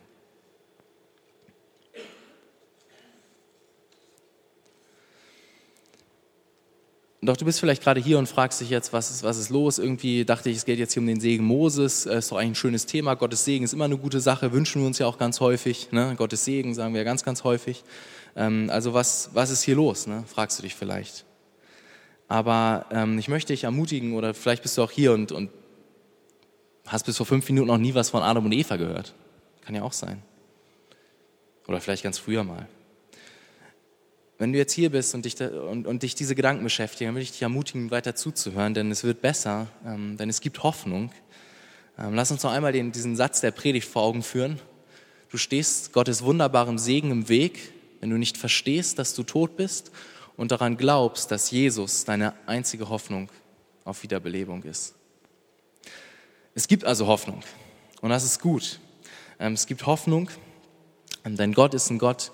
Doch 7.24 7.38
du 7.38 7.46
bist 7.46 7.58
vielleicht 7.58 7.82
gerade 7.82 8.00
hier 8.00 8.18
und 8.18 8.28
fragst 8.28 8.60
dich 8.60 8.68
jetzt, 8.68 8.92
was 8.92 9.10
ist, 9.10 9.22
was 9.22 9.38
ist 9.38 9.48
los? 9.48 9.78
Irgendwie 9.78 10.26
dachte 10.26 10.50
ich, 10.50 10.58
es 10.58 10.64
geht 10.66 10.78
jetzt 10.78 10.92
hier 10.92 11.00
um 11.00 11.06
den 11.06 11.20
Segen 11.20 11.44
Moses. 11.44 12.04
Äh, 12.04 12.18
ist 12.18 12.30
doch 12.30 12.36
eigentlich 12.36 12.50
ein 12.50 12.54
schönes 12.56 12.84
Thema. 12.86 13.14
Gottes 13.14 13.44
Segen 13.44 13.64
ist 13.64 13.72
immer 13.72 13.86
eine 13.86 13.96
gute 13.96 14.20
Sache, 14.20 14.52
wünschen 14.52 14.82
wir 14.82 14.86
uns 14.86 14.98
ja 14.98 15.06
auch 15.06 15.16
ganz 15.16 15.40
häufig. 15.40 15.90
Ne? 15.90 16.14
Gottes 16.18 16.44
Segen 16.44 16.74
sagen 16.74 16.92
wir 16.92 17.00
ja 17.00 17.04
ganz, 17.04 17.24
ganz 17.24 17.42
häufig. 17.44 17.82
Ähm, 18.36 18.68
also 18.70 18.92
was, 18.92 19.30
was 19.32 19.50
ist 19.50 19.62
hier 19.62 19.76
los? 19.76 20.06
Ne? 20.06 20.24
Fragst 20.26 20.58
du 20.58 20.62
dich 20.62 20.74
vielleicht. 20.74 21.24
Aber 22.28 22.86
ähm, 22.90 23.18
ich 23.18 23.28
möchte 23.28 23.52
dich 23.52 23.64
ermutigen, 23.64 24.14
oder 24.14 24.34
vielleicht 24.34 24.62
bist 24.62 24.76
du 24.76 24.82
auch 24.82 24.90
hier 24.90 25.12
und, 25.12 25.32
und 25.32 25.50
hast 26.86 27.06
bis 27.06 27.16
vor 27.16 27.26
fünf 27.26 27.48
Minuten 27.48 27.68
noch 27.68 27.78
nie 27.78 27.94
was 27.94 28.10
von 28.10 28.22
Adam 28.22 28.44
und 28.44 28.52
Eva 28.52 28.76
gehört. 28.76 29.14
Kann 29.64 29.74
ja 29.74 29.82
auch 29.82 29.92
sein. 29.92 30.22
Oder 31.66 31.80
vielleicht 31.80 32.02
ganz 32.02 32.18
früher 32.18 32.44
mal. 32.44 32.66
Wenn 34.36 34.52
du 34.52 34.58
jetzt 34.58 34.72
hier 34.72 34.90
bist 34.90 35.14
und 35.14 35.24
dich, 35.24 35.40
und, 35.40 35.86
und 35.86 36.02
dich 36.02 36.16
diese 36.16 36.34
Gedanken 36.34 36.64
beschäftigen, 36.64 37.08
dann 37.08 37.14
will 37.14 37.22
ich 37.22 37.30
dich 37.30 37.42
ermutigen, 37.42 37.90
weiter 37.90 38.16
zuzuhören, 38.16 38.74
denn 38.74 38.90
es 38.90 39.04
wird 39.04 39.20
besser, 39.20 39.68
ähm, 39.86 40.16
denn 40.16 40.28
es 40.28 40.40
gibt 40.40 40.62
Hoffnung. 40.64 41.12
Ähm, 41.98 42.14
lass 42.14 42.32
uns 42.32 42.42
noch 42.42 42.50
einmal 42.50 42.72
den, 42.72 42.90
diesen 42.90 43.14
Satz 43.14 43.40
der 43.40 43.52
Predigt 43.52 43.88
vor 43.88 44.02
Augen 44.02 44.24
führen. 44.24 44.58
Du 45.30 45.38
stehst 45.38 45.92
Gottes 45.92 46.22
wunderbarem 46.22 46.78
Segen 46.78 47.12
im 47.12 47.28
Weg, 47.28 47.72
wenn 48.00 48.10
du 48.10 48.16
nicht 48.16 48.36
verstehst, 48.36 48.98
dass 48.98 49.14
du 49.14 49.22
tot 49.22 49.56
bist 49.56 49.92
und 50.36 50.50
daran 50.50 50.76
glaubst, 50.76 51.30
dass 51.30 51.52
Jesus 51.52 52.04
deine 52.04 52.34
einzige 52.46 52.88
Hoffnung 52.88 53.30
auf 53.84 54.02
Wiederbelebung 54.02 54.64
ist. 54.64 54.94
Es 56.56 56.66
gibt 56.66 56.84
also 56.84 57.06
Hoffnung 57.06 57.42
und 58.00 58.10
das 58.10 58.24
ist 58.24 58.40
gut. 58.40 58.80
Ähm, 59.38 59.52
es 59.52 59.66
gibt 59.66 59.86
Hoffnung, 59.86 60.28
denn 61.24 61.52
Gott 61.52 61.74
ist 61.74 61.90
ein 61.90 61.98
Gott, 61.98 62.32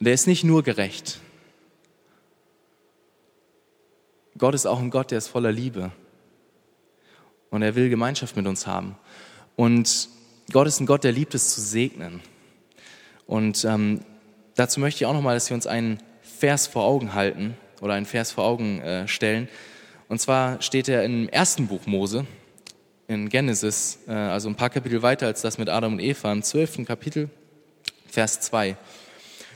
der 0.00 0.14
ist 0.14 0.26
nicht 0.26 0.44
nur 0.44 0.62
gerecht. 0.62 1.20
Gott 4.38 4.54
ist 4.54 4.66
auch 4.66 4.80
ein 4.80 4.90
Gott, 4.90 5.10
der 5.10 5.18
ist 5.18 5.28
voller 5.28 5.52
Liebe. 5.52 5.92
Und 7.50 7.62
er 7.62 7.74
will 7.74 7.90
Gemeinschaft 7.90 8.36
mit 8.36 8.46
uns 8.46 8.66
haben. 8.66 8.96
Und 9.56 10.08
Gott 10.52 10.66
ist 10.66 10.80
ein 10.80 10.86
Gott, 10.86 11.04
der 11.04 11.12
liebt 11.12 11.34
es 11.34 11.54
zu 11.54 11.60
segnen. 11.60 12.22
Und 13.26 13.64
ähm, 13.64 14.00
dazu 14.56 14.80
möchte 14.80 15.04
ich 15.04 15.06
auch 15.06 15.12
nochmal, 15.12 15.34
dass 15.34 15.50
wir 15.50 15.54
uns 15.54 15.66
einen 15.66 16.02
Vers 16.22 16.66
vor 16.66 16.84
Augen 16.84 17.12
halten 17.12 17.54
oder 17.82 17.92
einen 17.92 18.06
Vers 18.06 18.32
vor 18.32 18.44
Augen 18.44 18.80
äh, 18.80 19.06
stellen. 19.06 19.48
Und 20.08 20.20
zwar 20.20 20.62
steht 20.62 20.88
er 20.88 21.04
im 21.04 21.28
ersten 21.28 21.66
Buch 21.66 21.86
Mose, 21.86 22.26
in 23.06 23.28
Genesis, 23.28 23.98
äh, 24.08 24.12
also 24.12 24.48
ein 24.48 24.54
paar 24.54 24.70
Kapitel 24.70 25.02
weiter 25.02 25.26
als 25.26 25.42
das 25.42 25.58
mit 25.58 25.68
Adam 25.68 25.94
und 25.94 26.00
Eva, 26.00 26.32
im 26.32 26.42
zwölften 26.42 26.86
Kapitel, 26.86 27.28
Vers 28.06 28.40
2. 28.40 28.76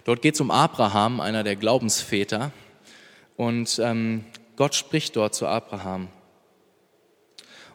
Dort 0.04 0.22
geht 0.22 0.34
es 0.34 0.40
um 0.40 0.50
Abraham, 0.50 1.20
einer 1.20 1.42
der 1.42 1.56
Glaubensväter. 1.56 2.52
Und 3.36 3.80
ähm, 3.82 4.24
Gott 4.56 4.74
spricht 4.74 5.16
dort 5.16 5.34
zu 5.34 5.46
Abraham 5.46 6.08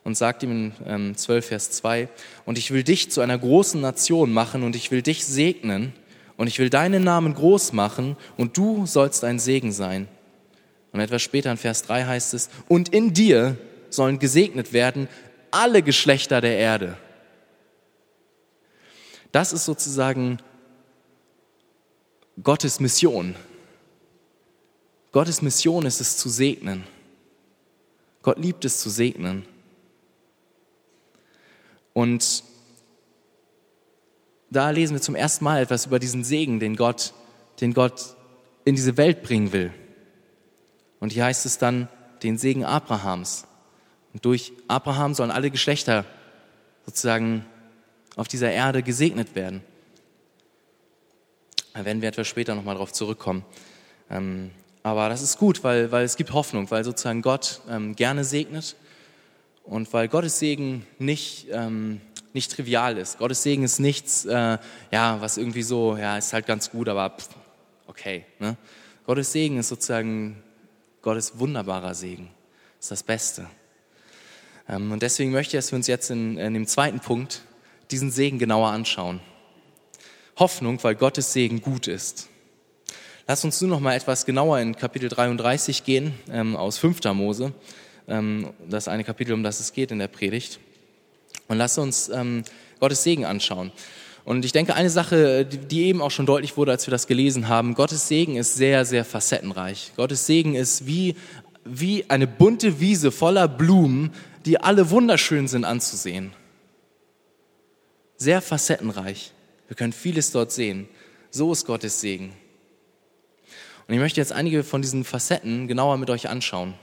und 0.04 0.15
sagt 0.15 0.44
ihm 0.44 0.52
in 0.52 0.74
ähm, 0.86 1.18
12 1.18 1.46
Vers 1.46 1.72
2, 1.72 2.08
und 2.46 2.58
ich 2.58 2.72
will 2.72 2.84
dich 2.84 3.12
zu 3.12 3.22
einer 3.22 3.38
großen 3.38 3.82
Nation 3.82 4.32
machen 4.32 4.63
und 4.63 4.76
ich 4.76 4.92
will 4.92 5.02
dich 5.02 5.26
segnen 5.26 5.94
und 6.38 6.48
ich 6.48 6.60
will 6.60 6.70
deinen 6.70 7.04
Namen 7.04 7.34
groß 7.34 7.74
machen 7.74 8.15
und 8.38 8.56
du 8.58 8.86
sollst 8.86 9.24
ein 9.24 9.39
Segen 9.39 9.72
sein. 9.72 10.08
Und 10.92 11.02
etwas 11.02 11.22
später 11.22 11.52
in 11.52 11.58
Vers 11.58 11.84
3 11.84 12.06
heißt 12.06 12.34
es, 12.34 12.50
und 12.68 12.89
in 12.89 13.13
dir 13.13 13.58
sollen 13.89 14.20
gesegnet 14.20 14.72
werden 14.72 15.08
alle 15.52 15.82
Geschlechter 15.82 16.42
der 16.42 16.58
Erde. 16.58 16.98
Das 19.32 19.54
ist 19.54 19.65
sozusagen 19.65 20.39
Gottes 22.43 22.80
Mission. 22.80 23.36
Gottes 25.12 25.41
Mission 25.41 25.86
ist 25.86 25.99
es 25.99 26.17
zu 26.17 26.30
segnen. 26.30 26.84
Gott 28.21 28.38
liebt 28.38 28.63
es 28.63 28.80
zu 28.80 28.89
segnen. 28.89 29.45
Und 31.93 32.43
da 34.49 34.69
lesen 34.69 34.93
wir 34.93 35.02
zum 35.02 35.15
ersten 35.15 35.43
Mal 35.43 35.63
etwas 35.63 35.88
über 35.88 35.99
diesen 35.99 36.23
Segen, 36.23 36.60
den 36.60 36.75
Gott, 36.75 37.13
den 37.62 37.73
Gott 37.73 38.15
in 38.63 38.75
diese 38.75 38.95
Welt 38.97 39.23
bringen 39.23 39.52
will. 39.52 39.73
Und 40.99 41.12
hier 41.12 41.25
heißt 41.25 41.45
es 41.45 41.58
dann 41.58 41.89
den 42.23 42.38
Segen 42.38 42.63
Abrahams. 42.63 43.47
Und 44.13 44.25
durch 44.25 44.54
Abraham 44.67 45.13
sollen 45.13 45.32
alle 45.32 45.52
Geschlechter 45.52 46.06
sozusagen 46.86 47.45
auf 48.15 48.28
dieser 48.28 48.52
Erde 48.52 48.84
gesegnet 48.84 49.36
werden. 49.36 49.63
Da 51.73 51.86
werden 51.86 52.01
wir 52.01 52.10
etwas 52.10 52.27
später 52.27 52.55
nochmal 52.55 52.75
drauf 52.75 52.91
zurückkommen. 52.91 53.45
Ähm, 54.10 54.51
aber 54.84 55.10
das 55.10 55.21
ist 55.21 55.38
gut, 55.38 55.63
weil, 55.63 55.91
weil 55.91 56.05
es 56.05 56.15
gibt 56.15 56.34
Hoffnung, 56.34 56.69
weil 56.71 56.84
sozusagen 56.84 57.21
Gott 57.21 57.62
ähm, 57.69 57.95
gerne 57.95 58.23
segnet 58.23 58.75
und 59.63 59.91
weil 59.93 60.08
Gottes 60.08 60.39
Segen 60.39 60.86
nicht, 60.97 61.47
ähm, 61.51 62.01
nicht 62.34 62.51
trivial 62.51 62.97
ist. 62.97 63.17
Gottes 63.17 63.43
Segen 63.43 63.63
ist 63.63 63.79
nichts, 63.79 64.25
äh, 64.25 64.58
ja, 64.91 65.21
was 65.21 65.38
irgendwie 65.38 65.63
so, 65.63 65.95
ja, 65.97 66.17
ist 66.17 66.34
halt 66.34 66.47
ganz 66.47 66.71
gut, 66.71 66.89
aber 66.89 67.12
pff, 67.12 67.29
okay. 67.88 68.25
Ne? 68.39 68.58
Gottes 69.05 69.32
Segen 69.32 69.60
ist 69.60 69.69
sozusagen 69.69 70.41
Gottes 71.01 71.39
wunderbarer 71.39 71.93
Segen. 71.93 72.29
ist 72.79 72.91
das 72.91 73.03
Beste. 73.03 73.47
Ähm, 74.67 74.91
und 74.91 75.03
deswegen 75.03 75.32
möchte 75.32 75.58
ich, 75.58 75.63
dass 75.63 75.71
wir 75.71 75.77
uns 75.77 75.88
jetzt 75.88 76.10
in, 76.10 76.38
in 76.38 76.53
dem 76.53 76.67
zweiten 76.67 76.99
Punkt 76.99 77.41
diesen 77.91 78.12
Segen 78.12 78.39
genauer 78.39 78.69
anschauen. 78.69 79.19
Hoffnung, 80.39 80.82
weil 80.84 80.95
Gottes 80.95 81.34
Segen 81.34 81.62
gut 81.62 81.88
ist. 81.88 82.30
Lass 83.28 83.43
uns 83.43 83.62
nun 83.62 83.69
noch 83.69 83.80
mal 83.80 83.95
etwas 83.95 84.25
genauer 84.25 84.60
in 84.60 84.75
Kapitel 84.75 85.10
33 85.10 85.84
gehen 85.84 86.13
ähm, 86.32 86.56
aus 86.56 86.78
5. 86.80 87.04
Mose 87.13 87.54
ähm, 88.10 88.54
das 88.67 88.88
eine 88.88 89.04
Kapitel, 89.04 89.34
um 89.34 89.43
das 89.43 89.60
es 89.60 89.71
geht 89.71 89.91
in 89.91 89.99
der 89.99 90.08
Predigt. 90.08 90.60
Und 91.47 91.58
lass 91.58 91.78
uns 91.78 92.10
ähm, 92.10 92.43
Gottes 92.80 93.04
Segen 93.04 93.25
anschauen. 93.25 93.71
Und 94.25 94.45
ich 94.45 94.52
denke, 94.52 94.75
eine 94.75 94.89
Sache, 94.89 95.45
die 95.45 95.86
eben 95.86 96.02
auch 96.02 96.12
schon 96.12 96.25
deutlich 96.25 96.58
wurde, 96.58 96.71
als 96.71 96.86
wir 96.86 96.91
das 96.91 97.08
gelesen 97.08 97.47
haben, 97.47 97.73
Gottes 97.73 98.08
Segen 98.08 98.36
ist 98.36 98.56
sehr, 98.56 98.86
sehr 98.86 99.06
facettenreich. 99.06 99.93
Gottes 99.95 100.25
Segen 100.25 100.56
ist 100.56 100.86
wie, 100.86 101.15
wie 101.65 102.06
eine 102.10 102.28
bunte 102.28 102.80
Wiese 102.80 103.12
voller 103.12 103.47
Blumen, 103.47 104.12
die 104.45 104.60
alle 104.60 104.89
wunderschön 104.89 105.47
sind 105.47 105.65
anzusehen. 105.65 106.34
Sehr 108.17 108.41
facettenreich. 108.41 109.34
Wir 109.69 109.75
können 109.75 109.93
vieles 109.93 110.32
dort 110.32 110.51
sehen. 110.51 110.89
So 111.29 111.51
ist 111.53 111.65
Gottes 111.65 112.01
Segen. 112.01 112.34
Und 113.88 113.93
ich 113.93 113.99
möchte 113.99 114.19
jetzt 114.19 114.32
einige 114.32 114.63
von 114.63 114.82
diesen 114.82 115.05
Facetten 115.05 115.67
genauer 115.67 115.97
mit 115.97 116.10
euch 116.10 116.27
anschauen. 116.27 116.73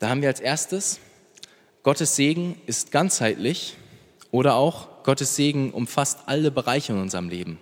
Da 0.00 0.08
haben 0.08 0.20
wir 0.20 0.28
als 0.28 0.40
erstes, 0.40 0.98
Gottes 1.84 2.16
Segen 2.16 2.60
ist 2.66 2.90
ganzheitlich 2.90 3.76
oder 4.32 4.56
auch 4.56 5.04
Gottes 5.04 5.36
Segen 5.36 5.70
umfasst 5.70 6.18
alle 6.26 6.50
Bereiche 6.50 6.92
in 6.92 6.98
unserem 6.98 7.28
Leben. 7.28 7.58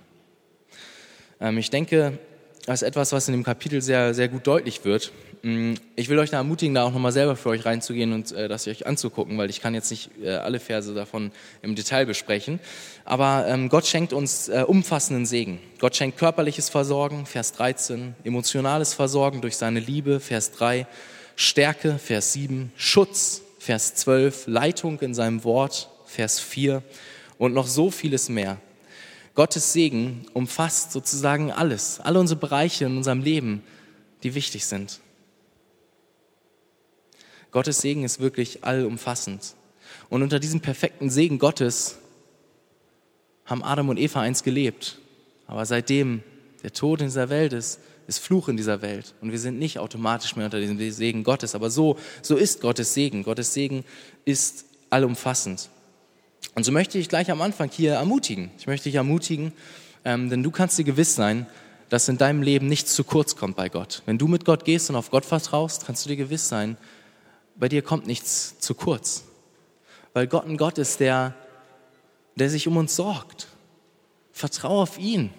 Ähm, 1.39 1.59
ich 1.59 1.69
denke, 1.69 2.19
das 2.65 2.83
ist 2.83 2.89
etwas, 2.89 3.13
was 3.13 3.29
in 3.29 3.35
dem 3.35 3.45
Kapitel 3.45 3.83
sehr, 3.83 4.15
sehr 4.15 4.29
gut 4.29 4.47
deutlich 4.47 4.85
wird. 4.85 5.13
Mm, 5.43 5.75
ich 5.95 6.09
will 6.09 6.19
euch 6.19 6.31
da 6.31 6.39
ermutigen, 6.39 6.75
da 6.75 6.85
auch 6.85 6.93
nochmal 6.93 7.13
selber 7.13 7.37
für 7.37 7.51
euch 7.51 7.65
reinzugehen 7.65 8.13
und 8.13 8.33
äh, 8.33 8.49
das 8.49 8.67
euch 8.67 8.87
anzugucken, 8.87 9.39
weil 9.39 9.51
ich 9.51 9.61
kann 9.61 9.75
jetzt 9.75 9.91
nicht 9.91 10.11
äh, 10.23 10.31
alle 10.31 10.61
Verse 10.61 10.93
davon 10.95 11.31
im 11.63 11.75
Detail 11.75 12.07
besprechen. 12.07 12.61
Aber 13.05 13.47
ähm, 13.47 13.69
Gott 13.69 13.87
schenkt 13.87 14.13
uns 14.13 14.49
äh, 14.49 14.65
umfassenden 14.67 15.27
Segen. 15.27 15.61
Gott 15.79 15.97
schenkt 15.97 16.19
körperliches 16.19 16.69
Versorgen, 16.69 17.27
Vers 17.27 17.53
13, 17.53 18.15
emotionales 18.25 18.95
Versorgen 18.95 19.41
durch 19.41 19.57
seine 19.57 19.81
Liebe, 19.81 20.21
Vers 20.21 20.53
3, 20.53 20.87
Stärke, 21.37 21.99
Vers 21.99 22.33
7, 22.33 22.73
Schutz, 22.77 23.43
Vers 23.59 23.95
12, 23.95 24.47
Leitung 24.49 24.99
in 25.01 25.15
seinem 25.15 25.45
Wort, 25.45 25.89
Vers 26.05 26.41
4 26.41 26.83
und 27.39 27.55
noch 27.55 27.67
so 27.67 27.91
vieles 27.91 28.29
mehr. 28.29 28.59
Gottes 29.35 29.73
Segen 29.73 30.27
umfasst 30.33 30.91
sozusagen 30.91 31.53
alles, 31.53 32.01
alle 32.01 32.19
unsere 32.19 32.41
Bereiche 32.41 32.87
in 32.87 32.97
unserem 32.97 33.21
Leben, 33.21 33.63
die 34.25 34.35
wichtig 34.35 34.67
sind. 34.67 34.99
Gottes 37.51 37.81
Segen 37.81 38.05
ist 38.05 38.21
wirklich 38.21 38.65
allumfassend. 38.65 39.55
Und 40.11 40.23
unter 40.23 40.39
diesem 40.39 40.61
perfekten 40.61 41.11
Segen 41.11 41.39
Gottes 41.39 41.99
haben 43.45 43.63
Adam 43.63 43.89
und 43.89 43.99
Eva 43.99 44.21
einst 44.21 44.45
gelebt. 44.45 44.99
Aber 45.47 45.65
seitdem 45.65 46.23
der 46.63 46.73
Tod 46.73 47.01
in 47.01 47.07
dieser 47.07 47.31
Welt 47.31 47.53
ist, 47.53 47.81
ist 48.07 48.19
Fluch 48.19 48.49
in 48.49 48.57
dieser 48.57 48.83
Welt. 48.83 49.15
Und 49.21 49.33
wir 49.33 49.39
sind 49.39 49.59
nicht 49.59 49.79
automatisch 49.79 50.37
mehr 50.37 50.47
unter 50.47 50.61
diesem 50.61 50.79
Segen 50.91 51.25
Gottes. 51.25 51.55
Aber 51.55 51.71
so, 51.71 51.99
so 52.23 52.37
ist 52.37 52.61
Gottes 52.61 52.95
Segen. 52.95 53.23
Gottes 53.23 53.53
Segen 53.55 53.85
ist 54.25 54.65
allumfassend. 54.91 55.69
Und 56.55 56.65
so 56.65 56.73
möchte 56.73 56.99
ich 56.99 57.09
gleich 57.09 57.31
am 57.31 57.43
Anfang 57.43 57.71
hier 57.71 57.95
ermutigen. 57.95 58.51
Ich 58.59 58.67
möchte 58.67 58.85
dich 58.85 58.97
ermutigen, 58.97 59.53
ähm, 60.05 60.31
denn 60.31 60.43
du 60.43 60.51
kannst 60.51 60.79
dir 60.79 60.85
gewiss 60.85 61.15
sein, 61.15 61.47
dass 61.89 62.09
in 62.09 62.19
deinem 62.19 62.43
Leben 62.43 62.67
nichts 62.67 62.95
zu 62.95 63.05
kurz 63.05 63.37
kommt 63.37 63.57
bei 63.57 63.69
Gott. 63.69 64.03
Wenn 64.07 64.19
du 64.19 64.27
mit 64.27 64.45
Gott 64.45 64.65
gehst 64.65 64.91
und 64.91 64.97
auf 64.97 65.11
Gott 65.11 65.25
vertraust, 65.25 65.87
kannst 65.87 66.05
du 66.05 66.09
dir 66.09 66.17
gewiss 66.17 66.49
sein, 66.49 66.77
bei 67.59 67.69
dir 67.69 67.83
kommt 67.83 68.07
nichts 68.07 68.59
zu 68.59 68.75
kurz. 68.75 69.25
Weil 70.15 70.27
Gott 70.27 70.47
ein 70.47 70.57
Gott 70.57 70.79
ist, 70.79 71.01
der, 71.01 71.35
der 72.37 72.49
sich 72.49 72.67
um 72.67 72.77
uns 72.77 72.97
sorgt. 72.97 73.49
Vertraue 74.33 74.83
auf 74.83 74.99
ihn 74.99 75.31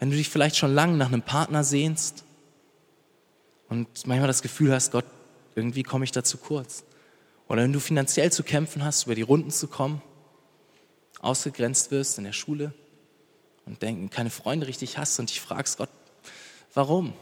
wenn 0.00 0.10
du 0.10 0.16
dich 0.16 0.30
vielleicht 0.30 0.56
schon 0.56 0.74
lange 0.74 0.96
nach 0.96 1.08
einem 1.08 1.22
Partner 1.22 1.62
sehnst 1.62 2.24
und 3.68 3.86
manchmal 4.06 4.26
das 4.26 4.42
Gefühl 4.42 4.72
hast, 4.72 4.90
Gott, 4.90 5.04
irgendwie 5.54 5.82
komme 5.82 6.04
ich 6.04 6.10
da 6.10 6.24
zu 6.24 6.38
kurz. 6.38 6.84
Oder 7.48 7.62
wenn 7.62 7.72
du 7.72 7.80
finanziell 7.80 8.32
zu 8.32 8.42
kämpfen 8.42 8.82
hast, 8.82 9.04
über 9.04 9.14
die 9.14 9.22
Runden 9.22 9.50
zu 9.50 9.68
kommen, 9.68 10.00
ausgegrenzt 11.20 11.90
wirst 11.90 12.16
in 12.16 12.24
der 12.24 12.32
Schule 12.32 12.72
und 13.66 13.82
denken, 13.82 14.08
keine 14.08 14.30
Freunde 14.30 14.66
richtig 14.66 14.96
hast 14.96 15.18
und 15.20 15.28
dich 15.28 15.40
fragst, 15.40 15.76
Gott, 15.76 15.90
warum? 16.72 17.12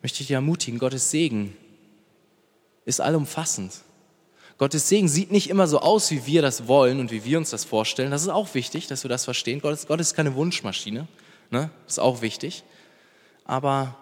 Möchte 0.00 0.22
ich 0.22 0.28
dir 0.28 0.36
ermutigen, 0.36 0.78
Gottes 0.78 1.10
Segen 1.10 1.54
ist 2.90 3.00
allumfassend. 3.00 3.72
Gottes 4.58 4.90
Segen 4.90 5.08
sieht 5.08 5.30
nicht 5.30 5.48
immer 5.48 5.66
so 5.66 5.80
aus, 5.80 6.10
wie 6.10 6.26
wir 6.26 6.42
das 6.42 6.68
wollen 6.68 7.00
und 7.00 7.10
wie 7.10 7.24
wir 7.24 7.38
uns 7.38 7.48
das 7.48 7.64
vorstellen. 7.64 8.10
Das 8.10 8.20
ist 8.20 8.28
auch 8.28 8.52
wichtig, 8.52 8.88
dass 8.88 9.04
wir 9.04 9.08
das 9.08 9.24
verstehen. 9.24 9.62
Gott 9.62 9.72
ist, 9.72 9.88
Gott 9.88 10.00
ist 10.00 10.14
keine 10.14 10.34
Wunschmaschine. 10.34 11.08
Ne? 11.48 11.70
Das 11.86 11.94
ist 11.94 11.98
auch 11.98 12.20
wichtig. 12.20 12.62
Aber 13.46 13.96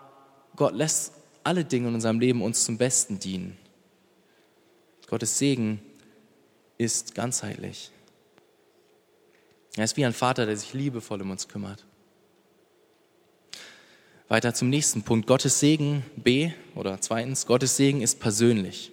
Gott 0.57 0.74
lässt 0.74 1.12
alle 1.44 1.64
Dinge 1.64 1.88
in 1.88 1.94
unserem 1.94 2.18
Leben 2.18 2.42
uns 2.42 2.64
zum 2.64 2.77
Besten 2.77 3.20
dienen. 3.20 3.57
Gottes 5.07 5.38
Segen 5.38 5.81
ist 6.77 7.14
ganzheitlich. 7.14 7.90
Er 9.77 9.85
ist 9.85 9.96
wie 9.96 10.05
ein 10.05 10.12
Vater, 10.12 10.44
der 10.44 10.57
sich 10.57 10.74
liebevoll 10.74 11.22
um 11.22 11.31
uns 11.31 11.46
kümmert. 11.46 11.87
Weiter 14.28 14.52
zum 14.52 14.68
nächsten 14.68 15.02
Punkt. 15.02 15.26
Gottes 15.26 15.58
Segen 15.58 16.04
B 16.16 16.50
oder 16.74 17.00
zweitens, 17.00 17.46
Gottes 17.46 17.78
Segen 17.78 18.02
ist 18.02 18.20
persönlich. 18.20 18.92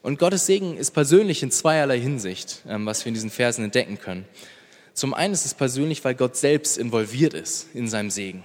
Und 0.00 0.18
Gottes 0.18 0.46
Segen 0.46 0.78
ist 0.78 0.92
persönlich 0.92 1.42
in 1.42 1.50
zweierlei 1.50 2.00
Hinsicht, 2.00 2.62
ähm, 2.66 2.86
was 2.86 3.04
wir 3.04 3.08
in 3.08 3.14
diesen 3.14 3.28
Versen 3.28 3.64
entdecken 3.64 3.98
können. 3.98 4.24
Zum 4.94 5.12
einen 5.12 5.34
ist 5.34 5.44
es 5.44 5.52
persönlich, 5.52 6.02
weil 6.06 6.14
Gott 6.14 6.36
selbst 6.36 6.78
involviert 6.78 7.34
ist 7.34 7.66
in 7.74 7.86
seinem 7.86 8.08
Segen. 8.08 8.44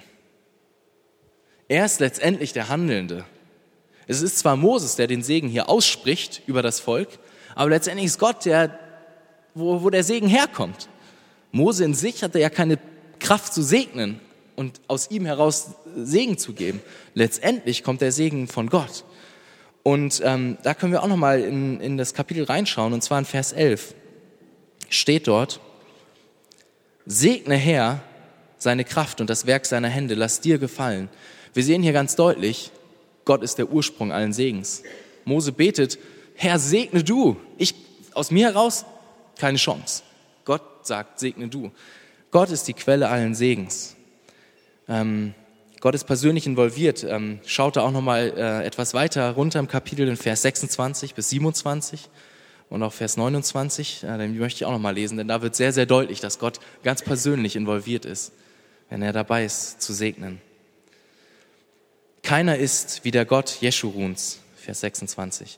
Er 1.69 1.85
ist 1.85 2.01
letztendlich 2.01 2.51
der 2.51 2.67
Handelnde. 2.67 3.23
Es 4.05 4.21
ist 4.21 4.37
zwar 4.37 4.57
Moses, 4.57 4.97
der 4.97 5.07
den 5.07 5.23
Segen 5.23 5.47
hier 5.47 5.69
ausspricht 5.69 6.41
über 6.45 6.61
das 6.61 6.81
Volk, 6.81 7.07
aber 7.55 7.69
letztendlich 7.69 8.07
ist 8.07 8.19
Gott 8.19 8.43
der, 8.43 8.77
wo, 9.53 9.81
wo 9.81 9.89
der 9.89 10.03
Segen 10.03 10.27
herkommt. 10.27 10.89
Mose 11.53 11.85
in 11.85 11.93
sich 11.93 12.21
hatte 12.21 12.39
ja 12.39 12.49
keine 12.49 12.79
Kraft 13.19 13.53
zu 13.53 13.61
segnen 13.61 14.19
und 14.55 14.81
aus 14.87 15.09
ihm 15.11 15.25
heraus 15.25 15.71
Segen 15.95 16.37
zu 16.37 16.53
geben. 16.53 16.81
Letztendlich 17.13 17.83
kommt 17.83 18.01
der 18.01 18.11
Segen 18.11 18.47
von 18.47 18.69
Gott. 18.69 19.03
Und 19.83 20.21
ähm, 20.23 20.57
da 20.63 20.73
können 20.73 20.91
wir 20.91 21.03
auch 21.03 21.07
nochmal 21.07 21.41
in, 21.41 21.79
in 21.79 21.97
das 21.97 22.13
Kapitel 22.13 22.43
reinschauen, 22.43 22.93
und 22.93 23.01
zwar 23.03 23.19
in 23.19 23.25
Vers 23.25 23.51
11. 23.51 23.95
Steht 24.89 25.27
dort, 25.27 25.59
segne 27.05 27.55
Herr 27.55 28.01
seine 28.57 28.83
Kraft 28.83 29.21
und 29.21 29.29
das 29.29 29.47
Werk 29.47 29.65
seiner 29.65 29.89
Hände, 29.89 30.13
lass 30.13 30.39
dir 30.39 30.59
gefallen. 30.59 31.09
Wir 31.53 31.63
sehen 31.63 31.81
hier 31.81 31.93
ganz 31.93 32.15
deutlich, 32.15 32.71
Gott 33.25 33.41
ist 33.41 33.57
der 33.57 33.71
Ursprung 33.71 34.11
allen 34.11 34.33
Segens. 34.33 34.83
Mose 35.25 35.51
betet, 35.51 35.97
Herr, 36.35 36.59
segne 36.59 37.03
du. 37.03 37.37
Ich, 37.57 37.73
aus 38.13 38.31
mir 38.31 38.47
heraus, 38.47 38.85
keine 39.39 39.57
Chance. 39.57 40.03
Gott 40.45 40.61
sagt, 40.83 41.19
segne 41.19 41.47
du. 41.47 41.71
Gott 42.29 42.49
ist 42.49 42.67
die 42.67 42.73
Quelle 42.73 43.09
allen 43.09 43.35
Segens. 43.35 43.95
Ähm, 44.87 45.33
Gott 45.81 45.95
ist 45.95 46.03
persönlich 46.03 46.45
involviert. 46.45 47.03
Ähm, 47.03 47.39
schaut 47.45 47.75
da 47.75 47.81
auch 47.81 47.91
nochmal 47.91 48.33
äh, 48.37 48.65
etwas 48.65 48.93
weiter 48.93 49.31
runter 49.31 49.59
im 49.59 49.67
Kapitel 49.67 50.07
in 50.07 50.15
Vers 50.15 50.43
26 50.43 51.15
bis 51.15 51.29
27 51.29 52.07
und 52.69 52.83
auch 52.83 52.93
Vers 52.93 53.17
29. 53.17 54.03
Äh, 54.03 54.17
den 54.19 54.37
möchte 54.37 54.57
ich 54.57 54.65
auch 54.65 54.71
nochmal 54.71 54.93
lesen, 54.93 55.17
denn 55.17 55.27
da 55.27 55.41
wird 55.41 55.55
sehr, 55.55 55.73
sehr 55.73 55.87
deutlich, 55.87 56.19
dass 56.19 56.37
Gott 56.37 56.59
ganz 56.83 57.01
persönlich 57.01 57.55
involviert 57.55 58.05
ist, 58.05 58.31
wenn 58.89 59.01
er 59.01 59.11
dabei 59.11 59.43
ist, 59.43 59.81
zu 59.81 59.91
segnen. 59.93 60.39
Keiner 62.21 62.57
ist 62.57 63.03
wie 63.03 63.11
der 63.11 63.25
Gott 63.25 63.57
Jeschuruns, 63.61 64.39
Vers 64.55 64.81
26, 64.81 65.57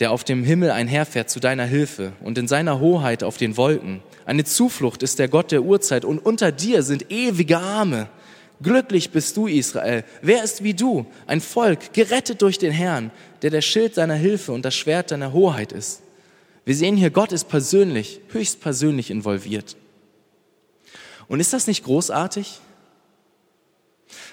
der 0.00 0.10
auf 0.10 0.24
dem 0.24 0.42
Himmel 0.42 0.72
einherfährt 0.72 1.30
zu 1.30 1.38
deiner 1.38 1.64
Hilfe 1.64 2.12
und 2.22 2.36
in 2.38 2.48
seiner 2.48 2.80
Hoheit 2.80 3.22
auf 3.22 3.36
den 3.36 3.56
Wolken. 3.56 4.02
Eine 4.26 4.42
Zuflucht 4.42 5.04
ist 5.04 5.20
der 5.20 5.28
Gott 5.28 5.52
der 5.52 5.62
Urzeit 5.62 6.04
und 6.04 6.18
unter 6.18 6.50
dir 6.50 6.82
sind 6.82 7.12
ewige 7.12 7.58
Arme 7.58 8.08
Glücklich 8.62 9.10
bist 9.10 9.36
du, 9.36 9.46
Israel. 9.46 10.04
Wer 10.20 10.44
ist 10.44 10.62
wie 10.62 10.74
du? 10.74 11.06
Ein 11.26 11.40
Volk, 11.40 11.94
gerettet 11.94 12.42
durch 12.42 12.58
den 12.58 12.72
Herrn, 12.72 13.10
der 13.40 13.50
der 13.50 13.62
Schild 13.62 13.96
deiner 13.96 14.14
Hilfe 14.14 14.52
und 14.52 14.64
das 14.64 14.74
Schwert 14.74 15.10
deiner 15.10 15.32
Hoheit 15.32 15.72
ist. 15.72 16.02
Wir 16.66 16.74
sehen 16.74 16.96
hier, 16.96 17.10
Gott 17.10 17.32
ist 17.32 17.48
persönlich, 17.48 18.20
höchst 18.28 18.60
persönlich 18.60 19.10
involviert. 19.10 19.76
Und 21.26 21.40
ist 21.40 21.52
das 21.52 21.66
nicht 21.66 21.84
großartig? 21.84 22.60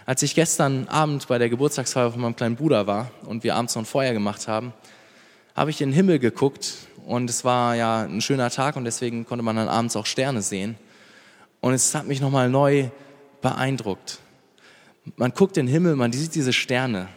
Als 0.06 0.22
ich 0.24 0.36
gestern 0.36 0.88
Abend 0.88 1.28
bei 1.28 1.38
der 1.38 1.50
Geburtstagsfeier 1.50 2.12
von 2.12 2.22
meinem 2.22 2.36
kleinen 2.36 2.56
Bruder 2.56 2.86
war 2.86 3.12
und 3.26 3.44
wir 3.44 3.56
abends 3.56 3.76
noch 3.76 3.84
ein 3.84 3.86
Feuer 3.86 4.14
gemacht 4.14 4.48
haben, 4.48 4.74
habe 5.56 5.70
ich 5.70 5.80
in 5.80 5.90
den 5.90 5.96
Himmel 5.96 6.20
geguckt 6.20 6.74
und 7.06 7.30
es 7.30 7.46
war 7.46 7.76
ja 7.76 8.02
ein 8.04 8.22
schöner 8.22 8.50
Tag 8.50 8.76
und 8.76 8.84
deswegen 8.84 9.26
konnte 9.26 9.44
man 9.44 9.56
dann 9.56 9.70
abends 9.70 9.96
auch 9.96 10.06
Sterne 10.06 10.42
sehen. 10.42 10.76
Und 11.62 11.74
es 11.74 11.96
hat 11.96 12.08
mich 12.08 12.20
nochmal 12.20 12.50
neu 12.50 12.90
beeindruckt. 13.42 14.20
Man 15.16 15.32
guckt 15.32 15.58
in 15.58 15.66
den 15.66 15.72
Himmel, 15.72 15.96
man 15.96 16.12
sieht 16.12 16.36
diese 16.36 16.54
Sterne. 16.54 17.08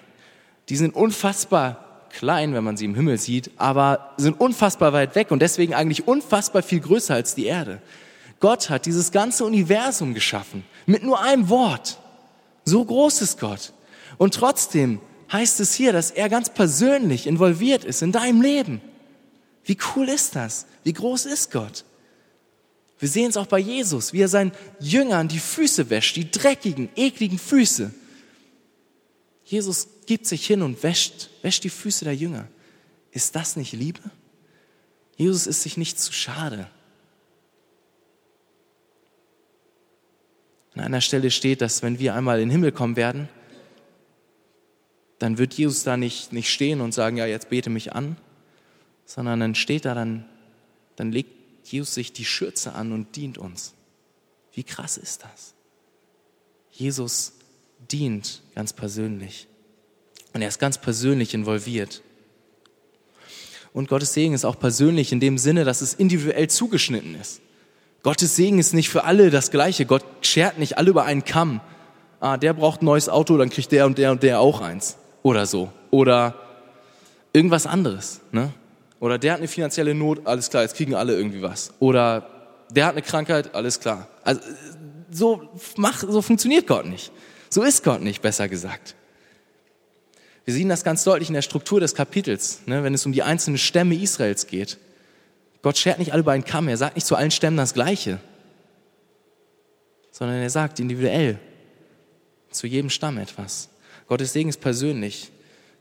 Die 0.69 0.77
sind 0.77 0.95
unfassbar 0.95 2.07
klein, 2.11 2.55
wenn 2.55 2.65
man 2.65 2.77
sie 2.77 2.85
im 2.85 2.95
Himmel 2.95 3.19
sieht, 3.19 3.51
aber 3.57 4.15
sind 4.17 4.41
unfassbar 4.41 4.93
weit 4.93 5.15
weg 5.15 5.31
und 5.31 5.41
deswegen 5.41 5.75
eigentlich 5.75 6.07
unfassbar 6.07 6.63
viel 6.63 6.81
größer 6.81 7.15
als 7.15 7.35
die 7.35 7.47
Erde. 7.47 7.81
Gott 8.41 8.71
hat 8.71 8.87
dieses 8.87 9.13
ganze 9.13 9.45
Universum 9.45 10.15
geschaffen 10.15 10.65
mit 10.87 11.03
nur 11.03 11.21
einem 11.21 11.49
Wort. 11.49 11.99
So 12.65 12.85
groß 12.85 13.23
ist 13.23 13.41
Gott. 13.41 13.73
Und 14.19 14.35
trotzdem 14.35 15.01
heißt 15.33 15.61
es 15.61 15.75
hier, 15.75 15.93
dass 15.93 16.11
er 16.11 16.29
ganz 16.29 16.51
persönlich 16.51 17.27
involviert 17.27 17.85
ist 17.85 18.03
in 18.03 18.13
deinem 18.13 18.43
Leben. 18.43 18.81
Wie 19.65 19.79
cool 19.95 20.09
ist 20.09 20.37
das? 20.37 20.67
Wie 20.85 20.93
groß 20.93 21.27
ist 21.27 21.53
Gott? 21.53 21.85
Wir 23.01 23.09
sehen 23.09 23.31
es 23.31 23.39
auch 23.39 23.47
bei 23.47 23.59
Jesus, 23.59 24.13
wie 24.13 24.21
er 24.21 24.29
seinen 24.29 24.53
Jüngern 24.79 25.27
die 25.27 25.39
Füße 25.39 25.89
wäscht, 25.89 26.17
die 26.17 26.31
dreckigen, 26.31 26.91
ekligen 26.95 27.39
Füße. 27.39 27.93
Jesus 29.43 29.89
gibt 30.05 30.27
sich 30.27 30.47
hin 30.47 30.61
und 30.61 30.83
wäscht, 30.83 31.31
wäscht 31.41 31.65
die 31.65 31.71
Füße 31.71 32.05
der 32.05 32.15
Jünger. 32.15 32.47
Ist 33.11 33.35
das 33.35 33.57
nicht 33.57 33.73
Liebe? 33.73 34.03
Jesus 35.17 35.47
ist 35.47 35.63
sich 35.63 35.79
nicht 35.79 35.99
zu 35.99 36.13
schade. 36.13 36.69
An 40.75 40.83
einer 40.83 41.01
Stelle 41.01 41.31
steht, 41.31 41.63
dass 41.63 41.83
wenn 41.83 41.99
wir 41.99 42.15
einmal 42.15 42.39
in 42.39 42.49
den 42.49 42.53
Himmel 42.53 42.71
kommen 42.71 42.97
werden, 42.97 43.31
dann 45.19 45.39
wird 45.39 45.55
Jesus 45.55 45.85
da 45.85 45.97
nicht, 45.97 46.35
nicht 46.35 46.51
stehen 46.51 46.83
und 46.83 46.93
sagen, 46.93 47.17
ja, 47.17 47.27
jetzt 47.27 47.49
bete 47.49 47.71
mich 47.71 47.95
an, 47.95 48.19
sondern 49.07 49.41
dann 49.41 49.55
steht 49.55 49.87
da, 49.87 49.95
dann, 49.95 50.27
dann 50.97 51.13
legt 51.13 51.40
Jesus 51.65 51.95
sich 51.95 52.13
die 52.13 52.25
Schürze 52.25 52.73
an 52.75 52.93
und 52.93 53.17
dient 53.17 53.39
uns. 53.39 53.75
Wie 54.53 54.65
krass 54.65 54.97
ist 54.97 55.23
das? 55.23 55.55
Jesus 56.71 57.35
dient 57.91 58.43
ganz 58.55 58.73
persönlich. 58.73 59.47
Und 60.33 60.43
er 60.43 60.49
ist 60.49 60.59
ganz 60.59 60.79
persönlich 60.79 61.35
involviert. 61.35 62.03
Und 63.73 63.89
Gottes 63.89 64.15
Segen 64.15 64.35
ist 64.35 64.45
auch 64.45 64.59
persönlich 64.59 65.13
in 65.13 65.21
dem 65.21 65.39
Sinne, 65.39 65.65
dass 65.65 65.81
es 65.81 65.95
individuell 65.95 66.49
zugeschnitten 66.49 67.15
ist. 67.21 67.41
Gottes 68.03 68.35
Segen 68.35 68.59
ist 68.59 68.73
nicht 68.73 68.89
für 68.89 69.05
alle 69.05 69.31
das 69.31 69.51
Gleiche. 69.51 69.87
Gott 69.87 70.05
schert 70.23 70.59
nicht 70.59 70.79
alle 70.79 70.91
über 70.91 71.05
einen 71.05 71.25
Kamm. 71.25 71.61
Ah, 72.19 72.37
der 72.37 72.53
braucht 72.53 72.83
ein 72.83 72.87
neues 72.87 73.09
Auto, 73.09 73.37
dann 73.37 73.51
kriegt 73.51 73.73
der 73.73 73.87
und 73.87 73.99
der 73.99 74.11
und 74.11 74.23
der 74.23 74.41
auch 74.41 74.61
eins. 74.61 74.97
Oder 75.23 75.47
so. 75.47 75.71
Oder 75.91 76.35
irgendwas 77.33 77.67
anderes. 77.67 78.21
Ne? 78.33 78.53
Oder 79.01 79.19
der 79.19 79.33
hat 79.33 79.39
eine 79.39 79.49
finanzielle 79.49 79.95
Not, 79.95 80.27
alles 80.27 80.51
klar, 80.51 80.63
jetzt 80.63 80.77
kriegen 80.77 80.95
alle 80.95 81.15
irgendwie 81.15 81.43
was. 81.43 81.73
Oder 81.81 82.29
der 82.71 82.87
hat 82.87 82.93
eine 82.93 83.03
Krankheit, 83.03 83.55
alles 83.55 83.81
klar. 83.81 84.09
Also 84.23 84.41
so, 85.11 85.49
mach, 85.77 86.05
so 86.07 86.23
funktioniert 86.23 86.67
Gott 86.67 86.87
nicht. 86.87 87.11
So 87.49 87.63
ist 87.63 87.83
Gott 87.83 88.03
nicht, 88.03 88.23
besser 88.23 88.49
gesagt. 88.49 88.95
Wir 90.45 90.55
sehen 90.55 90.69
das 90.69 90.85
ganz 90.85 91.03
deutlich 91.05 91.29
in 91.29 91.35
der 91.35 91.43
Struktur 91.43 91.81
des 91.81 91.95
Kapitels, 91.95 92.61
ne, 92.67 92.85
wenn 92.85 92.95
es 92.95 93.05
um 93.07 93.13
die 93.13 93.23
einzelnen 93.23 93.59
Stämme 93.59 93.95
Israels 93.95 94.47
geht. 94.47 94.79
Gott 95.63 95.77
schert 95.77 95.99
nicht 95.99 96.13
alle 96.13 96.21
über 96.21 96.33
einen 96.33 96.45
Kamm, 96.45 96.69
er 96.69 96.77
sagt 96.77 96.95
nicht 96.95 97.07
zu 97.07 97.17
allen 97.17 97.31
Stämmen 97.31 97.57
das 97.57 97.75
Gleiche, 97.75 98.19
sondern 100.11 100.37
er 100.37 100.51
sagt 100.51 100.81
individuell 100.81 101.39
zu 102.51 102.67
jedem 102.67 102.91
Stamm 102.91 103.19
etwas. 103.19 103.69
Gottes 104.07 104.33
Segen 104.33 104.49
ist 104.49 104.61
persönlich. 104.61 105.31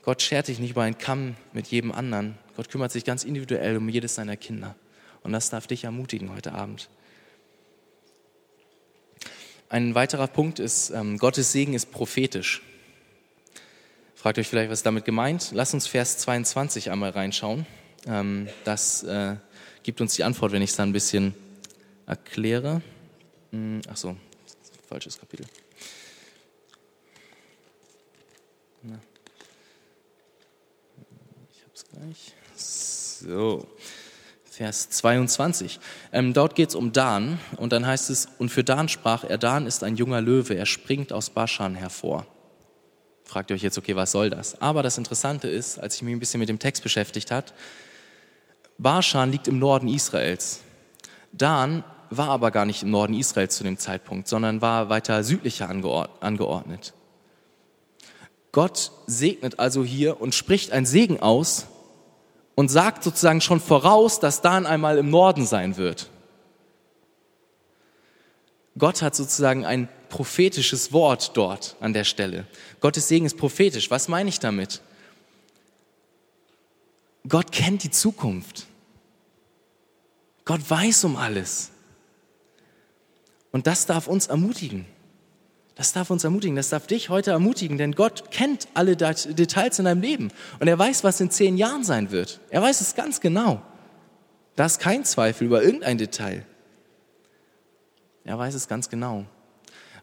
Gott 0.03 0.21
schert 0.21 0.45
sich 0.45 0.59
nicht 0.59 0.71
über 0.71 0.83
einen 0.83 0.97
Kamm 0.97 1.35
mit 1.53 1.67
jedem 1.67 1.91
anderen. 1.91 2.37
Gott 2.59 2.67
kümmert 2.67 2.91
sich 2.91 3.05
ganz 3.05 3.23
individuell 3.23 3.77
um 3.77 3.87
jedes 3.87 4.15
seiner 4.15 4.35
Kinder. 4.35 4.75
Und 5.23 5.31
das 5.31 5.49
darf 5.49 5.65
dich 5.65 5.85
ermutigen 5.85 6.33
heute 6.33 6.51
Abend. 6.51 6.89
Ein 9.69 9.95
weiterer 9.95 10.27
Punkt 10.27 10.59
ist, 10.59 10.89
ähm, 10.89 11.17
Gottes 11.19 11.53
Segen 11.53 11.73
ist 11.73 11.89
prophetisch. 11.89 12.61
Fragt 14.13 14.39
euch 14.39 14.49
vielleicht, 14.49 14.69
was 14.69 14.83
damit 14.83 15.05
gemeint? 15.05 15.51
Lass 15.53 15.73
uns 15.73 15.87
Vers 15.87 16.17
22 16.17 16.91
einmal 16.91 17.11
reinschauen. 17.11 17.65
Ähm, 18.05 18.49
das 18.65 19.03
äh, 19.03 19.37
gibt 19.83 20.01
uns 20.01 20.15
die 20.15 20.25
Antwort, 20.25 20.51
wenn 20.51 20.61
ich 20.61 20.71
es 20.71 20.75
dann 20.75 20.89
ein 20.89 20.93
bisschen 20.93 21.35
erkläre. 22.07 22.81
Hm, 23.51 23.79
ach 23.87 23.95
so, 23.95 24.17
falsches 24.89 25.17
Kapitel. 25.17 25.45
Na. 28.83 28.99
Ich 31.53 31.63
hab's 31.63 31.85
gleich. 31.85 32.33
So, 33.19 33.67
Vers 34.45 34.89
22. 34.91 35.79
Ähm, 36.13 36.33
dort 36.33 36.55
geht 36.55 36.69
es 36.69 36.75
um 36.75 36.93
Dan 36.93 37.37
und 37.57 37.73
dann 37.73 37.85
heißt 37.85 38.09
es, 38.09 38.29
und 38.37 38.49
für 38.49 38.63
Dan 38.63 38.87
sprach 38.87 39.25
er, 39.25 39.37
Dan 39.37 39.67
ist 39.67 39.83
ein 39.83 39.97
junger 39.97 40.21
Löwe, 40.21 40.55
er 40.55 40.65
springt 40.65 41.11
aus 41.11 41.29
Baschan 41.29 41.75
hervor. 41.75 42.25
Fragt 43.25 43.49
ihr 43.49 43.55
euch 43.55 43.61
jetzt, 43.61 43.77
okay, 43.77 43.95
was 43.95 44.11
soll 44.11 44.29
das? 44.29 44.61
Aber 44.61 44.83
das 44.83 44.97
Interessante 44.97 45.49
ist, 45.49 45.79
als 45.79 45.95
ich 45.95 46.01
mich 46.01 46.13
ein 46.13 46.19
bisschen 46.19 46.39
mit 46.39 46.47
dem 46.47 46.59
Text 46.59 46.81
beschäftigt 46.81 47.29
hat, 47.29 47.53
Baschan 48.77 49.31
liegt 49.31 49.49
im 49.49 49.59
Norden 49.59 49.89
Israels. 49.89 50.61
Dan 51.33 51.83
war 52.09 52.29
aber 52.29 52.51
gar 52.51 52.65
nicht 52.65 52.83
im 52.83 52.91
Norden 52.91 53.13
Israels 53.13 53.55
zu 53.57 53.65
dem 53.65 53.77
Zeitpunkt, 53.77 54.29
sondern 54.29 54.61
war 54.61 54.89
weiter 54.89 55.25
südlicher 55.25 55.69
angeordnet. 55.69 56.93
Gott 58.53 58.91
segnet 59.07 59.59
also 59.59 59.83
hier 59.83 60.21
und 60.21 60.33
spricht 60.33 60.71
ein 60.71 60.85
Segen 60.85 61.19
aus 61.19 61.67
und 62.59 62.67
sagt 62.67 63.05
sozusagen 63.05 63.39
schon 63.39 63.61
voraus, 63.61 64.19
dass 64.19 64.41
Dan 64.41 64.65
einmal 64.65 64.97
im 64.97 65.09
Norden 65.09 65.45
sein 65.45 65.77
wird. 65.77 66.09
Gott 68.77 69.01
hat 69.01 69.15
sozusagen 69.15 69.65
ein 69.65 69.87
prophetisches 70.09 70.91
Wort 70.91 71.37
dort 71.37 71.77
an 71.79 71.93
der 71.93 72.03
Stelle. 72.03 72.45
Gottes 72.81 73.07
Segen 73.07 73.25
ist 73.25 73.37
prophetisch. 73.37 73.89
Was 73.89 74.09
meine 74.09 74.27
ich 74.27 74.41
damit? 74.41 74.81
Gott 77.29 77.53
kennt 77.53 77.83
die 77.83 77.91
Zukunft. 77.91 78.67
Gott 80.43 80.69
weiß 80.69 81.05
um 81.05 81.15
alles. 81.15 81.71
Und 83.53 83.67
das 83.67 83.85
darf 83.85 84.07
uns 84.07 84.27
ermutigen. 84.27 84.85
Das 85.79 85.93
darf 85.93 86.09
uns 86.09 86.25
ermutigen, 86.25 86.57
das 86.57 86.67
darf 86.67 86.87
dich 86.87 87.07
heute 87.07 87.31
ermutigen, 87.31 87.77
denn 87.77 87.93
Gott 87.93 88.31
kennt 88.31 88.67
alle 88.73 88.97
Details 88.97 89.79
in 89.79 89.85
deinem 89.85 90.01
Leben 90.01 90.29
und 90.59 90.67
er 90.67 90.77
weiß, 90.77 91.05
was 91.05 91.21
in 91.21 91.31
zehn 91.31 91.55
Jahren 91.55 91.85
sein 91.85 92.11
wird. 92.11 92.41
Er 92.49 92.61
weiß 92.61 92.81
es 92.81 92.95
ganz 92.95 93.21
genau. 93.21 93.61
Da 94.57 94.65
ist 94.65 94.79
kein 94.79 95.05
Zweifel 95.05 95.47
über 95.47 95.63
irgendein 95.63 95.97
Detail. 95.97 96.45
Er 98.25 98.37
weiß 98.37 98.55
es 98.55 98.67
ganz 98.67 98.89
genau. 98.89 99.23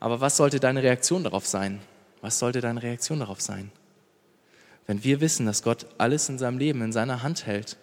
Aber 0.01 0.23
was 0.23 0.39
sollte 0.39 0.61
deine 0.61 0.83
Reaktion 0.83 1.25
darauf 1.25 1.47
sein? 1.47 1.81
Was 2.23 2.39
sollte 2.39 2.63
deine 2.63 2.83
Reaktion 2.83 3.19
darauf 3.19 3.43
sein? 3.43 3.71
Wenn 4.87 5.05
wir 5.05 5.21
wissen, 5.21 5.45
dass 5.45 5.63
Gott 5.63 5.89
alles 5.99 6.31
in 6.31 6.39
seinem 6.39 6.57
Leben 6.57 6.81
in 6.81 6.93
seiner 6.93 7.23
Hand 7.23 7.45
hält, 7.45 7.77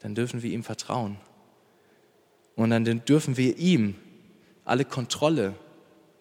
dann 0.00 0.14
dürfen 0.14 0.42
wir 0.42 0.50
ihm 0.50 0.62
vertrauen. 0.62 1.16
Und 2.54 2.68
dann 2.68 2.84
dürfen 2.84 3.38
wir 3.38 3.56
ihm 3.56 3.94
alle 4.66 4.84
Kontrolle 4.84 5.54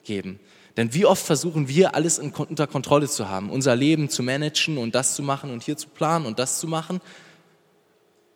geben. 0.06 0.40
Denn 0.78 0.94
wie 0.94 1.06
oft 1.06 1.24
versuchen 1.24 1.68
wir, 1.68 1.94
alles 1.94 2.18
unter 2.18 2.66
Kontrolle 2.66 3.08
zu 3.08 3.30
haben, 3.30 3.50
unser 3.50 3.76
Leben 3.76 4.10
zu 4.10 4.24
managen 4.24 4.78
und 4.78 4.96
das 4.96 5.16
zu 5.16 5.22
machen 5.22 5.52
und 5.52 5.64
hier 5.64 5.78
zu 5.78 5.88
planen 5.88 6.26
und 6.26 6.40
das 6.40 6.60
zu 6.60 6.68
machen. 6.68 7.00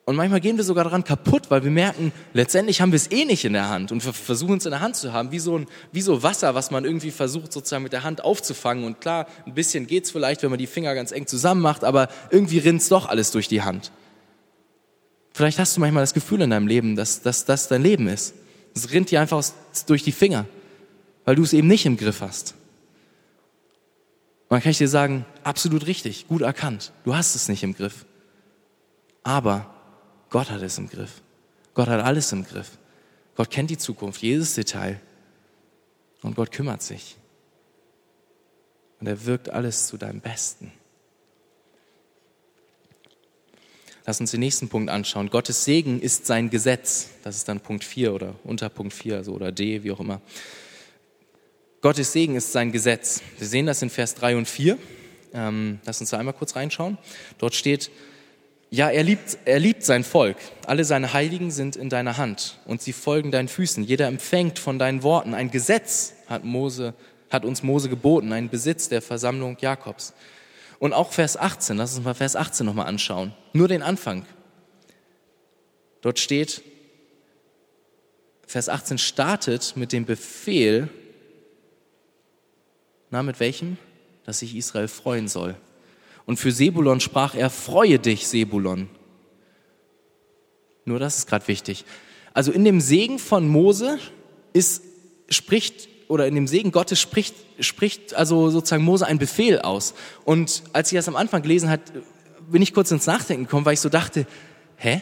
Und 0.05 0.15
manchmal 0.15 0.39
gehen 0.39 0.55
wir 0.55 0.63
sogar 0.63 0.85
daran 0.85 1.03
kaputt, 1.03 1.49
weil 1.49 1.63
wir 1.63 1.71
merken, 1.71 2.13
letztendlich 2.33 2.79
haben 2.79 2.91
wir 2.91 2.97
es 2.97 3.11
eh 3.11 3.25
nicht 3.25 3.43
in 3.43 3.53
der 3.53 3.67
Hand 3.67 3.91
und 3.91 4.05
wir 4.05 4.13
versuchen 4.13 4.57
es 4.57 4.65
in 4.65 4.71
der 4.71 4.79
Hand 4.79 4.95
zu 4.95 5.11
haben, 5.11 5.31
wie 5.31 5.39
so, 5.39 5.57
ein, 5.57 5.67
wie 5.91 5.99
so 5.99 6.23
Wasser, 6.23 6.55
was 6.55 6.71
man 6.71 6.85
irgendwie 6.85 7.11
versucht 7.11 7.51
sozusagen 7.51 7.83
mit 7.83 7.91
der 7.91 8.03
Hand 8.03 8.23
aufzufangen. 8.23 8.85
Und 8.85 9.01
klar, 9.01 9.27
ein 9.45 9.53
bisschen 9.53 9.85
geht 9.87 10.05
es 10.05 10.11
vielleicht, 10.11 10.43
wenn 10.43 10.49
man 10.49 10.59
die 10.59 10.67
Finger 10.67 10.95
ganz 10.95 11.11
eng 11.11 11.27
zusammen 11.27 11.61
macht, 11.61 11.83
aber 11.83 12.07
irgendwie 12.29 12.59
rinnt 12.59 12.81
es 12.81 12.87
doch 12.87 13.09
alles 13.09 13.31
durch 13.31 13.49
die 13.49 13.63
Hand. 13.63 13.91
Vielleicht 15.33 15.59
hast 15.59 15.75
du 15.75 15.81
manchmal 15.81 16.03
das 16.03 16.13
Gefühl 16.13 16.41
in 16.41 16.51
deinem 16.51 16.67
Leben, 16.67 16.95
dass 16.95 17.21
das 17.21 17.67
dein 17.67 17.81
Leben 17.81 18.07
ist. 18.07 18.33
Es 18.75 18.91
rinnt 18.91 19.11
dir 19.11 19.19
einfach 19.19 19.43
durch 19.87 20.03
die 20.03 20.11
Finger 20.13 20.45
weil 21.27 21.35
du 21.35 21.43
es 21.43 21.51
eben 21.51 21.67
nicht 21.67 21.85
im 21.85 21.97
Griff 21.97 22.21
hast. 22.21 22.53
Und 24.43 24.51
dann 24.51 24.61
kann 24.61 24.71
ich 24.71 24.77
dir 24.77 24.87
sagen, 24.87 25.25
absolut 25.43 25.85
richtig, 25.85 26.25
gut 26.29 26.41
erkannt. 26.41 26.93
Du 27.03 27.17
hast 27.17 27.35
es 27.35 27.49
nicht 27.49 27.63
im 27.63 27.75
Griff. 27.75 28.05
Aber 29.23 29.75
Gott 30.29 30.49
hat 30.49 30.61
es 30.61 30.77
im 30.77 30.87
Griff. 30.87 31.21
Gott 31.73 31.89
hat 31.89 32.01
alles 32.01 32.31
im 32.31 32.45
Griff. 32.45 32.77
Gott 33.35 33.49
kennt 33.49 33.69
die 33.69 33.77
Zukunft, 33.77 34.21
jedes 34.21 34.55
Detail. 34.55 35.01
Und 36.21 36.37
Gott 36.37 36.53
kümmert 36.53 36.81
sich. 36.81 37.17
Und 39.01 39.07
er 39.07 39.25
wirkt 39.25 39.49
alles 39.49 39.87
zu 39.87 39.97
deinem 39.97 40.21
Besten. 40.21 40.71
Lass 44.05 44.21
uns 44.21 44.31
den 44.31 44.39
nächsten 44.39 44.69
Punkt 44.69 44.89
anschauen. 44.89 45.29
Gottes 45.29 45.65
Segen 45.65 45.99
ist 45.99 46.25
sein 46.25 46.49
Gesetz. 46.49 47.09
Das 47.23 47.35
ist 47.35 47.49
dann 47.49 47.59
Punkt 47.59 47.83
4 47.83 48.13
oder 48.13 48.35
Unterpunkt 48.45 48.93
4 48.93 49.17
also 49.17 49.33
oder 49.33 49.51
D, 49.51 49.83
wie 49.83 49.91
auch 49.91 49.99
immer. 49.99 50.21
Gottes 51.81 52.11
Segen 52.11 52.35
ist 52.35 52.51
sein 52.51 52.71
Gesetz. 52.71 53.21
Wir 53.37 53.45
sehen 53.45 53.67
das 53.67 53.83
in 53.83 53.91
Vers 53.91 54.15
3 54.15 54.37
und 54.37 54.47
4. 54.47 54.79
Ähm, 55.33 55.79
lass 55.85 56.01
uns 56.01 56.09
da 56.09 56.17
einmal 56.17 56.33
kurz 56.33 56.55
reinschauen. 56.55 56.97
Dort 57.37 57.53
steht, 57.53 57.91
ja, 58.71 58.89
er 58.89 59.03
liebt, 59.03 59.37
er 59.45 59.59
liebt 59.59 59.83
sein 59.83 60.03
Volk. 60.03 60.37
Alle 60.65 60.85
seine 60.85 61.13
Heiligen 61.13 61.51
sind 61.51 61.75
in 61.75 61.89
deiner 61.89 62.17
Hand 62.17 62.57
und 62.65 62.81
sie 62.81 62.93
folgen 62.93 63.29
deinen 63.29 63.47
Füßen. 63.47 63.83
Jeder 63.83 64.07
empfängt 64.07 64.57
von 64.57 64.79
deinen 64.79 65.03
Worten. 65.03 65.35
Ein 65.35 65.51
Gesetz 65.51 66.13
hat 66.25 66.43
Mose, 66.43 66.95
hat 67.29 67.45
uns 67.45 67.61
Mose 67.61 67.89
geboten, 67.89 68.33
ein 68.33 68.49
Besitz 68.49 68.89
der 68.89 69.03
Versammlung 69.03 69.55
Jakobs. 69.61 70.13
Und 70.79 70.93
auch 70.93 71.11
Vers 71.13 71.37
18, 71.37 71.77
lass 71.77 71.95
uns 71.95 72.03
mal 72.03 72.15
Vers 72.15 72.35
18 72.35 72.65
nochmal 72.65 72.87
anschauen. 72.87 73.33
Nur 73.53 73.67
den 73.67 73.83
Anfang. 73.83 74.25
Dort 76.01 76.17
steht, 76.17 76.63
Vers 78.47 78.67
18 78.67 78.97
startet 78.97 79.73
mit 79.75 79.91
dem 79.91 80.05
Befehl, 80.05 80.89
na, 83.09 83.23
mit 83.23 83.39
welchem? 83.39 83.77
Dass 84.25 84.39
sich 84.39 84.55
Israel 84.55 84.87
freuen 84.87 85.27
soll. 85.27 85.55
Und 86.25 86.37
für 86.37 86.51
Sebulon 86.51 86.99
sprach 86.99 87.35
er, 87.35 87.49
freue 87.49 87.99
dich, 87.99 88.27
Sebulon. 88.27 88.89
Nur 90.85 90.99
das 90.99 91.17
ist 91.17 91.27
gerade 91.27 91.47
wichtig. 91.47 91.85
Also 92.33 92.51
in 92.51 92.65
dem 92.65 92.81
Segen 92.81 93.17
von 93.17 93.47
Mose 93.47 93.97
ist, 94.53 94.83
spricht, 95.29 95.87
oder 96.07 96.27
in 96.27 96.35
dem 96.35 96.47
Segen 96.47 96.71
Gottes 96.71 96.99
spricht, 96.99 97.35
spricht 97.59 98.13
also 98.13 98.49
sozusagen 98.49 98.83
Mose 98.83 99.07
einen 99.07 99.19
Befehl 99.19 99.59
aus. 99.59 99.93
Und 100.25 100.63
als 100.73 100.91
ich 100.91 100.97
das 100.97 101.07
am 101.07 101.15
Anfang 101.15 101.41
gelesen 101.41 101.69
hat, 101.69 101.81
bin 102.49 102.61
ich 102.61 102.73
kurz 102.73 102.91
ins 102.91 103.07
Nachdenken 103.07 103.45
gekommen, 103.45 103.65
weil 103.65 103.73
ich 103.73 103.81
so 103.81 103.89
dachte, 103.89 104.25
hä? 104.77 105.01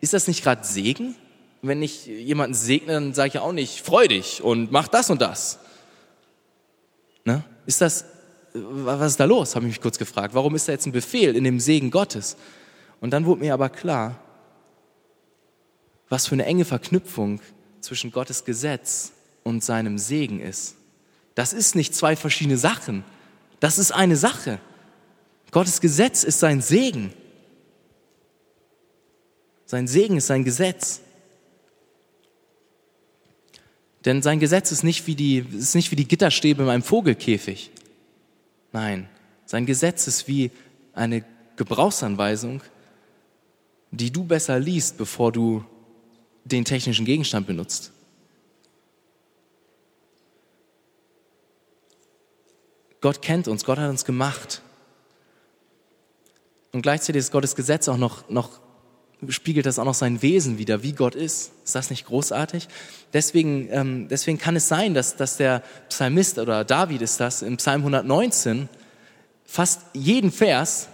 Ist 0.00 0.14
das 0.14 0.28
nicht 0.28 0.42
gerade 0.42 0.64
Segen? 0.64 1.14
Wenn 1.62 1.82
ich 1.82 2.06
jemanden 2.06 2.54
segne, 2.54 2.94
dann 2.94 3.12
sage 3.12 3.28
ich 3.28 3.34
ja 3.34 3.42
auch 3.42 3.52
nicht, 3.52 3.80
freu 3.80 4.08
dich 4.08 4.42
und 4.42 4.72
mach 4.72 4.88
das 4.88 5.10
und 5.10 5.20
das. 5.20 5.58
Ist 7.66 7.80
das, 7.80 8.04
was 8.52 9.12
ist 9.12 9.20
da 9.20 9.24
los, 9.24 9.54
habe 9.54 9.66
ich 9.66 9.72
mich 9.72 9.80
kurz 9.80 9.98
gefragt. 9.98 10.34
Warum 10.34 10.54
ist 10.54 10.68
da 10.68 10.72
jetzt 10.72 10.86
ein 10.86 10.92
Befehl 10.92 11.36
in 11.36 11.44
dem 11.44 11.60
Segen 11.60 11.90
Gottes? 11.90 12.36
Und 13.00 13.10
dann 13.10 13.24
wurde 13.24 13.40
mir 13.40 13.54
aber 13.54 13.68
klar, 13.68 14.18
was 16.08 16.26
für 16.26 16.34
eine 16.34 16.44
enge 16.44 16.64
Verknüpfung 16.64 17.40
zwischen 17.80 18.10
Gottes 18.12 18.44
Gesetz 18.44 19.12
und 19.44 19.64
seinem 19.64 19.98
Segen 19.98 20.40
ist. 20.40 20.74
Das 21.34 21.52
ist 21.52 21.74
nicht 21.74 21.94
zwei 21.94 22.16
verschiedene 22.16 22.58
Sachen. 22.58 23.04
Das 23.60 23.78
ist 23.78 23.92
eine 23.92 24.16
Sache. 24.16 24.58
Gottes 25.50 25.80
Gesetz 25.80 26.24
ist 26.24 26.40
sein 26.40 26.60
Segen. 26.60 27.12
Sein 29.66 29.86
Segen 29.86 30.16
ist 30.16 30.26
sein 30.26 30.44
Gesetz. 30.44 31.00
Denn 34.04 34.22
sein 34.22 34.40
Gesetz 34.40 34.72
ist 34.72 34.82
nicht 34.82 35.06
wie 35.06 35.14
die, 35.14 35.38
ist 35.38 35.74
nicht 35.74 35.90
wie 35.90 35.96
die 35.96 36.08
Gitterstäbe 36.08 36.62
in 36.62 36.68
einem 36.68 36.82
Vogelkäfig. 36.82 37.70
Nein, 38.72 39.08
sein 39.44 39.66
Gesetz 39.66 40.06
ist 40.06 40.26
wie 40.28 40.50
eine 40.94 41.24
Gebrauchsanweisung, 41.56 42.62
die 43.90 44.10
du 44.10 44.24
besser 44.24 44.58
liest, 44.58 44.96
bevor 44.96 45.32
du 45.32 45.64
den 46.44 46.64
technischen 46.64 47.04
Gegenstand 47.04 47.46
benutzt. 47.46 47.92
Gott 53.00 53.22
kennt 53.22 53.48
uns, 53.48 53.64
Gott 53.64 53.78
hat 53.78 53.90
uns 53.90 54.04
gemacht. 54.04 54.62
Und 56.72 56.82
gleichzeitig 56.82 57.20
ist 57.20 57.32
Gottes 57.32 57.56
Gesetz 57.56 57.88
auch 57.88 57.96
noch, 57.96 58.28
noch 58.28 58.60
spiegelt 59.28 59.66
das 59.66 59.78
auch 59.78 59.84
noch 59.84 59.94
sein 59.94 60.22
Wesen 60.22 60.58
wieder, 60.58 60.82
wie 60.82 60.92
Gott 60.92 61.14
ist. 61.14 61.52
Ist 61.64 61.74
das 61.74 61.90
nicht 61.90 62.06
großartig? 62.06 62.68
Deswegen, 63.12 63.68
ähm, 63.70 64.08
deswegen 64.08 64.38
kann 64.38 64.56
es 64.56 64.68
sein, 64.68 64.94
dass, 64.94 65.16
dass 65.16 65.36
der 65.36 65.62
Psalmist 65.88 66.38
oder 66.38 66.64
David 66.64 67.02
ist 67.02 67.20
das 67.20 67.42
im 67.42 67.56
Psalm 67.58 67.82
119 67.82 68.68
fast 69.44 69.82
jeden 69.92 70.30
Vers 70.30 70.88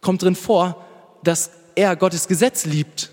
kommt 0.00 0.22
drin 0.22 0.36
vor, 0.36 0.84
dass 1.22 1.50
er 1.74 1.96
Gottes 1.96 2.28
Gesetz 2.28 2.66
liebt. 2.66 3.10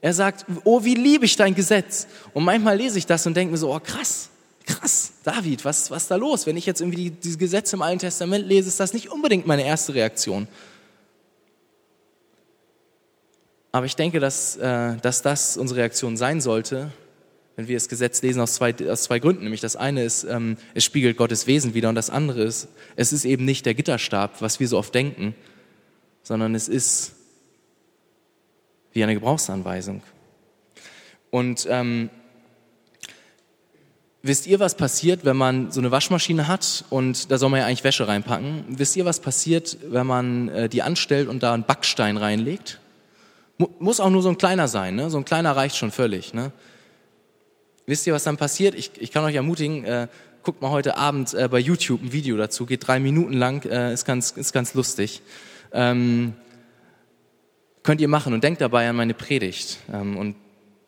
Er 0.00 0.12
sagt, 0.12 0.46
oh, 0.64 0.82
wie 0.82 0.94
liebe 0.94 1.24
ich 1.24 1.36
dein 1.36 1.54
Gesetz. 1.54 2.06
Und 2.34 2.44
manchmal 2.44 2.76
lese 2.76 2.98
ich 2.98 3.06
das 3.06 3.26
und 3.26 3.36
denke 3.36 3.52
mir 3.52 3.58
so, 3.58 3.72
oh 3.72 3.80
krass, 3.80 4.30
krass, 4.66 5.12
David, 5.22 5.64
was, 5.64 5.90
was 5.90 6.02
ist 6.02 6.10
da 6.10 6.16
los? 6.16 6.46
Wenn 6.46 6.56
ich 6.56 6.66
jetzt 6.66 6.80
irgendwie 6.80 7.04
die, 7.04 7.10
diese 7.10 7.38
Gesetze 7.38 7.76
im 7.76 7.82
Alten 7.82 8.00
Testament 8.00 8.46
lese, 8.46 8.68
ist 8.68 8.80
das 8.80 8.92
nicht 8.92 9.10
unbedingt 9.10 9.46
meine 9.46 9.64
erste 9.64 9.94
Reaktion. 9.94 10.48
Aber 13.72 13.86
ich 13.86 13.96
denke, 13.96 14.18
dass, 14.18 14.56
äh, 14.56 14.96
dass 14.96 15.22
das 15.22 15.56
unsere 15.56 15.80
Reaktion 15.80 16.16
sein 16.16 16.40
sollte, 16.40 16.90
wenn 17.56 17.68
wir 17.68 17.76
das 17.76 17.88
Gesetz 17.88 18.22
lesen, 18.22 18.40
aus 18.40 18.54
zwei, 18.54 18.74
aus 18.88 19.04
zwei 19.04 19.18
Gründen. 19.18 19.44
Nämlich 19.44 19.60
das 19.60 19.76
eine 19.76 20.02
ist, 20.02 20.24
ähm, 20.24 20.56
es 20.74 20.84
spiegelt 20.84 21.16
Gottes 21.16 21.46
Wesen 21.46 21.74
wieder 21.74 21.88
und 21.88 21.94
das 21.94 22.10
andere 22.10 22.42
ist, 22.42 22.68
es 22.96 23.12
ist 23.12 23.24
eben 23.24 23.44
nicht 23.44 23.66
der 23.66 23.74
Gitterstab, 23.74 24.40
was 24.40 24.60
wir 24.60 24.66
so 24.66 24.78
oft 24.78 24.94
denken, 24.94 25.34
sondern 26.22 26.54
es 26.54 26.68
ist 26.68 27.12
wie 28.92 29.04
eine 29.04 29.14
Gebrauchsanweisung. 29.14 30.02
Und 31.30 31.66
ähm, 31.70 32.10
wisst 34.22 34.48
ihr, 34.48 34.58
was 34.58 34.74
passiert, 34.74 35.24
wenn 35.24 35.36
man 35.36 35.70
so 35.70 35.80
eine 35.80 35.92
Waschmaschine 35.92 36.48
hat 36.48 36.84
und 36.90 37.30
da 37.30 37.38
soll 37.38 37.50
man 37.50 37.60
ja 37.60 37.66
eigentlich 37.66 37.84
Wäsche 37.84 38.08
reinpacken? 38.08 38.64
Wisst 38.68 38.96
ihr, 38.96 39.04
was 39.04 39.20
passiert, 39.20 39.78
wenn 39.88 40.08
man 40.08 40.48
äh, 40.48 40.68
die 40.68 40.82
anstellt 40.82 41.28
und 41.28 41.44
da 41.44 41.54
einen 41.54 41.64
Backstein 41.64 42.16
reinlegt? 42.16 42.79
Muss 43.78 44.00
auch 44.00 44.08
nur 44.08 44.22
so 44.22 44.30
ein 44.30 44.38
kleiner 44.38 44.68
sein, 44.68 44.94
ne? 44.94 45.10
so 45.10 45.18
ein 45.18 45.26
kleiner 45.26 45.54
reicht 45.54 45.76
schon 45.76 45.90
völlig. 45.90 46.32
Ne? 46.32 46.50
Wisst 47.84 48.06
ihr, 48.06 48.14
was 48.14 48.24
dann 48.24 48.38
passiert? 48.38 48.74
Ich, 48.74 48.92
ich 48.98 49.10
kann 49.10 49.22
euch 49.22 49.34
ermutigen, 49.34 49.84
äh, 49.84 50.08
guckt 50.42 50.62
mal 50.62 50.70
heute 50.70 50.96
Abend 50.96 51.34
äh, 51.34 51.46
bei 51.46 51.58
YouTube 51.58 52.02
ein 52.02 52.10
Video 52.12 52.38
dazu, 52.38 52.64
geht 52.64 52.86
drei 52.86 53.00
Minuten 53.00 53.34
lang, 53.34 53.62
äh, 53.66 53.92
ist, 53.92 54.06
ganz, 54.06 54.30
ist 54.30 54.54
ganz 54.54 54.72
lustig. 54.72 55.20
Ähm, 55.72 56.32
könnt 57.82 58.00
ihr 58.00 58.08
machen 58.08 58.32
und 58.32 58.42
denkt 58.42 58.62
dabei 58.62 58.88
an 58.88 58.96
meine 58.96 59.12
Predigt. 59.12 59.76
Ähm, 59.92 60.16
und 60.16 60.36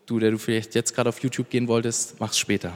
du, 0.06 0.18
der 0.18 0.30
du 0.30 0.38
vielleicht 0.38 0.74
jetzt 0.74 0.94
gerade 0.94 1.10
auf 1.10 1.22
YouTube 1.22 1.50
gehen 1.50 1.68
wolltest, 1.68 2.20
mach's 2.20 2.38
später. 2.38 2.72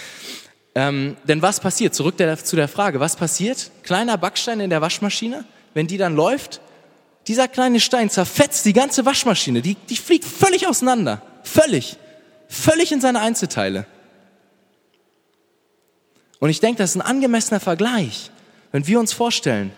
ähm, 0.74 1.18
denn 1.24 1.42
was 1.42 1.60
passiert? 1.60 1.94
Zurück 1.94 2.16
der, 2.16 2.38
zu 2.38 2.56
der 2.56 2.68
Frage, 2.68 2.98
was 2.98 3.16
passiert? 3.16 3.72
Kleiner 3.82 4.16
Backstein 4.16 4.60
in 4.60 4.70
der 4.70 4.80
Waschmaschine, 4.80 5.44
wenn 5.74 5.86
die 5.86 5.98
dann 5.98 6.16
läuft, 6.16 6.62
dieser 7.28 7.46
kleine 7.46 7.78
Stein 7.78 8.10
zerfetzt 8.10 8.64
die 8.64 8.72
ganze 8.72 9.04
Waschmaschine, 9.04 9.62
die, 9.62 9.74
die 9.74 9.96
fliegt 9.96 10.24
völlig 10.24 10.66
auseinander. 10.66 11.22
Völlig. 11.44 11.96
Völlig 12.48 12.90
in 12.90 13.00
seine 13.00 13.20
Einzelteile. 13.20 13.86
Und 16.40 16.50
ich 16.50 16.60
denke, 16.60 16.78
das 16.78 16.90
ist 16.90 16.96
ein 16.96 17.02
angemessener 17.02 17.60
Vergleich, 17.60 18.30
wenn 18.72 18.86
wir 18.86 18.98
uns 18.98 19.12
vorstellen, 19.12 19.72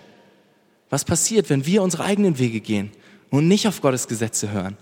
was 0.90 1.04
passiert, 1.04 1.50
wenn 1.50 1.66
wir 1.66 1.82
unsere 1.82 2.04
eigenen 2.04 2.38
Wege 2.38 2.60
gehen 2.60 2.92
und 3.30 3.48
nicht 3.48 3.66
auf 3.66 3.80
Gottes 3.80 4.08
Gesetze 4.08 4.50
hören. 4.50 4.76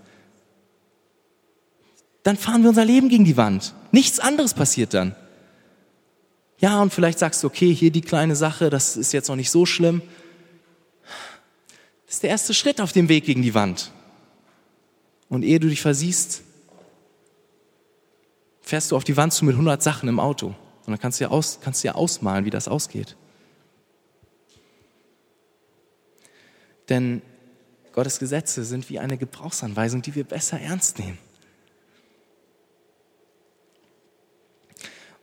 Dann 2.23 2.37
fahren 2.37 2.61
wir 2.61 2.69
unser 2.69 2.85
Leben 2.85 3.09
gegen 3.09 3.25
die 3.25 3.37
Wand. 3.37 3.73
Nichts 3.91 4.19
anderes 4.19 4.53
passiert 4.53 4.93
dann. 4.93 5.15
Ja, 6.59 6.81
und 6.81 6.93
vielleicht 6.93 7.19
sagst 7.19 7.41
du, 7.41 7.47
okay, 7.47 7.73
hier 7.73 7.89
die 7.89 8.01
kleine 8.01 8.35
Sache, 8.35 8.69
das 8.69 8.97
ist 8.97 9.13
jetzt 9.13 9.29
noch 9.29 9.37
nicht 9.37 9.49
so 9.49 9.65
schlimm. 9.65 10.01
Das 12.09 12.15
ist 12.15 12.23
der 12.23 12.31
erste 12.31 12.55
Schritt 12.55 12.81
auf 12.81 12.91
dem 12.91 13.07
Weg 13.07 13.25
gegen 13.25 13.43
die 13.43 13.53
Wand. 13.53 13.91
Und 15.29 15.43
ehe 15.43 15.59
du 15.59 15.69
dich 15.69 15.79
versiehst, 15.79 16.41
fährst 18.63 18.89
du 18.89 18.95
auf 18.95 19.03
die 19.03 19.15
Wand 19.15 19.31
zu 19.31 19.45
mit 19.45 19.53
100 19.53 19.83
Sachen 19.83 20.09
im 20.09 20.19
Auto. 20.19 20.47
Und 20.47 20.87
dann 20.87 20.97
kannst 20.97 21.19
du 21.19 21.25
ja, 21.25 21.29
aus, 21.29 21.59
kannst 21.61 21.83
du 21.83 21.87
ja 21.87 21.93
ausmalen, 21.93 22.45
wie 22.45 22.49
das 22.49 22.67
ausgeht. 22.67 23.15
Denn 26.89 27.21
Gottes 27.91 28.17
Gesetze 28.17 28.65
sind 28.65 28.89
wie 28.89 28.97
eine 28.97 29.19
Gebrauchsanweisung, 29.19 30.01
die 30.01 30.15
wir 30.15 30.23
besser 30.23 30.59
ernst 30.59 30.97
nehmen. 30.97 31.19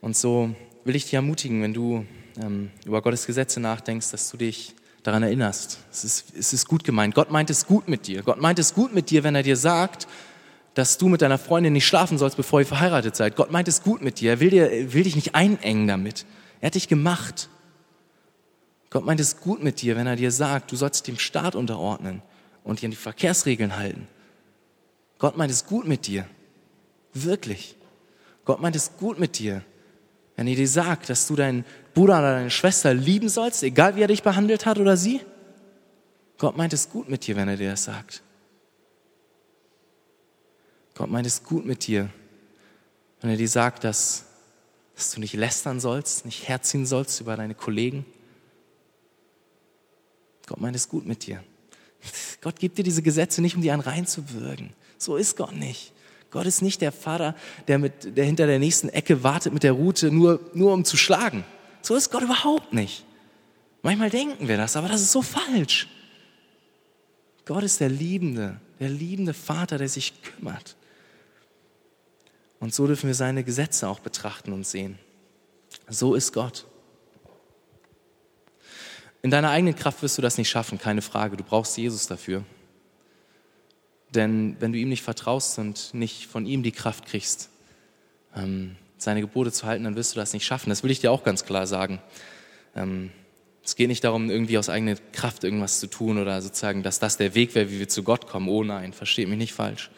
Und 0.00 0.16
so 0.16 0.54
will 0.84 0.94
ich 0.94 1.02
dich 1.02 1.14
ermutigen, 1.14 1.62
wenn 1.62 1.74
du 1.74 2.06
ähm, 2.40 2.70
über 2.84 3.02
Gottes 3.02 3.26
Gesetze 3.26 3.58
nachdenkst, 3.58 4.12
dass 4.12 4.30
du 4.30 4.36
dich 4.36 4.76
daran 5.06 5.22
erinnerst. 5.22 5.78
Es 5.92 6.04
ist, 6.04 6.36
es 6.36 6.52
ist 6.52 6.66
gut 6.68 6.84
gemeint. 6.84 7.14
Gott 7.14 7.30
meint 7.30 7.50
es 7.50 7.66
gut 7.66 7.88
mit 7.88 8.06
dir. 8.06 8.22
Gott 8.22 8.40
meint 8.40 8.58
es 8.58 8.74
gut 8.74 8.92
mit 8.92 9.10
dir, 9.10 9.24
wenn 9.24 9.34
er 9.34 9.42
dir 9.42 9.56
sagt, 9.56 10.06
dass 10.74 10.98
du 10.98 11.08
mit 11.08 11.22
deiner 11.22 11.38
Freundin 11.38 11.72
nicht 11.72 11.86
schlafen 11.86 12.18
sollst, 12.18 12.36
bevor 12.36 12.60
ihr 12.60 12.66
verheiratet 12.66 13.16
seid. 13.16 13.36
Gott 13.36 13.50
meint 13.50 13.68
es 13.68 13.82
gut 13.82 14.02
mit 14.02 14.20
dir. 14.20 14.32
Er 14.32 14.40
will, 14.40 14.50
dir, 14.50 14.92
will 14.92 15.04
dich 15.04 15.16
nicht 15.16 15.34
einengen 15.34 15.86
damit. 15.86 16.26
Er 16.60 16.66
hat 16.66 16.74
dich 16.74 16.88
gemacht. 16.88 17.48
Gott 18.90 19.04
meint 19.04 19.20
es 19.20 19.40
gut 19.40 19.62
mit 19.62 19.80
dir, 19.80 19.96
wenn 19.96 20.06
er 20.06 20.16
dir 20.16 20.30
sagt, 20.30 20.72
du 20.72 20.76
sollst 20.76 21.06
dem 21.06 21.18
Staat 21.18 21.54
unterordnen 21.54 22.22
und 22.64 22.78
dich 22.78 22.84
an 22.84 22.90
die 22.90 22.96
Verkehrsregeln 22.96 23.76
halten. 23.76 24.08
Gott 25.18 25.36
meint 25.36 25.50
es 25.50 25.66
gut 25.66 25.86
mit 25.86 26.06
dir. 26.06 26.26
Wirklich. 27.14 27.76
Gott 28.44 28.60
meint 28.60 28.76
es 28.76 28.96
gut 28.98 29.18
mit 29.18 29.38
dir, 29.38 29.62
wenn 30.36 30.46
er 30.46 30.54
dir 30.54 30.68
sagt, 30.68 31.08
dass 31.08 31.26
du 31.26 31.34
deinen 31.34 31.64
Bruder 31.94 32.18
oder 32.18 32.34
deine 32.34 32.50
Schwester 32.50 32.94
lieben 32.94 33.28
sollst, 33.28 33.62
egal 33.62 33.96
wie 33.96 34.02
er 34.02 34.08
dich 34.08 34.22
behandelt 34.22 34.66
hat 34.66 34.78
oder 34.78 34.96
sie? 34.96 35.20
Gott 36.38 36.56
meint 36.56 36.72
es 36.72 36.90
gut 36.90 37.08
mit 37.08 37.26
dir, 37.26 37.36
wenn 37.36 37.48
er 37.48 37.56
dir 37.56 37.70
das 37.70 37.84
sagt. 37.84 38.22
Gott 40.94 41.10
meint 41.10 41.26
es 41.26 41.42
gut 41.42 41.64
mit 41.64 41.86
dir, 41.86 42.10
wenn 43.20 43.30
er 43.30 43.36
dir 43.36 43.48
sagt, 43.48 43.84
dass 43.84 44.26
dass 44.96 45.10
du 45.10 45.20
nicht 45.20 45.34
lästern 45.34 45.78
sollst, 45.78 46.24
nicht 46.24 46.48
herziehen 46.48 46.86
sollst 46.86 47.20
über 47.20 47.36
deine 47.36 47.54
Kollegen. 47.54 48.06
Gott 50.46 50.58
meint 50.58 50.74
es 50.74 50.88
gut 50.88 51.06
mit 51.06 51.26
dir. 51.26 51.44
Gott 52.40 52.58
gibt 52.58 52.78
dir 52.78 52.82
diese 52.82 53.02
Gesetze 53.02 53.42
nicht, 53.42 53.56
um 53.56 53.62
die 53.62 53.70
einen 53.70 53.82
reinzuwürgen. 53.82 54.72
So 54.96 55.16
ist 55.16 55.36
Gott 55.36 55.54
nicht. 55.54 55.92
Gott 56.30 56.46
ist 56.46 56.62
nicht 56.62 56.80
der 56.80 56.92
Vater, 56.92 57.34
der, 57.68 57.78
mit, 57.78 58.16
der 58.16 58.24
hinter 58.24 58.46
der 58.46 58.58
nächsten 58.58 58.88
Ecke 58.88 59.22
wartet 59.22 59.52
mit 59.52 59.62
der 59.62 59.72
Rute, 59.72 60.10
nur, 60.10 60.40
nur 60.54 60.72
um 60.72 60.84
zu 60.84 60.96
schlagen. 60.96 61.44
So 61.82 61.94
ist 61.94 62.10
Gott 62.10 62.22
überhaupt 62.22 62.72
nicht. 62.72 63.04
Manchmal 63.82 64.10
denken 64.10 64.48
wir 64.48 64.56
das, 64.56 64.76
aber 64.76 64.88
das 64.88 65.00
ist 65.00 65.12
so 65.12 65.22
falsch. 65.22 65.88
Gott 67.44 67.62
ist 67.62 67.80
der 67.80 67.88
Liebende, 67.88 68.60
der 68.80 68.88
liebende 68.88 69.32
Vater, 69.32 69.78
der 69.78 69.88
sich 69.88 70.20
kümmert. 70.22 70.76
Und 72.58 72.74
so 72.74 72.86
dürfen 72.86 73.06
wir 73.06 73.14
seine 73.14 73.44
Gesetze 73.44 73.88
auch 73.88 74.00
betrachten 74.00 74.52
und 74.52 74.66
sehen. 74.66 74.98
So 75.88 76.14
ist 76.14 76.32
Gott. 76.32 76.66
In 79.22 79.30
deiner 79.30 79.50
eigenen 79.50 79.76
Kraft 79.76 80.02
wirst 80.02 80.18
du 80.18 80.22
das 80.22 80.38
nicht 80.38 80.48
schaffen, 80.48 80.78
keine 80.78 81.02
Frage. 81.02 81.36
Du 81.36 81.44
brauchst 81.44 81.76
Jesus 81.76 82.06
dafür. 82.06 82.44
Denn 84.16 84.56
wenn 84.58 84.72
du 84.72 84.78
ihm 84.78 84.88
nicht 84.88 85.02
vertraust 85.02 85.58
und 85.58 85.94
nicht 85.94 86.26
von 86.26 86.46
ihm 86.46 86.62
die 86.62 86.72
Kraft 86.72 87.06
kriegst, 87.06 87.50
ähm, 88.34 88.76
seine 88.98 89.20
Gebote 89.20 89.52
zu 89.52 89.66
halten, 89.66 89.84
dann 89.84 89.94
wirst 89.94 90.14
du 90.14 90.18
das 90.18 90.32
nicht 90.32 90.44
schaffen. 90.44 90.70
Das 90.70 90.82
will 90.82 90.90
ich 90.90 91.00
dir 91.00 91.12
auch 91.12 91.22
ganz 91.22 91.44
klar 91.44 91.66
sagen. 91.66 92.00
Ähm, 92.74 93.10
es 93.62 93.76
geht 93.76 93.88
nicht 93.88 94.04
darum, 94.04 94.30
irgendwie 94.30 94.58
aus 94.58 94.68
eigener 94.68 94.94
Kraft 95.12 95.44
irgendwas 95.44 95.80
zu 95.80 95.88
tun 95.88 96.18
oder 96.18 96.40
sozusagen, 96.40 96.82
dass 96.82 96.98
das 96.98 97.16
der 97.16 97.34
Weg 97.34 97.54
wäre, 97.54 97.70
wie 97.70 97.78
wir 97.78 97.88
zu 97.88 98.02
Gott 98.02 98.26
kommen. 98.26 98.48
Oh 98.48 98.64
nein, 98.64 98.92
versteht 98.92 99.28
mich 99.28 99.38
nicht 99.38 99.52
falsch. 99.52 99.90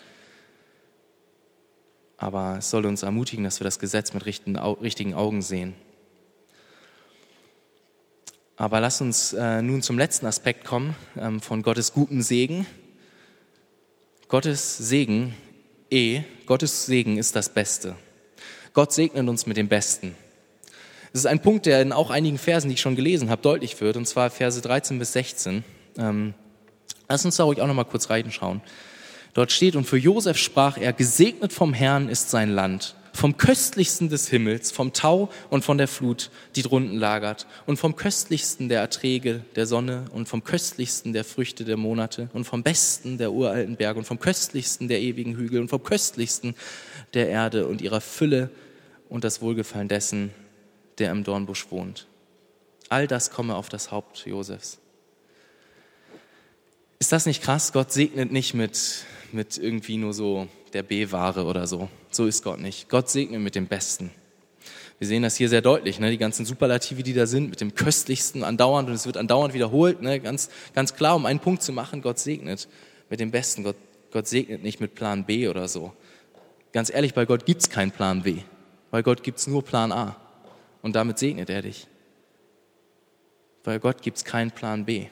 Aber 2.16 2.56
es 2.58 2.70
soll 2.70 2.86
uns 2.86 3.02
ermutigen, 3.04 3.44
dass 3.44 3.60
wir 3.60 3.64
das 3.64 3.78
Gesetz 3.78 4.12
mit 4.14 4.26
richtigen 4.26 5.14
Augen 5.14 5.42
sehen. 5.42 5.74
Aber 8.56 8.80
lass 8.80 9.00
uns 9.00 9.34
äh, 9.34 9.62
nun 9.62 9.82
zum 9.82 9.98
letzten 9.98 10.26
Aspekt 10.26 10.64
kommen 10.64 10.96
ähm, 11.16 11.40
von 11.40 11.62
Gottes 11.62 11.92
guten 11.92 12.22
Segen. 12.22 12.66
Gottes 14.28 14.76
Segen, 14.76 15.34
eh, 15.90 16.20
Gottes 16.44 16.84
Segen 16.84 17.16
ist 17.16 17.34
das 17.34 17.48
Beste. 17.48 17.96
Gott 18.74 18.92
segnet 18.92 19.26
uns 19.26 19.46
mit 19.46 19.56
dem 19.56 19.68
Besten. 19.68 20.14
Das 21.14 21.22
ist 21.22 21.26
ein 21.26 21.40
Punkt, 21.40 21.64
der 21.64 21.80
in 21.80 21.92
auch 21.92 22.10
einigen 22.10 22.36
Versen, 22.36 22.68
die 22.68 22.74
ich 22.74 22.82
schon 22.82 22.94
gelesen 22.94 23.30
habe, 23.30 23.40
deutlich 23.40 23.80
wird, 23.80 23.96
und 23.96 24.06
zwar 24.06 24.28
Verse 24.28 24.60
13 24.60 24.98
bis 24.98 25.14
16. 25.14 25.64
Ähm, 25.96 26.34
lass 27.08 27.24
uns 27.24 27.36
da 27.36 27.44
ruhig 27.44 27.62
auch 27.62 27.66
noch 27.66 27.72
mal 27.72 27.84
kurz 27.84 28.10
reinschauen. 28.10 28.60
Dort 29.32 29.50
steht, 29.50 29.76
und 29.76 29.84
für 29.84 29.96
Josef 29.96 30.36
sprach 30.36 30.76
er, 30.76 30.92
gesegnet 30.92 31.54
vom 31.54 31.72
Herrn 31.72 32.10
ist 32.10 32.28
sein 32.28 32.50
Land 32.50 32.96
vom 33.12 33.36
köstlichsten 33.36 34.08
des 34.08 34.28
Himmels, 34.28 34.70
vom 34.70 34.92
Tau 34.92 35.30
und 35.50 35.64
von 35.64 35.78
der 35.78 35.88
Flut, 35.88 36.30
die 36.56 36.62
drunten 36.62 36.96
lagert, 36.96 37.46
und 37.66 37.78
vom 37.78 37.96
köstlichsten 37.96 38.68
der 38.68 38.80
Erträge 38.80 39.44
der 39.56 39.66
Sonne 39.66 40.04
und 40.12 40.28
vom 40.28 40.44
köstlichsten 40.44 41.12
der 41.12 41.24
Früchte 41.24 41.64
der 41.64 41.76
Monate 41.76 42.28
und 42.32 42.44
vom 42.44 42.62
besten 42.62 43.18
der 43.18 43.32
uralten 43.32 43.76
Berge 43.76 43.98
und 43.98 44.04
vom 44.04 44.18
köstlichsten 44.18 44.88
der 44.88 45.00
ewigen 45.00 45.36
Hügel 45.36 45.60
und 45.60 45.68
vom 45.68 45.82
köstlichsten 45.82 46.54
der 47.14 47.28
Erde 47.28 47.66
und 47.66 47.80
ihrer 47.80 48.00
Fülle 48.00 48.50
und 49.08 49.24
das 49.24 49.40
Wohlgefallen 49.40 49.88
dessen, 49.88 50.30
der 50.98 51.10
im 51.10 51.24
Dornbusch 51.24 51.70
wohnt. 51.70 52.06
All 52.88 53.06
das 53.06 53.30
komme 53.30 53.54
auf 53.54 53.68
das 53.68 53.90
Haupt 53.90 54.24
Josefs. 54.26 54.78
Ist 56.98 57.12
das 57.12 57.26
nicht 57.26 57.42
krass? 57.42 57.72
Gott 57.72 57.92
segnet 57.92 58.32
nicht 58.32 58.54
mit, 58.54 59.04
mit 59.32 59.56
irgendwie 59.56 59.98
nur 59.98 60.12
so 60.12 60.48
der 60.74 60.82
B-Ware 60.82 61.44
oder 61.44 61.66
so. 61.66 61.88
So 62.10 62.26
ist 62.26 62.42
Gott 62.42 62.60
nicht. 62.60 62.88
Gott 62.88 63.08
segnet 63.08 63.40
mit 63.40 63.54
dem 63.54 63.66
Besten. 63.66 64.10
Wir 64.98 65.06
sehen 65.06 65.22
das 65.22 65.36
hier 65.36 65.48
sehr 65.48 65.62
deutlich, 65.62 66.00
ne? 66.00 66.10
die 66.10 66.18
ganzen 66.18 66.44
Superlative, 66.44 67.04
die 67.04 67.14
da 67.14 67.26
sind, 67.26 67.50
mit 67.50 67.60
dem 67.60 67.74
Köstlichsten 67.74 68.42
andauernd 68.42 68.88
und 68.88 68.94
es 68.94 69.06
wird 69.06 69.16
andauernd 69.16 69.54
wiederholt, 69.54 70.02
ne? 70.02 70.18
ganz, 70.18 70.50
ganz 70.74 70.94
klar, 70.94 71.14
um 71.14 71.24
einen 71.24 71.38
Punkt 71.38 71.62
zu 71.62 71.72
machen, 71.72 72.02
Gott 72.02 72.18
segnet 72.18 72.68
mit 73.08 73.20
dem 73.20 73.30
Besten. 73.30 73.62
Gott, 73.62 73.76
Gott 74.10 74.26
segnet 74.26 74.62
nicht 74.64 74.80
mit 74.80 74.96
Plan 74.96 75.24
B 75.24 75.48
oder 75.48 75.68
so. 75.68 75.92
Ganz 76.72 76.90
ehrlich, 76.90 77.14
bei 77.14 77.26
Gott 77.26 77.46
gibt 77.46 77.62
es 77.62 77.70
keinen 77.70 77.92
Plan 77.92 78.22
B. 78.22 78.38
Bei 78.90 79.02
Gott 79.02 79.22
gibt 79.22 79.38
es 79.38 79.46
nur 79.46 79.64
Plan 79.64 79.92
A. 79.92 80.16
Und 80.82 80.96
damit 80.96 81.18
segnet 81.18 81.50
er 81.50 81.62
dich. 81.62 81.86
Bei 83.62 83.78
Gott 83.78 84.02
gibt 84.02 84.16
es 84.16 84.24
keinen 84.24 84.50
Plan 84.50 84.84
B. 84.84 85.06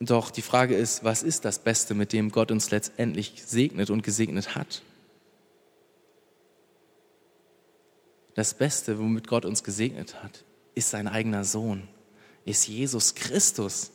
Doch 0.00 0.30
die 0.30 0.42
Frage 0.42 0.76
ist, 0.76 1.04
was 1.04 1.22
ist 1.22 1.44
das 1.44 1.58
Beste, 1.58 1.94
mit 1.94 2.12
dem 2.12 2.30
Gott 2.30 2.50
uns 2.50 2.70
letztendlich 2.70 3.42
segnet 3.46 3.90
und 3.90 4.02
gesegnet 4.02 4.54
hat? 4.54 4.82
Das 8.34 8.52
Beste, 8.52 8.98
womit 8.98 9.26
Gott 9.26 9.46
uns 9.46 9.64
gesegnet 9.64 10.22
hat, 10.22 10.44
ist 10.74 10.90
sein 10.90 11.08
eigener 11.08 11.44
Sohn, 11.44 11.88
ist 12.44 12.68
Jesus 12.68 13.14
Christus. 13.14 13.90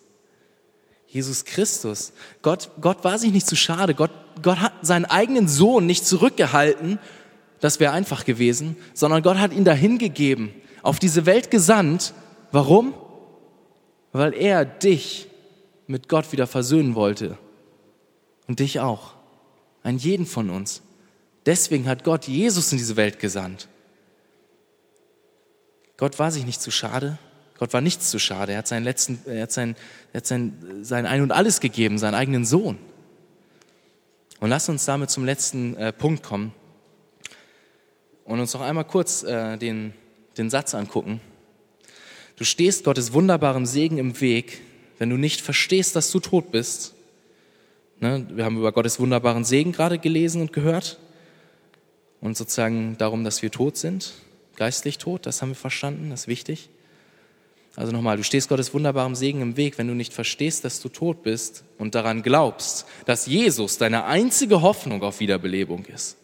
Jesus 1.12 1.44
Christus. 1.44 2.14
Gott, 2.42 2.72
Gott 2.80 3.04
war 3.04 3.20
sich 3.20 3.34
nicht 3.34 3.46
zu 3.46 3.58
schade. 3.58 3.94
Gott, 3.94 4.12
Gott 4.42 4.60
hat 4.60 4.74
seinen 4.82 5.04
eigenen 5.04 5.50
Sohn 5.50 5.86
nicht 5.86 6.06
zurückgehalten. 6.06 7.00
Das 7.60 7.82
wäre 7.82 7.92
einfach 7.92 8.24
gewesen, 8.24 8.78
sondern 8.94 9.22
Gott 9.22 9.38
hat 9.38 9.52
ihn 9.52 9.66
dahin 9.66 9.98
gegeben, 9.98 10.54
auf 10.82 11.00
diese 11.00 11.26
Welt 11.26 11.52
gesandt. 11.52 12.14
Warum? 12.52 12.94
Weil 14.14 14.34
er 14.34 14.64
dich 14.64 15.28
mit 15.92 16.08
Gott 16.08 16.32
wieder 16.32 16.48
versöhnen 16.48 16.96
wollte. 16.96 17.38
Und 18.48 18.60
dich 18.60 18.80
auch. 18.80 19.14
Einen 19.84 19.98
jeden 19.98 20.26
von 20.26 20.50
uns. 20.50 20.82
Deswegen 21.46 21.88
hat 21.88 22.04
Gott 22.04 22.28
Jesus 22.28 22.72
in 22.72 22.78
diese 22.78 22.96
Welt 22.96 23.20
gesandt. 23.20 23.68
Gott 25.98 26.18
war 26.18 26.32
sich 26.32 26.46
nicht 26.46 26.62
zu 26.62 26.72
schade. 26.72 27.18
Gott 27.60 27.74
war 27.74 27.82
nichts 27.82 28.10
zu 28.10 28.20
schade. 28.20 28.54
Er 28.54 28.60
hat 28.60 28.68
seinen 28.68 28.84
letzten, 28.84 29.20
er 29.26 29.44
hat 29.44 29.52
sein, 29.52 29.76
er 30.14 30.18
hat 30.18 30.26
sein, 30.26 30.58
sein 30.82 31.06
Ein 31.06 31.22
und 31.22 31.32
Alles 31.32 31.60
gegeben, 31.60 31.98
seinen 31.98 32.16
eigenen 32.16 32.46
Sohn. 32.46 32.78
Und 34.40 34.50
lass 34.50 34.70
uns 34.70 34.86
damit 34.86 35.12
zum 35.12 35.26
letzten 35.26 35.76
äh, 35.76 35.94
Punkt 35.94 36.24
kommen 36.24 36.54
und 38.26 38.40
uns 38.40 38.54
noch 38.54 38.62
einmal 38.62 38.86
kurz 38.86 39.24
äh, 39.24 39.58
den, 39.58 39.94
den 40.38 40.50
Satz 40.50 40.74
angucken. 40.74 41.22
Du 42.38 42.46
stehst 42.46 42.86
Gottes 42.86 43.14
wunderbarem 43.14 43.68
Segen 43.68 44.00
im 44.00 44.20
Weg, 44.20 44.62
wenn 45.02 45.10
du 45.10 45.18
nicht 45.18 45.42
verstehst, 45.42 45.96
dass 45.96 46.12
du 46.12 46.20
tot 46.20 46.52
bist, 46.52 46.94
ne, 48.02 48.24
wir 48.30 48.46
haben 48.46 48.60
über 48.60 48.72
Gottes 48.72 49.00
wunderbaren 49.00 49.44
Segen 49.44 49.72
gerade 49.72 49.98
gelesen 49.98 50.44
und 50.44 50.54
gehört 50.54 51.00
und 52.20 52.38
sozusagen 52.38 53.00
darum, 53.00 53.24
dass 53.24 53.42
wir 53.42 53.50
tot 53.50 53.78
sind, 53.78 54.14
geistlich 54.58 55.00
tot, 55.00 55.26
das 55.26 55.42
haben 55.42 55.50
wir 55.50 55.56
verstanden, 55.56 56.12
das 56.12 56.22
ist 56.22 56.28
wichtig. 56.28 56.70
Also 57.76 57.92
nochmal, 57.92 58.16
du 58.16 58.24
stehst 58.24 58.48
Gottes 58.48 58.76
wunderbarem 58.76 59.16
Segen 59.16 59.42
im 59.42 59.58
Weg, 59.58 59.80
wenn 59.80 59.88
du 59.88 59.96
nicht 59.96 60.14
verstehst, 60.14 60.66
dass 60.66 60.82
du 60.82 60.90
tot 60.90 61.24
bist 61.24 61.64
und 61.80 61.96
daran 61.96 62.22
glaubst, 62.22 62.86
dass 63.06 63.26
Jesus 63.26 63.80
deine 63.80 64.06
einzige 64.06 64.62
Hoffnung 64.62 65.02
auf 65.02 65.20
Wiederbelebung 65.20 65.86
ist. 65.86 66.16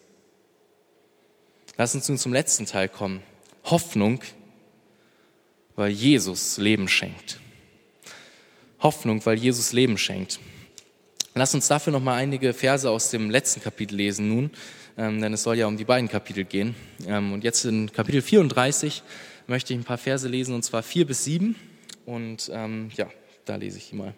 Lass 1.77 1.95
uns 1.95 2.07
nun 2.09 2.19
zum 2.19 2.31
letzten 2.31 2.67
Teil 2.67 2.89
kommen. 2.89 3.23
Hoffnung, 3.63 4.19
weil 5.75 5.89
Jesus 5.89 6.59
Leben 6.59 6.87
schenkt. 6.87 7.39
Hoffnung, 8.79 9.25
weil 9.25 9.37
Jesus 9.37 9.73
Leben 9.73 9.97
schenkt. 9.97 10.39
Lass 11.33 11.53
uns 11.53 11.67
dafür 11.67 11.93
noch 11.93 12.01
mal 12.01 12.15
einige 12.15 12.53
Verse 12.53 12.89
aus 12.89 13.11
dem 13.11 13.29
letzten 13.29 13.61
Kapitel 13.61 13.95
lesen 13.95 14.27
nun, 14.27 14.51
ähm, 14.97 15.21
denn 15.21 15.33
es 15.33 15.43
soll 15.43 15.57
ja 15.57 15.67
um 15.67 15.77
die 15.77 15.85
beiden 15.85 16.09
Kapitel 16.09 16.45
gehen. 16.45 16.75
Ähm, 17.07 17.33
und 17.33 17.43
jetzt 17.43 17.63
in 17.65 17.91
Kapitel 17.91 18.21
34 18.21 19.03
möchte 19.45 19.73
ich 19.73 19.79
ein 19.79 19.83
paar 19.83 19.97
Verse 19.97 20.27
lesen, 20.27 20.55
und 20.55 20.63
zwar 20.63 20.81
4 20.83 21.05
bis 21.05 21.23
7. 21.23 21.55
Und 22.05 22.49
ähm, 22.53 22.89
ja, 22.95 23.07
da 23.45 23.55
lese 23.55 23.77
ich 23.77 23.93
mal. 23.93 24.13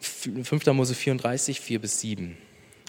5. 0.00 0.66
Mose 0.66 0.94
34, 0.94 1.60
4 1.60 1.78
bis 1.80 2.00
7. 2.00 2.36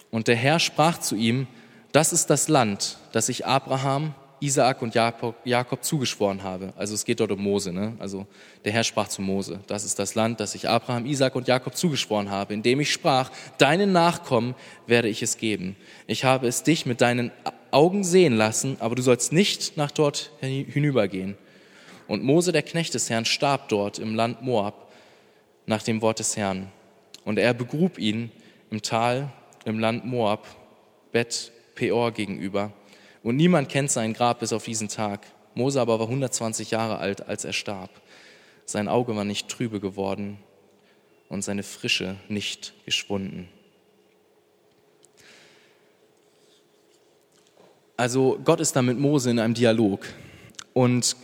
Und 0.09 0.27
der 0.27 0.35
Herr 0.35 0.59
sprach 0.59 0.99
zu 0.99 1.15
ihm, 1.15 1.47
das 1.91 2.13
ist 2.13 2.29
das 2.29 2.47
Land, 2.47 2.97
das 3.11 3.29
ich 3.29 3.45
Abraham, 3.45 4.13
Isaak 4.41 4.81
und 4.81 4.95
Jakob 4.95 5.83
zugeschworen 5.83 6.41
habe. 6.41 6.73
Also 6.75 6.95
es 6.95 7.05
geht 7.05 7.19
dort 7.19 7.31
um 7.31 7.41
Mose. 7.41 7.71
Ne? 7.71 7.93
Also 7.99 8.25
der 8.65 8.71
Herr 8.71 8.83
sprach 8.83 9.07
zu 9.07 9.21
Mose, 9.21 9.59
das 9.67 9.85
ist 9.85 9.99
das 9.99 10.15
Land, 10.15 10.39
das 10.39 10.55
ich 10.55 10.67
Abraham, 10.67 11.05
Isaak 11.05 11.35
und 11.35 11.47
Jakob 11.47 11.75
zugeschworen 11.75 12.31
habe, 12.31 12.55
indem 12.55 12.79
ich 12.79 12.91
sprach, 12.91 13.31
deinen 13.59 13.91
Nachkommen 13.91 14.55
werde 14.87 15.09
ich 15.09 15.21
es 15.21 15.37
geben. 15.37 15.75
Ich 16.07 16.23
habe 16.23 16.47
es 16.47 16.63
dich 16.63 16.87
mit 16.87 17.01
deinen 17.01 17.31
Augen 17.69 18.03
sehen 18.03 18.35
lassen, 18.35 18.77
aber 18.79 18.95
du 18.95 19.03
sollst 19.03 19.31
nicht 19.31 19.77
nach 19.77 19.91
dort 19.91 20.31
hinübergehen. 20.41 21.37
Und 22.07 22.23
Mose, 22.23 22.51
der 22.51 22.63
Knecht 22.63 22.95
des 22.95 23.11
Herrn, 23.11 23.25
starb 23.25 23.69
dort 23.69 23.99
im 23.99 24.15
Land 24.15 24.41
Moab 24.41 24.91
nach 25.67 25.83
dem 25.83 26.01
Wort 26.01 26.17
des 26.17 26.35
Herrn. 26.35 26.71
Und 27.25 27.37
er 27.37 27.53
begrub 27.53 27.99
ihn 27.99 28.31
im 28.71 28.81
Tal 28.81 29.31
im 29.65 29.77
Land 29.77 30.03
Moab, 30.03 30.47
Bet 31.11 31.51
Peor 31.75 32.11
gegenüber 32.11 32.73
und 33.23 33.35
niemand 33.35 33.69
kennt 33.69 33.91
sein 33.91 34.13
Grab 34.13 34.39
bis 34.39 34.53
auf 34.53 34.65
diesen 34.65 34.87
Tag. 34.87 35.25
Mose 35.53 35.81
aber 35.81 35.99
war 35.99 36.07
120 36.07 36.71
Jahre 36.71 36.97
alt, 36.97 37.27
als 37.27 37.45
er 37.45 37.53
starb. 37.53 37.89
Sein 38.65 38.87
Auge 38.87 39.15
war 39.15 39.25
nicht 39.25 39.49
trübe 39.49 39.79
geworden 39.79 40.37
und 41.29 41.43
seine 41.43 41.63
Frische 41.63 42.15
nicht 42.29 42.73
geschwunden. 42.85 43.49
Also 47.97 48.39
Gott 48.43 48.59
ist 48.59 48.75
da 48.75 48.81
mit 48.81 48.97
Mose 48.97 49.29
in 49.29 49.39
einem 49.39 49.53
Dialog. 49.53 50.07
Und 50.73 51.15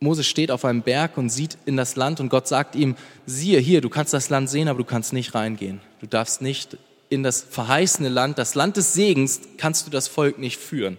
Mose 0.00 0.24
steht 0.24 0.50
auf 0.50 0.64
einem 0.64 0.82
Berg 0.82 1.16
und 1.16 1.28
sieht 1.28 1.58
in 1.66 1.76
das 1.76 1.96
Land 1.96 2.20
und 2.20 2.28
Gott 2.28 2.48
sagt 2.48 2.74
ihm, 2.74 2.96
siehe 3.26 3.60
hier, 3.60 3.80
du 3.80 3.88
kannst 3.88 4.14
das 4.14 4.30
Land 4.30 4.48
sehen, 4.48 4.68
aber 4.68 4.78
du 4.78 4.84
kannst 4.84 5.12
nicht 5.12 5.34
reingehen. 5.34 5.80
Du 6.00 6.06
darfst 6.06 6.40
nicht 6.40 6.76
in 7.08 7.22
das 7.22 7.40
verheißene 7.42 8.08
Land, 8.08 8.38
das 8.38 8.54
Land 8.54 8.76
des 8.76 8.92
Segens, 8.92 9.40
kannst 9.56 9.86
du 9.86 9.90
das 9.90 10.08
Volk 10.08 10.38
nicht 10.38 10.58
führen. 10.58 10.98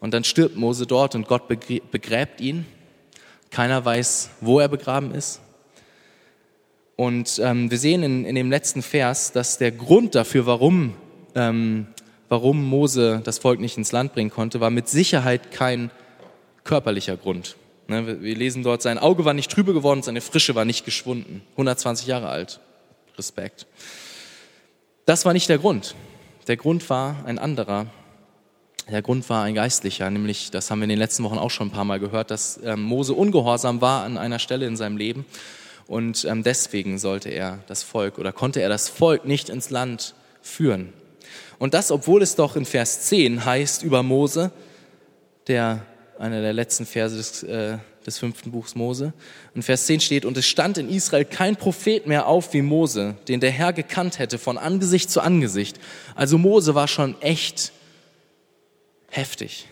Und 0.00 0.14
dann 0.14 0.24
stirbt 0.24 0.56
Mose 0.56 0.86
dort 0.86 1.14
und 1.14 1.28
Gott 1.28 1.46
begräbt 1.46 2.40
ihn. 2.40 2.66
Keiner 3.50 3.84
weiß, 3.84 4.30
wo 4.40 4.58
er 4.58 4.68
begraben 4.68 5.14
ist. 5.14 5.40
Und 6.96 7.40
ähm, 7.42 7.70
wir 7.70 7.78
sehen 7.78 8.02
in, 8.02 8.24
in 8.24 8.34
dem 8.34 8.50
letzten 8.50 8.82
Vers, 8.82 9.32
dass 9.32 9.58
der 9.58 9.70
Grund 9.70 10.14
dafür, 10.14 10.46
warum, 10.46 10.94
ähm, 11.34 11.86
warum 12.28 12.64
Mose 12.64 13.20
das 13.24 13.38
Volk 13.38 13.60
nicht 13.60 13.76
ins 13.76 13.92
Land 13.92 14.12
bringen 14.12 14.30
konnte, 14.30 14.60
war 14.60 14.70
mit 14.70 14.88
Sicherheit 14.88 15.52
kein 15.52 15.90
körperlicher 16.64 17.16
Grund. 17.16 17.56
Ne, 17.88 18.20
wir 18.22 18.36
lesen 18.36 18.62
dort, 18.62 18.82
sein 18.82 18.98
Auge 18.98 19.24
war 19.24 19.34
nicht 19.34 19.50
trübe 19.50 19.72
geworden, 19.72 20.02
seine 20.02 20.20
Frische 20.20 20.54
war 20.54 20.64
nicht 20.64 20.84
geschwunden. 20.84 21.42
120 21.52 22.06
Jahre 22.06 22.28
alt. 22.28 22.60
Respekt. 23.18 23.66
Das 25.04 25.24
war 25.24 25.32
nicht 25.32 25.48
der 25.48 25.58
Grund. 25.58 25.96
Der 26.46 26.56
Grund 26.56 26.88
war 26.88 27.24
ein 27.26 27.40
anderer. 27.40 27.86
Der 28.88 29.02
Grund 29.02 29.28
war 29.28 29.42
ein 29.42 29.54
geistlicher, 29.54 30.08
nämlich, 30.10 30.50
das 30.50 30.70
haben 30.70 30.78
wir 30.78 30.84
in 30.84 30.90
den 30.90 30.98
letzten 30.98 31.24
Wochen 31.24 31.38
auch 31.38 31.50
schon 31.50 31.68
ein 31.68 31.72
paar 31.72 31.84
Mal 31.84 31.98
gehört, 31.98 32.30
dass 32.30 32.60
ähm, 32.64 32.82
Mose 32.82 33.14
ungehorsam 33.14 33.80
war 33.80 34.04
an 34.04 34.16
einer 34.16 34.38
Stelle 34.38 34.66
in 34.66 34.76
seinem 34.76 34.96
Leben 34.96 35.24
und 35.86 36.24
ähm, 36.24 36.42
deswegen 36.42 36.98
sollte 36.98 37.30
er 37.30 37.58
das 37.66 37.82
Volk 37.82 38.18
oder 38.18 38.32
konnte 38.32 38.60
er 38.60 38.68
das 38.68 38.88
Volk 38.88 39.24
nicht 39.24 39.48
ins 39.48 39.70
Land 39.70 40.14
führen. 40.40 40.92
Und 41.58 41.74
das, 41.74 41.90
obwohl 41.90 42.22
es 42.22 42.34
doch 42.34 42.56
in 42.56 42.64
Vers 42.64 43.02
10 43.02 43.44
heißt 43.44 43.82
über 43.82 44.02
Mose, 44.02 44.50
der 45.46 45.84
einer 46.18 46.40
der 46.40 46.52
letzten 46.52 46.86
Verse 46.86 47.16
des, 47.16 47.42
äh, 47.44 47.78
des 48.06 48.18
fünften 48.18 48.50
Buchs 48.50 48.74
Mose. 48.74 49.12
In 49.54 49.62
Vers 49.62 49.86
10 49.86 50.00
steht, 50.00 50.24
und 50.24 50.36
es 50.36 50.46
stand 50.46 50.78
in 50.78 50.88
Israel 50.88 51.24
kein 51.24 51.56
Prophet 51.56 52.06
mehr 52.06 52.26
auf 52.26 52.52
wie 52.52 52.62
Mose, 52.62 53.16
den 53.28 53.40
der 53.40 53.50
Herr 53.50 53.72
gekannt 53.72 54.18
hätte 54.18 54.38
von 54.38 54.58
Angesicht 54.58 55.10
zu 55.10 55.20
Angesicht. 55.20 55.78
Also 56.14 56.38
Mose 56.38 56.74
war 56.74 56.88
schon 56.88 57.20
echt 57.20 57.72
heftig. 59.08 59.68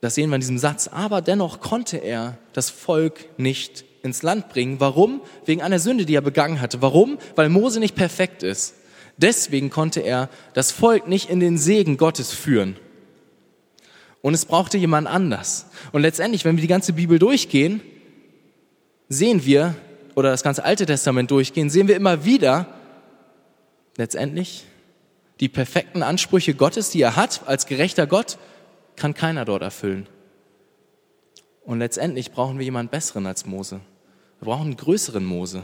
Das 0.00 0.14
sehen 0.14 0.30
wir 0.30 0.36
in 0.36 0.40
diesem 0.40 0.58
Satz. 0.58 0.88
Aber 0.88 1.20
dennoch 1.22 1.60
konnte 1.60 1.96
er 1.96 2.38
das 2.52 2.70
Volk 2.70 3.26
nicht 3.38 3.84
ins 4.02 4.22
Land 4.22 4.48
bringen. 4.48 4.80
Warum? 4.80 5.20
Wegen 5.44 5.62
einer 5.62 5.78
Sünde, 5.78 6.06
die 6.06 6.14
er 6.14 6.20
begangen 6.20 6.60
hatte. 6.60 6.82
Warum? 6.82 7.18
Weil 7.34 7.48
Mose 7.48 7.80
nicht 7.80 7.96
perfekt 7.96 8.42
ist. 8.42 8.74
Deswegen 9.16 9.70
konnte 9.70 10.00
er 10.00 10.28
das 10.54 10.70
Volk 10.70 11.08
nicht 11.08 11.28
in 11.28 11.40
den 11.40 11.58
Segen 11.58 11.96
Gottes 11.96 12.32
führen. 12.32 12.76
Und 14.22 14.34
es 14.34 14.44
brauchte 14.44 14.78
jemand 14.78 15.06
anders. 15.06 15.66
Und 15.92 16.02
letztendlich, 16.02 16.44
wenn 16.44 16.56
wir 16.56 16.62
die 16.62 16.68
ganze 16.68 16.92
Bibel 16.92 17.18
durchgehen, 17.18 17.80
sehen 19.08 19.44
wir, 19.44 19.74
oder 20.14 20.30
das 20.30 20.42
ganze 20.42 20.64
Alte 20.64 20.86
Testament 20.86 21.30
durchgehen, 21.30 21.70
sehen 21.70 21.88
wir 21.88 21.96
immer 21.96 22.24
wieder, 22.24 22.66
letztendlich, 23.96 24.64
die 25.40 25.48
perfekten 25.48 26.02
Ansprüche 26.02 26.54
Gottes, 26.54 26.90
die 26.90 27.00
er 27.00 27.14
hat 27.14 27.42
als 27.46 27.66
gerechter 27.66 28.06
Gott, 28.06 28.38
kann 28.96 29.14
keiner 29.14 29.44
dort 29.44 29.62
erfüllen. 29.62 30.08
Und 31.64 31.78
letztendlich 31.78 32.32
brauchen 32.32 32.58
wir 32.58 32.64
jemanden 32.64 32.90
besseren 32.90 33.26
als 33.26 33.46
Mose. 33.46 33.80
Wir 34.40 34.46
brauchen 34.46 34.66
einen 34.66 34.76
größeren 34.76 35.24
Mose. 35.24 35.62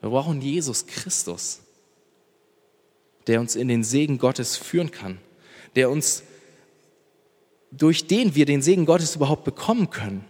Wir 0.00 0.08
brauchen 0.08 0.40
Jesus 0.40 0.86
Christus 0.86 1.60
der 3.26 3.40
uns 3.40 3.56
in 3.56 3.68
den 3.68 3.84
Segen 3.84 4.18
Gottes 4.18 4.56
führen 4.56 4.90
kann, 4.90 5.18
der 5.76 5.90
uns, 5.90 6.22
durch 7.72 8.06
den 8.06 8.34
wir 8.34 8.46
den 8.46 8.62
Segen 8.62 8.86
Gottes 8.86 9.16
überhaupt 9.16 9.44
bekommen 9.44 9.90
können. 9.90 10.24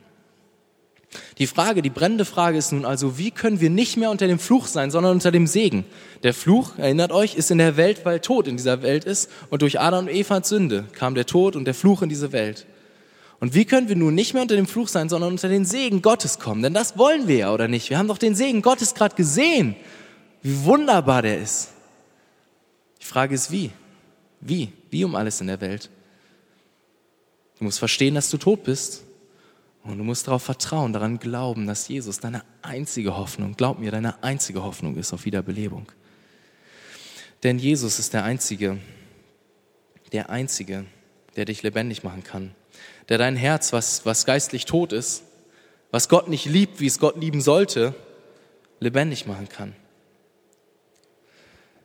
Die 1.38 1.46
Frage, 1.46 1.82
die 1.82 1.90
brennende 1.90 2.24
Frage 2.24 2.56
ist 2.56 2.72
nun 2.72 2.84
also, 2.84 3.18
wie 3.18 3.30
können 3.30 3.60
wir 3.60 3.68
nicht 3.68 3.96
mehr 3.96 4.10
unter 4.10 4.26
dem 4.26 4.38
Fluch 4.38 4.66
sein, 4.66 4.90
sondern 4.90 5.12
unter 5.12 5.30
dem 5.30 5.46
Segen? 5.46 5.84
Der 6.22 6.32
Fluch, 6.32 6.78
erinnert 6.78 7.12
euch, 7.12 7.34
ist 7.34 7.50
in 7.50 7.58
der 7.58 7.76
Welt, 7.76 8.04
weil 8.04 8.20
Tod 8.20 8.48
in 8.48 8.56
dieser 8.56 8.82
Welt 8.82 9.04
ist 9.04 9.30
und 9.50 9.60
durch 9.60 9.78
Adam 9.78 10.06
und 10.06 10.10
Evas 10.10 10.48
Sünde 10.48 10.86
kam 10.92 11.14
der 11.14 11.26
Tod 11.26 11.56
und 11.56 11.66
der 11.66 11.74
Fluch 11.74 12.00
in 12.02 12.08
diese 12.08 12.32
Welt. 12.32 12.66
Und 13.40 13.54
wie 13.54 13.64
können 13.64 13.88
wir 13.88 13.96
nun 13.96 14.14
nicht 14.14 14.34
mehr 14.34 14.42
unter 14.42 14.56
dem 14.56 14.66
Fluch 14.66 14.88
sein, 14.88 15.08
sondern 15.08 15.32
unter 15.32 15.48
den 15.48 15.64
Segen 15.64 16.00
Gottes 16.00 16.38
kommen? 16.38 16.62
Denn 16.62 16.74
das 16.74 16.96
wollen 16.96 17.26
wir 17.26 17.36
ja, 17.36 17.52
oder 17.52 17.66
nicht? 17.66 17.90
Wir 17.90 17.98
haben 17.98 18.08
doch 18.08 18.18
den 18.18 18.36
Segen 18.36 18.62
Gottes 18.62 18.94
gerade 18.94 19.16
gesehen, 19.16 19.74
wie 20.42 20.64
wunderbar 20.64 21.22
der 21.22 21.40
ist. 21.40 21.70
Die 23.00 23.06
Frage 23.06 23.34
ist, 23.34 23.50
wie? 23.50 23.70
Wie? 24.40 24.72
Wie 24.90 25.04
um 25.04 25.16
alles 25.16 25.40
in 25.40 25.48
der 25.48 25.60
Welt? 25.60 25.90
Du 27.62 27.66
musst 27.66 27.78
verstehen, 27.78 28.16
dass 28.16 28.28
du 28.28 28.38
tot 28.38 28.64
bist. 28.64 29.04
Und 29.84 29.96
du 29.96 30.02
musst 30.02 30.26
darauf 30.26 30.42
vertrauen, 30.42 30.92
daran 30.92 31.20
glauben, 31.20 31.68
dass 31.68 31.86
Jesus 31.86 32.18
deine 32.18 32.42
einzige 32.60 33.16
Hoffnung, 33.16 33.54
glaub 33.56 33.78
mir, 33.78 33.92
deine 33.92 34.20
einzige 34.24 34.64
Hoffnung 34.64 34.96
ist 34.96 35.12
auf 35.12 35.26
Wiederbelebung. 35.26 35.86
Denn 37.44 37.60
Jesus 37.60 38.00
ist 38.00 38.14
der 38.14 38.24
Einzige, 38.24 38.78
der 40.10 40.28
Einzige, 40.28 40.86
der 41.36 41.44
dich 41.44 41.62
lebendig 41.62 42.02
machen 42.02 42.24
kann. 42.24 42.52
Der 43.08 43.16
dein 43.16 43.36
Herz, 43.36 43.72
was, 43.72 44.04
was 44.04 44.26
geistlich 44.26 44.64
tot 44.64 44.92
ist, 44.92 45.22
was 45.92 46.08
Gott 46.08 46.26
nicht 46.26 46.46
liebt, 46.46 46.80
wie 46.80 46.88
es 46.88 46.98
Gott 46.98 47.16
lieben 47.16 47.40
sollte, 47.40 47.94
lebendig 48.80 49.28
machen 49.28 49.48
kann. 49.48 49.76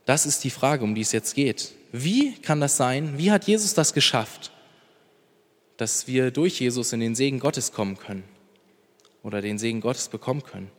Das 0.05 0.25
ist 0.25 0.43
die 0.43 0.49
Frage, 0.49 0.83
um 0.83 0.95
die 0.95 1.01
es 1.01 1.11
jetzt 1.11 1.35
geht. 1.35 1.73
Wie 1.91 2.33
kann 2.33 2.61
das 2.61 2.77
sein? 2.77 3.19
Wie 3.19 3.29
hat 3.29 3.45
Jesus 3.45 3.75
das 3.75 3.93
geschafft, 3.93 4.51
dass 5.77 6.07
wir 6.07 6.31
durch 6.31 6.59
Jesus 6.59 6.93
in 6.93 6.99
den 6.99 7.15
Segen 7.15 7.39
Gottes 7.39 7.71
kommen 7.71 7.97
können 7.97 8.23
oder 9.23 9.41
den 9.41 9.57
Segen 9.57 9.81
Gottes 9.81 10.09
bekommen 10.09 10.43
können? 10.43 10.71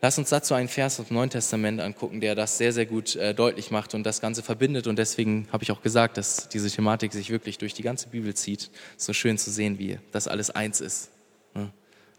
Lass 0.00 0.16
uns 0.16 0.28
dazu 0.28 0.54
einen 0.54 0.68
Vers 0.68 1.00
aus 1.00 1.08
dem 1.08 1.16
Neuen 1.16 1.30
Testament 1.30 1.80
angucken, 1.80 2.20
der 2.20 2.36
das 2.36 2.56
sehr, 2.56 2.72
sehr 2.72 2.86
gut 2.86 3.16
äh, 3.16 3.34
deutlich 3.34 3.72
macht 3.72 3.94
und 3.94 4.04
das 4.04 4.20
Ganze 4.20 4.44
verbindet. 4.44 4.86
Und 4.86 4.96
deswegen 4.96 5.48
habe 5.50 5.64
ich 5.64 5.72
auch 5.72 5.82
gesagt, 5.82 6.16
dass 6.16 6.48
diese 6.48 6.70
Thematik 6.70 7.12
sich 7.12 7.30
wirklich 7.30 7.58
durch 7.58 7.74
die 7.74 7.82
ganze 7.82 8.08
Bibel 8.08 8.32
zieht. 8.34 8.70
So 8.96 9.12
schön 9.12 9.38
zu 9.38 9.50
sehen, 9.50 9.80
wie 9.80 9.98
das 10.12 10.28
alles 10.28 10.50
eins 10.50 10.80
ist. 10.80 11.10
Ne? 11.54 11.72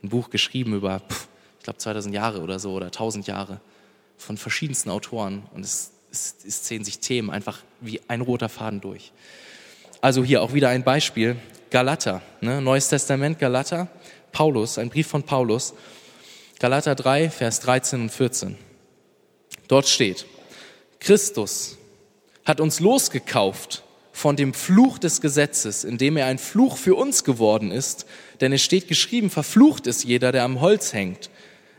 Ein 0.03 0.09
Buch 0.09 0.29
geschrieben 0.29 0.73
über, 0.73 1.01
ich 1.59 1.63
glaube, 1.63 1.79
2000 1.79 2.13
Jahre 2.13 2.41
oder 2.41 2.59
so 2.59 2.73
oder 2.73 2.87
1000 2.87 3.27
Jahre 3.27 3.61
von 4.17 4.35
verschiedensten 4.35 4.89
Autoren 4.89 5.43
und 5.53 5.63
es, 5.63 5.91
es, 6.11 6.35
es 6.45 6.63
zählen 6.63 6.83
sich 6.83 6.99
Themen 6.99 7.29
einfach 7.29 7.63
wie 7.79 8.01
ein 8.09 8.19
roter 8.19 8.49
Faden 8.49 8.81
durch. 8.81 9.13
Also 10.01 10.21
hier 10.23 10.41
auch 10.41 10.53
wieder 10.53 10.67
ein 10.67 10.83
Beispiel. 10.83 11.37
Galater, 11.69 12.21
ne? 12.41 12.61
Neues 12.61 12.87
Testament, 12.87 13.39
Galater, 13.39 13.87
Paulus, 14.31 14.77
ein 14.77 14.89
Brief 14.89 15.07
von 15.07 15.23
Paulus, 15.23 15.73
Galater 16.59 16.95
3, 16.95 17.29
Vers 17.29 17.59
13 17.61 18.01
und 18.01 18.09
14. 18.11 18.57
Dort 19.67 19.87
steht, 19.87 20.25
Christus 20.99 21.77
hat 22.43 22.59
uns 22.59 22.79
losgekauft 22.79 23.83
von 24.11 24.35
dem 24.35 24.53
Fluch 24.53 24.97
des 24.97 25.21
Gesetzes, 25.21 25.83
indem 25.83 26.17
er 26.17 26.25
ein 26.25 26.39
Fluch 26.39 26.75
für 26.75 26.95
uns 26.95 27.23
geworden 27.23 27.71
ist, 27.71 28.05
denn 28.41 28.51
es 28.51 28.61
steht 28.61 28.87
geschrieben, 28.87 29.29
verflucht 29.29 29.87
ist 29.87 30.03
jeder, 30.03 30.31
der 30.31 30.43
am 30.43 30.59
Holz 30.59 30.93
hängt, 30.93 31.29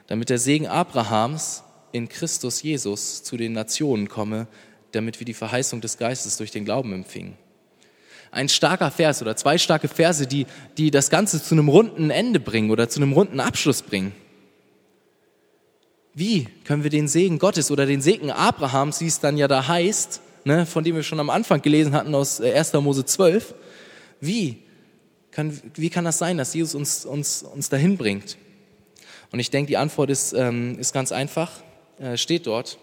damit 0.07 0.30
der 0.30 0.38
Segen 0.38 0.66
Abrahams 0.66 1.62
in 1.93 2.09
Christus 2.09 2.62
Jesus 2.62 3.22
zu 3.22 3.36
den 3.36 3.53
Nationen 3.53 4.09
komme, 4.09 4.47
damit 4.93 5.20
wir 5.20 5.24
die 5.24 5.34
Verheißung 5.34 5.80
des 5.80 5.99
Geistes 5.99 6.36
durch 6.36 6.51
den 6.51 6.64
Glauben 6.64 6.93
empfingen. 6.93 7.36
Ein 8.33 8.49
starker 8.49 8.91
Vers 8.91 9.22
oder 9.22 9.37
zwei 9.37 9.59
starke 9.59 9.89
Verse, 9.89 10.26
die, 10.26 10.47
die 10.78 10.91
das 10.91 11.11
Ganze 11.11 11.43
zu 11.43 11.55
einem 11.55 11.68
runden 11.68 12.11
Ende 12.11 12.39
bringen 12.41 12.70
oder 12.70 12.89
zu 12.89 13.01
einem 13.01 13.12
runden 13.12 13.41
Abschluss 13.41 13.83
bringen. 13.83 14.12
Wie 16.14 16.49
können 16.64 16.83
wir 16.83 16.91
den 16.91 17.09
Segen 17.09 17.39
Gottes 17.39 17.70
oder 17.70 17.87
den 17.87 18.01
Segen 18.01 18.31
Abrahams, 18.31 19.01
wie 19.01 19.07
es 19.07 19.20
dann 19.20 19.37
ja 19.37 19.49
da 19.49 19.66
heißt, 19.66 20.20
ne, 20.45 20.66
von 20.66 20.85
dem 20.85 20.97
wir 20.97 21.03
schon 21.03 21.20
am 21.20 21.31
Anfang 21.31 21.62
gelesen 21.62 21.93
hatten 21.93 22.14
aus 22.14 22.41
1. 22.41 22.74
Äh, 22.74 22.81
Mose 22.81 23.05
12, 23.05 23.55
wie 24.20 24.59
kann, 25.31 25.61
wie 25.74 25.91
kann 25.91 26.05
das 26.05 26.18
sein, 26.18 26.39
dass 26.39 26.55
Jesus 26.55 26.74
uns, 26.74 27.05
uns, 27.05 27.43
uns 27.43 27.68
dahin 27.68 27.97
bringt? 27.97 28.37
Und 29.33 29.39
ich 29.39 29.51
denke, 29.51 29.68
die 29.68 29.76
Antwort 29.76 30.11
ist, 30.11 30.33
ähm, 30.33 30.78
ist 30.78 30.93
ganz 30.93 31.12
einfach. 31.12 31.51
Äh, 31.99 32.16
steht 32.16 32.47
dort, 32.47 32.78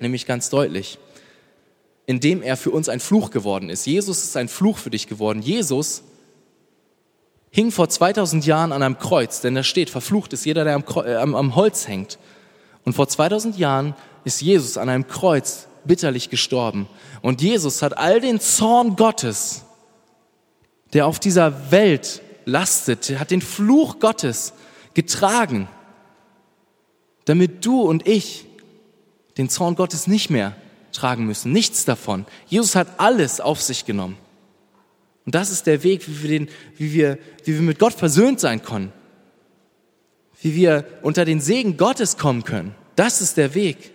nämlich 0.00 0.26
ganz 0.26 0.48
deutlich, 0.48 0.98
indem 2.06 2.42
er 2.42 2.56
für 2.56 2.70
uns 2.70 2.88
ein 2.88 3.00
Fluch 3.00 3.30
geworden 3.30 3.70
ist. 3.70 3.86
Jesus 3.86 4.22
ist 4.22 4.36
ein 4.36 4.48
Fluch 4.48 4.78
für 4.78 4.90
dich 4.90 5.06
geworden. 5.06 5.42
Jesus 5.42 6.02
hing 7.50 7.70
vor 7.70 7.88
2000 7.88 8.44
Jahren 8.46 8.72
an 8.72 8.82
einem 8.82 8.98
Kreuz, 8.98 9.40
denn 9.40 9.54
da 9.54 9.62
steht, 9.62 9.90
verflucht 9.90 10.32
ist 10.32 10.44
jeder, 10.44 10.64
der 10.64 10.74
am, 10.74 10.84
äh, 11.04 11.16
am, 11.16 11.34
am 11.34 11.54
Holz 11.54 11.88
hängt. 11.88 12.18
Und 12.84 12.94
vor 12.94 13.08
2000 13.08 13.56
Jahren 13.58 13.94
ist 14.24 14.42
Jesus 14.42 14.76
an 14.76 14.88
einem 14.88 15.06
Kreuz 15.06 15.68
bitterlich 15.84 16.30
gestorben. 16.30 16.88
Und 17.22 17.42
Jesus 17.42 17.82
hat 17.82 17.96
all 17.96 18.20
den 18.20 18.40
Zorn 18.40 18.96
Gottes, 18.96 19.64
der 20.92 21.06
auf 21.06 21.20
dieser 21.20 21.70
Welt 21.70 22.22
lastet, 22.44 23.18
hat 23.18 23.30
den 23.30 23.42
Fluch 23.42 24.00
Gottes 24.00 24.52
getragen 24.94 25.68
damit 27.24 27.64
du 27.64 27.82
und 27.82 28.06
ich 28.06 28.46
den 29.36 29.48
Zorn 29.48 29.74
Gottes 29.74 30.06
nicht 30.06 30.30
mehr 30.30 30.54
tragen 30.94 31.26
müssen. 31.26 31.52
Nichts 31.52 31.84
davon. 31.84 32.24
Jesus 32.46 32.74
hat 32.74 32.88
alles 32.98 33.40
auf 33.40 33.60
sich 33.60 33.84
genommen. 33.84 34.16
Und 35.26 35.34
das 35.34 35.50
ist 35.50 35.66
der 35.66 35.82
Weg, 35.82 36.06
wie 36.08 36.22
wir, 36.22 36.28
den, 36.38 36.48
wie 36.76 36.92
wir, 36.92 37.18
wie 37.44 37.54
wir 37.54 37.62
mit 37.62 37.78
Gott 37.78 37.94
versöhnt 37.94 38.40
sein 38.40 38.62
können. 38.62 38.92
Wie 40.40 40.54
wir 40.54 40.86
unter 41.02 41.24
den 41.24 41.40
Segen 41.40 41.76
Gottes 41.76 42.16
kommen 42.18 42.44
können. 42.44 42.74
Das 42.96 43.20
ist 43.20 43.36
der 43.36 43.54
Weg. 43.54 43.92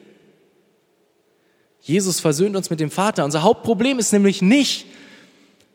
Jesus 1.81 2.19
versöhnt 2.19 2.55
uns 2.55 2.69
mit 2.69 2.79
dem 2.79 2.91
Vater. 2.91 3.25
Unser 3.25 3.43
Hauptproblem 3.43 3.99
ist 3.99 4.11
nämlich 4.11 4.41
nicht, 4.41 4.85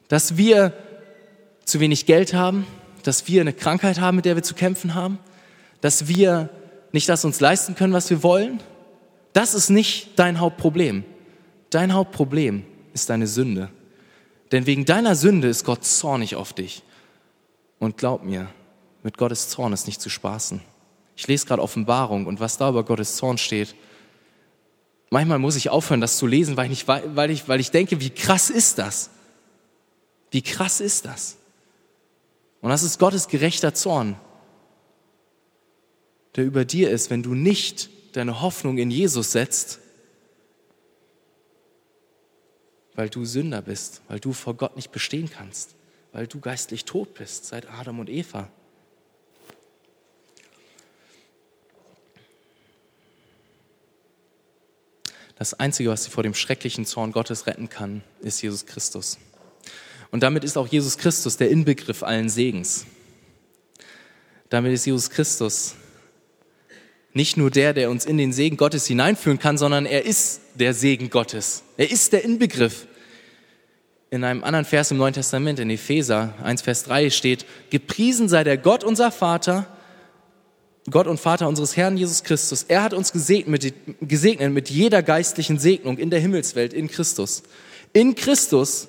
dass 0.08 0.36
wir 0.36 0.72
zu 1.64 1.80
wenig 1.80 2.06
Geld 2.06 2.34
haben, 2.34 2.66
dass 3.02 3.26
wir 3.28 3.40
eine 3.40 3.52
Krankheit 3.52 4.00
haben, 4.00 4.16
mit 4.16 4.24
der 4.24 4.36
wir 4.36 4.42
zu 4.42 4.54
kämpfen 4.54 4.94
haben, 4.94 5.18
dass 5.80 6.08
wir 6.08 6.50
nicht 6.92 7.08
das 7.08 7.24
uns 7.24 7.40
leisten 7.40 7.74
können, 7.74 7.92
was 7.92 8.10
wir 8.10 8.22
wollen. 8.22 8.60
Das 9.32 9.54
ist 9.54 9.70
nicht 9.70 10.10
dein 10.16 10.40
Hauptproblem. 10.40 11.04
Dein 11.74 11.92
Hauptproblem 11.92 12.64
ist 12.92 13.10
deine 13.10 13.26
Sünde. 13.26 13.68
Denn 14.52 14.64
wegen 14.64 14.84
deiner 14.84 15.16
Sünde 15.16 15.48
ist 15.48 15.64
Gott 15.64 15.84
zornig 15.84 16.36
auf 16.36 16.52
dich. 16.52 16.84
Und 17.80 17.96
glaub 17.96 18.22
mir, 18.22 18.48
mit 19.02 19.18
Gottes 19.18 19.48
Zorn 19.48 19.72
ist 19.72 19.88
nicht 19.88 20.00
zu 20.00 20.08
spaßen. 20.08 20.60
Ich 21.16 21.26
lese 21.26 21.46
gerade 21.46 21.60
Offenbarung 21.60 22.26
und 22.26 22.38
was 22.38 22.58
da 22.58 22.68
über 22.68 22.84
Gottes 22.84 23.16
Zorn 23.16 23.38
steht. 23.38 23.74
Manchmal 25.10 25.40
muss 25.40 25.56
ich 25.56 25.68
aufhören, 25.68 26.00
das 26.00 26.16
zu 26.16 26.28
lesen, 26.28 26.56
weil 26.56 26.70
ich, 26.70 26.86
weil 26.86 27.32
ich, 27.32 27.48
weil 27.48 27.58
ich 27.58 27.72
denke, 27.72 28.00
wie 28.00 28.10
krass 28.10 28.50
ist 28.50 28.78
das? 28.78 29.10
Wie 30.30 30.42
krass 30.42 30.80
ist 30.80 31.06
das? 31.06 31.38
Und 32.60 32.70
das 32.70 32.84
ist 32.84 33.00
Gottes 33.00 33.26
gerechter 33.26 33.74
Zorn, 33.74 34.14
der 36.36 36.44
über 36.44 36.64
dir 36.64 36.90
ist, 36.90 37.10
wenn 37.10 37.24
du 37.24 37.34
nicht 37.34 37.90
deine 38.12 38.42
Hoffnung 38.42 38.78
in 38.78 38.92
Jesus 38.92 39.32
setzt, 39.32 39.80
weil 42.94 43.08
du 43.08 43.24
Sünder 43.24 43.62
bist, 43.62 44.02
weil 44.08 44.20
du 44.20 44.32
vor 44.32 44.54
Gott 44.54 44.76
nicht 44.76 44.92
bestehen 44.92 45.30
kannst, 45.30 45.74
weil 46.12 46.26
du 46.26 46.40
geistlich 46.40 46.84
tot 46.84 47.14
bist 47.14 47.46
seit 47.46 47.68
Adam 47.68 47.98
und 47.98 48.08
Eva. 48.08 48.48
Das 55.36 55.54
Einzige, 55.54 55.90
was 55.90 56.04
sie 56.04 56.10
vor 56.10 56.22
dem 56.22 56.34
schrecklichen 56.34 56.86
Zorn 56.86 57.10
Gottes 57.10 57.46
retten 57.46 57.68
kann, 57.68 58.02
ist 58.20 58.40
Jesus 58.40 58.66
Christus. 58.66 59.18
Und 60.12 60.22
damit 60.22 60.44
ist 60.44 60.56
auch 60.56 60.68
Jesus 60.68 60.96
Christus 60.96 61.36
der 61.36 61.50
Inbegriff 61.50 62.04
allen 62.04 62.28
Segens. 62.28 62.86
Damit 64.48 64.72
ist 64.72 64.84
Jesus 64.86 65.10
Christus 65.10 65.74
nicht 67.14 67.36
nur 67.36 67.50
der, 67.50 67.72
der 67.72 67.90
uns 67.90 68.04
in 68.04 68.18
den 68.18 68.32
Segen 68.32 68.56
Gottes 68.56 68.86
hineinführen 68.86 69.38
kann, 69.38 69.56
sondern 69.56 69.86
er 69.86 70.04
ist 70.04 70.40
der 70.56 70.74
Segen 70.74 71.10
Gottes. 71.10 71.62
Er 71.76 71.90
ist 71.90 72.12
der 72.12 72.24
Inbegriff. 72.24 72.86
In 74.10 74.24
einem 74.24 74.44
anderen 74.44 74.64
Vers 74.64 74.90
im 74.90 74.98
Neuen 74.98 75.14
Testament, 75.14 75.58
in 75.58 75.70
Epheser 75.70 76.34
1, 76.42 76.62
Vers 76.62 76.84
3 76.84 77.10
steht, 77.10 77.46
gepriesen 77.70 78.28
sei 78.28 78.44
der 78.44 78.58
Gott 78.58 78.84
unser 78.84 79.10
Vater, 79.10 79.66
Gott 80.90 81.06
und 81.06 81.18
Vater 81.18 81.48
unseres 81.48 81.76
Herrn 81.76 81.96
Jesus 81.96 82.24
Christus. 82.24 82.64
Er 82.64 82.82
hat 82.82 82.92
uns 82.92 83.12
gesegnet 83.12 83.64
mit, 83.64 84.08
gesegnet 84.08 84.52
mit 84.52 84.68
jeder 84.68 85.02
geistlichen 85.02 85.58
Segnung 85.58 85.98
in 85.98 86.10
der 86.10 86.20
Himmelswelt 86.20 86.74
in 86.74 86.88
Christus. 86.88 87.44
In 87.92 88.14
Christus 88.14 88.88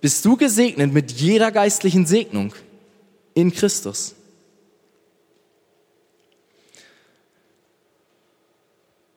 bist 0.00 0.24
du 0.24 0.36
gesegnet 0.36 0.92
mit 0.92 1.12
jeder 1.12 1.50
geistlichen 1.50 2.06
Segnung 2.06 2.54
in 3.34 3.52
Christus. 3.52 4.14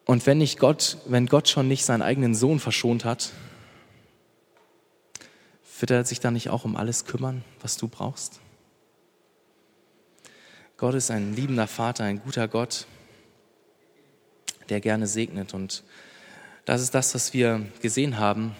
Und 0.07 0.25
wenn 0.25 0.37
nicht 0.37 0.57
Gott, 0.57 0.97
wenn 1.05 1.25
Gott 1.25 1.49
schon 1.49 1.67
nicht 1.67 1.83
seinen 1.83 2.01
eigenen 2.01 2.33
Sohn 2.33 2.61
verschont 2.61 3.03
hat, 3.03 3.33
wird 5.79 5.91
er 5.91 6.05
sich 6.05 6.21
dann 6.21 6.33
nicht 6.33 6.49
auch 6.49 6.63
um 6.63 6.77
alles 6.77 7.03
kümmern, 7.03 7.43
was 7.61 7.75
du 7.75 7.89
brauchst? 7.89 8.39
Gott 10.77 10.95
ist 10.95 11.11
ein 11.11 11.35
liebender 11.35 11.67
Vater, 11.67 12.05
ein 12.05 12.21
guter 12.21 12.47
Gott, 12.47 12.87
der 14.69 14.79
gerne 14.79 15.07
segnet. 15.07 15.53
Und 15.53 15.83
das 16.63 16.81
ist 16.81 16.95
das, 16.95 17.13
was 17.13 17.33
wir 17.33 17.65
gesehen 17.81 18.17
haben 18.17 18.55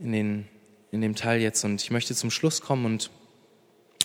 in, 0.00 0.12
den, 0.12 0.48
in 0.90 1.02
dem 1.02 1.14
Teil 1.14 1.40
jetzt. 1.40 1.64
Und 1.64 1.80
ich 1.80 1.92
möchte 1.92 2.16
zum 2.16 2.32
Schluss 2.32 2.60
kommen 2.60 2.84
und 2.84 3.10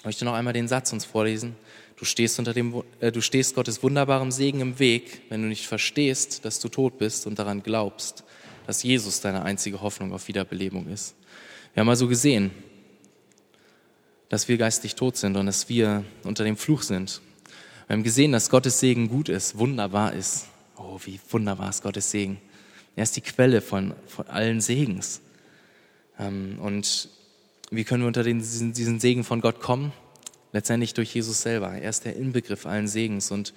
möchte 0.04 0.24
noch 0.24 0.34
einmal 0.34 0.54
den 0.54 0.68
Satz 0.68 0.94
uns 0.94 1.04
vorlesen. 1.04 1.56
Du 1.98 2.06
stehst, 2.06 2.38
unter 2.38 2.54
dem, 2.54 2.84
äh, 3.00 3.12
du 3.12 3.22
stehst 3.22 3.56
Gottes 3.56 3.82
wunderbarem 3.82 4.32
Segen 4.32 4.62
im 4.62 4.80
Weg, 4.80 5.22
wenn 5.30 5.42
du 5.42 5.48
nicht 5.48 5.68
verstehst, 5.68 6.46
dass 6.46 6.60
du 6.60 6.70
tot 6.70 7.00
bist 7.00 7.26
und 7.26 7.40
daran 7.40 7.64
glaubst, 7.64 8.24
dass 8.68 8.84
Jesus 8.84 9.20
deine 9.20 9.44
einzige 9.44 9.82
Hoffnung 9.82 10.14
auf 10.14 10.28
Wiederbelebung 10.28 10.88
ist. 10.88 11.16
Wir 11.74 11.82
haben 11.82 11.90
also 11.90 12.08
gesehen, 12.08 12.52
dass 14.30 14.48
wir 14.48 14.58
geistlich 14.58 14.94
tot 14.94 15.18
sind 15.18 15.36
und 15.38 15.48
dass 15.48 15.70
wir 15.70 16.04
unter 16.24 16.44
dem 16.44 16.56
Fluch 16.56 16.84
sind. 16.84 17.22
Wir 17.88 17.96
haben 17.96 18.04
gesehen, 18.04 18.32
dass 18.32 18.50
Gottes 18.52 18.80
Segen 18.80 19.10
gut 19.10 19.30
ist, 19.30 19.58
wunderbar 19.58 20.14
ist. 20.14 20.48
Oh, 20.78 21.00
wie 21.06 21.20
wunderbar 21.30 21.70
ist 21.70 21.82
Gottes 21.82 22.12
Segen. 22.12 22.40
Er 22.96 23.04
ist 23.04 23.16
die 23.16 23.22
Quelle 23.22 23.62
von, 23.62 23.94
von 24.06 24.28
allen 24.28 24.62
Segens. 24.62 25.22
Ähm, 26.20 26.60
und 26.62 27.10
wie 27.72 27.84
können 27.84 28.04
wir 28.04 28.08
unter 28.08 28.24
den, 28.24 28.40
diesen, 28.40 28.74
diesen 28.74 29.00
Segen 29.00 29.24
von 29.24 29.42
Gott 29.42 29.62
kommen? 29.62 29.94
Letztendlich 30.54 30.94
durch 30.94 31.14
Jesus 31.14 31.42
selber. 31.42 31.74
Er 31.74 31.90
ist 31.90 32.06
der 32.06 32.16
Inbegriff 32.16 32.66
allen 32.66 32.88
Segens. 32.88 33.32
Und 33.32 33.54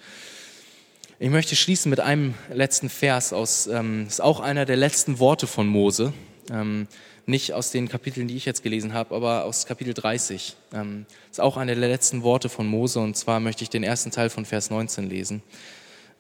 ich 1.19 1.31
möchte 1.31 1.55
schließen 1.57 1.91
mit 1.91 2.01
einem 2.01 2.35
letzten 2.53 2.89
Vers 2.89 3.33
aus, 3.33 3.67
ähm, 3.67 4.07
ist 4.07 4.21
auch 4.21 4.41
einer 4.41 4.65
der 4.65 4.77
letzten 4.77 5.19
Worte 5.19 5.47
von 5.47 5.67
Mose. 5.67 6.13
Ähm, 6.51 6.89
nicht 7.27 7.53
aus 7.53 7.71
den 7.71 7.89
Kapiteln, 7.89 8.29
die 8.29 8.37
ich 8.37 8.45
jetzt 8.45 8.63
gelesen 8.63 8.93
habe, 8.93 9.15
aber 9.15 9.45
aus 9.45 9.67
Kapitel 9.67 9.95
30. 9.95 10.57
Ähm, 10.75 11.07
ist 11.31 11.41
auch 11.41 11.57
einer 11.57 11.75
der 11.75 11.89
letzten 11.89 12.23
Worte 12.23 12.49
von 12.49 12.67
Mose 12.67 13.01
und 13.01 13.17
zwar 13.17 13.41
möchte 13.41 13.63
ich 13.63 13.71
den 13.71 13.85
ersten 13.85 14.11
Teil 14.11 14.31
von 14.31 14.45
Vers 14.45 14.71
19 14.71 15.09
lesen. 15.09 15.43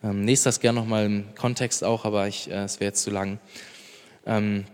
Ähm, 0.02 0.24
lest 0.24 0.46
das 0.46 0.60
gerne 0.60 0.80
nochmal 0.80 1.06
im 1.06 1.34
Kontext 1.34 1.84
auch, 1.84 2.04
aber 2.04 2.26
äh, 2.26 2.30
es 2.30 2.80
wäre 2.80 2.90
jetzt 2.90 3.02
zu 3.02 3.10
lang. 3.10 3.38
Ähm, 4.24 4.64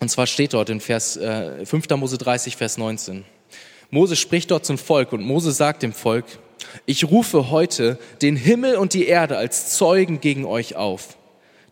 und 0.00 0.08
zwar 0.08 0.26
steht 0.26 0.52
dort 0.54 0.70
in 0.70 0.80
Vers, 0.80 1.16
äh, 1.16 1.66
5. 1.66 1.88
Mose 1.96 2.18
30, 2.18 2.56
Vers 2.56 2.78
19. 2.78 3.24
Mose 3.92 4.16
spricht 4.16 4.50
dort 4.50 4.64
zum 4.64 4.78
Volk 4.78 5.12
und 5.12 5.22
Mose 5.22 5.52
sagt 5.52 5.82
dem 5.82 5.92
Volk, 5.92 6.24
ich 6.86 7.04
rufe 7.04 7.50
heute 7.50 7.98
den 8.22 8.36
Himmel 8.36 8.76
und 8.76 8.94
die 8.94 9.04
Erde 9.06 9.36
als 9.36 9.76
Zeugen 9.76 10.18
gegen 10.18 10.46
euch 10.46 10.76
auf. 10.76 11.18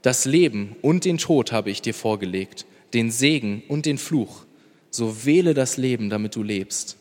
Das 0.02 0.26
Leben 0.26 0.76
und 0.82 1.06
den 1.06 1.16
Tod 1.16 1.50
habe 1.50 1.70
ich 1.70 1.80
dir 1.80 1.94
vorgelegt, 1.94 2.66
den 2.92 3.10
Segen 3.10 3.62
und 3.68 3.86
den 3.86 3.96
Fluch. 3.96 4.44
So 4.90 5.24
wähle 5.24 5.54
das 5.54 5.78
Leben, 5.78 6.10
damit 6.10 6.36
du 6.36 6.42
lebst. 6.42 6.98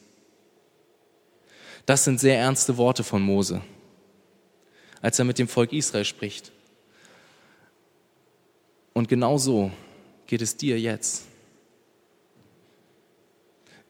Das 1.86 2.06
sind 2.06 2.22
sehr 2.22 2.38
ernste 2.38 2.78
Worte 2.78 3.04
von 3.04 3.22
Mose, 3.22 3.62
als 5.02 5.20
er 5.20 5.26
mit 5.26 5.38
dem 5.38 5.50
Volk 5.50 5.74
Israel 5.74 6.06
spricht. 6.06 6.54
Und 8.94 9.10
genau 9.10 9.38
so 9.38 9.70
geht 10.28 10.42
es 10.42 10.56
dir 10.56 10.80
jetzt? 10.80 11.29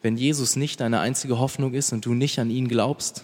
Wenn 0.01 0.17
Jesus 0.17 0.55
nicht 0.55 0.79
deine 0.79 0.99
einzige 0.99 1.39
Hoffnung 1.39 1.73
ist 1.73 1.91
und 1.91 2.05
du 2.05 2.13
nicht 2.13 2.39
an 2.39 2.49
ihn 2.49 2.67
glaubst, 2.67 3.23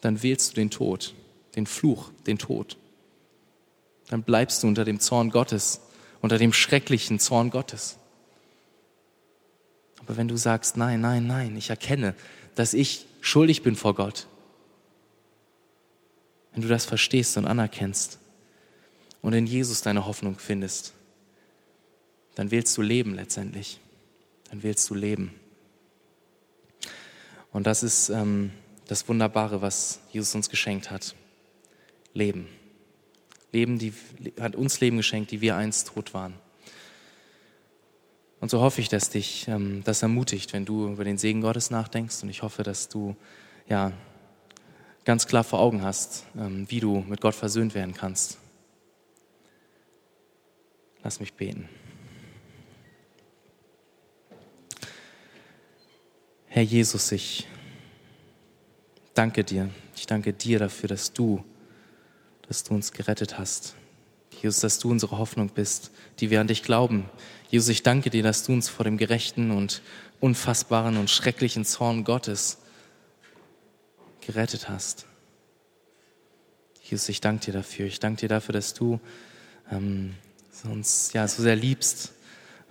dann 0.00 0.22
wählst 0.22 0.52
du 0.52 0.54
den 0.54 0.70
Tod, 0.70 1.14
den 1.56 1.66
Fluch, 1.66 2.10
den 2.26 2.38
Tod. 2.38 2.76
Dann 4.08 4.22
bleibst 4.22 4.62
du 4.62 4.68
unter 4.68 4.84
dem 4.84 5.00
Zorn 5.00 5.30
Gottes, 5.30 5.80
unter 6.20 6.38
dem 6.38 6.52
schrecklichen 6.52 7.18
Zorn 7.18 7.50
Gottes. 7.50 7.98
Aber 9.98 10.16
wenn 10.16 10.28
du 10.28 10.36
sagst, 10.36 10.76
nein, 10.76 11.00
nein, 11.00 11.26
nein, 11.26 11.56
ich 11.56 11.70
erkenne, 11.70 12.14
dass 12.54 12.74
ich 12.74 13.06
schuldig 13.20 13.62
bin 13.64 13.74
vor 13.74 13.94
Gott, 13.94 14.28
wenn 16.52 16.62
du 16.62 16.68
das 16.68 16.84
verstehst 16.84 17.36
und 17.36 17.46
anerkennst 17.46 18.18
und 19.20 19.32
in 19.32 19.46
Jesus 19.46 19.82
deine 19.82 20.06
Hoffnung 20.06 20.38
findest, 20.38 20.92
dann 22.36 22.52
wählst 22.52 22.76
du 22.76 22.82
Leben 22.82 23.14
letztendlich. 23.14 23.80
Dann 24.50 24.62
wählst 24.62 24.88
du 24.90 24.94
Leben. 24.94 25.34
Und 27.52 27.66
das 27.66 27.82
ist 27.82 28.10
ähm, 28.10 28.52
das 28.86 29.08
Wunderbare, 29.08 29.62
was 29.62 30.00
Jesus 30.12 30.34
uns 30.34 30.50
geschenkt 30.50 30.90
hat. 30.90 31.14
Leben. 32.12 32.48
Leben, 33.52 33.78
die 33.78 33.92
hat 34.40 34.54
uns 34.54 34.80
Leben 34.80 34.98
geschenkt, 34.98 35.30
die 35.30 35.40
wir 35.40 35.56
einst 35.56 35.88
tot 35.88 36.14
waren. 36.14 36.34
Und 38.40 38.50
so 38.50 38.60
hoffe 38.60 38.80
ich, 38.80 38.88
dass 38.88 39.10
dich 39.10 39.48
ähm, 39.48 39.82
das 39.84 40.02
ermutigt, 40.02 40.52
wenn 40.52 40.64
du 40.64 40.88
über 40.88 41.04
den 41.04 41.18
Segen 41.18 41.40
Gottes 41.40 41.70
nachdenkst. 41.70 42.22
Und 42.22 42.28
ich 42.28 42.42
hoffe, 42.42 42.62
dass 42.62 42.88
du 42.88 43.16
ja 43.68 43.92
ganz 45.04 45.26
klar 45.26 45.44
vor 45.44 45.60
Augen 45.60 45.82
hast, 45.82 46.24
ähm, 46.36 46.66
wie 46.68 46.80
du 46.80 47.04
mit 47.08 47.20
Gott 47.20 47.34
versöhnt 47.34 47.74
werden 47.74 47.94
kannst. 47.94 48.38
Lass 51.02 51.20
mich 51.20 51.32
beten. 51.32 51.68
Herr 56.56 56.62
Jesus, 56.62 57.12
ich 57.12 57.46
danke 59.12 59.44
dir. 59.44 59.68
Ich 59.94 60.06
danke 60.06 60.32
dir 60.32 60.58
dafür, 60.58 60.88
dass 60.88 61.12
du, 61.12 61.44
dass 62.48 62.64
du 62.64 62.72
uns 62.72 62.92
gerettet 62.92 63.38
hast. 63.38 63.74
Jesus, 64.40 64.60
dass 64.60 64.78
du 64.78 64.90
unsere 64.90 65.18
Hoffnung 65.18 65.50
bist, 65.50 65.90
die 66.18 66.30
wir 66.30 66.40
an 66.40 66.46
dich 66.46 66.62
glauben. 66.62 67.10
Jesus, 67.50 67.68
ich 67.68 67.82
danke 67.82 68.08
dir, 68.08 68.22
dass 68.22 68.42
du 68.42 68.54
uns 68.54 68.70
vor 68.70 68.84
dem 68.84 68.96
gerechten 68.96 69.50
und 69.50 69.82
unfassbaren 70.18 70.96
und 70.96 71.10
schrecklichen 71.10 71.66
Zorn 71.66 72.04
Gottes 72.04 72.56
gerettet 74.22 74.70
hast. 74.70 75.04
Jesus, 76.84 77.10
ich 77.10 77.20
danke 77.20 77.44
dir 77.44 77.52
dafür. 77.52 77.84
Ich 77.84 78.00
danke 78.00 78.20
dir 78.20 78.28
dafür, 78.30 78.54
dass 78.54 78.72
du 78.72 78.98
ähm, 79.70 80.14
uns 80.64 81.12
ja 81.12 81.28
so 81.28 81.42
sehr 81.42 81.54
liebst. 81.54 82.14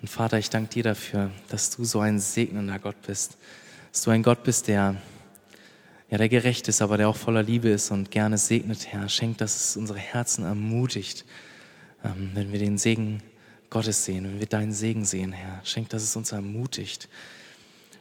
Und 0.01 0.07
Vater, 0.07 0.39
ich 0.39 0.49
danke 0.49 0.71
dir 0.71 0.83
dafür, 0.83 1.29
dass 1.49 1.69
du 1.69 1.83
so 1.83 1.99
ein 1.99 2.19
segnender 2.19 2.79
Gott 2.79 2.99
bist. 3.05 3.37
Dass 3.95 4.01
du 4.01 4.11
ein 4.11 4.23
Gott 4.23 4.43
bist, 4.43 4.67
der 4.67 4.97
ja, 6.09 6.17
der 6.17 6.27
gerecht 6.27 6.67
ist, 6.67 6.81
aber 6.81 6.97
der 6.97 7.07
auch 7.07 7.15
voller 7.15 7.41
Liebe 7.41 7.69
ist 7.69 7.91
und 7.91 8.11
gerne 8.11 8.37
segnet, 8.37 8.87
Herr. 8.87 9.07
Schenkt, 9.07 9.39
dass 9.39 9.55
es 9.55 9.77
unsere 9.77 9.99
Herzen 9.99 10.43
ermutigt, 10.43 11.23
ähm, 12.03 12.31
wenn 12.33 12.51
wir 12.51 12.59
den 12.59 12.77
Segen 12.77 13.23
Gottes 13.69 14.03
sehen, 14.03 14.25
wenn 14.25 14.39
wir 14.41 14.47
deinen 14.47 14.73
Segen 14.73 15.05
sehen, 15.05 15.31
Herr. 15.31 15.61
Schenkt, 15.63 15.93
dass 15.93 16.03
es 16.03 16.13
uns 16.17 16.33
ermutigt, 16.33 17.07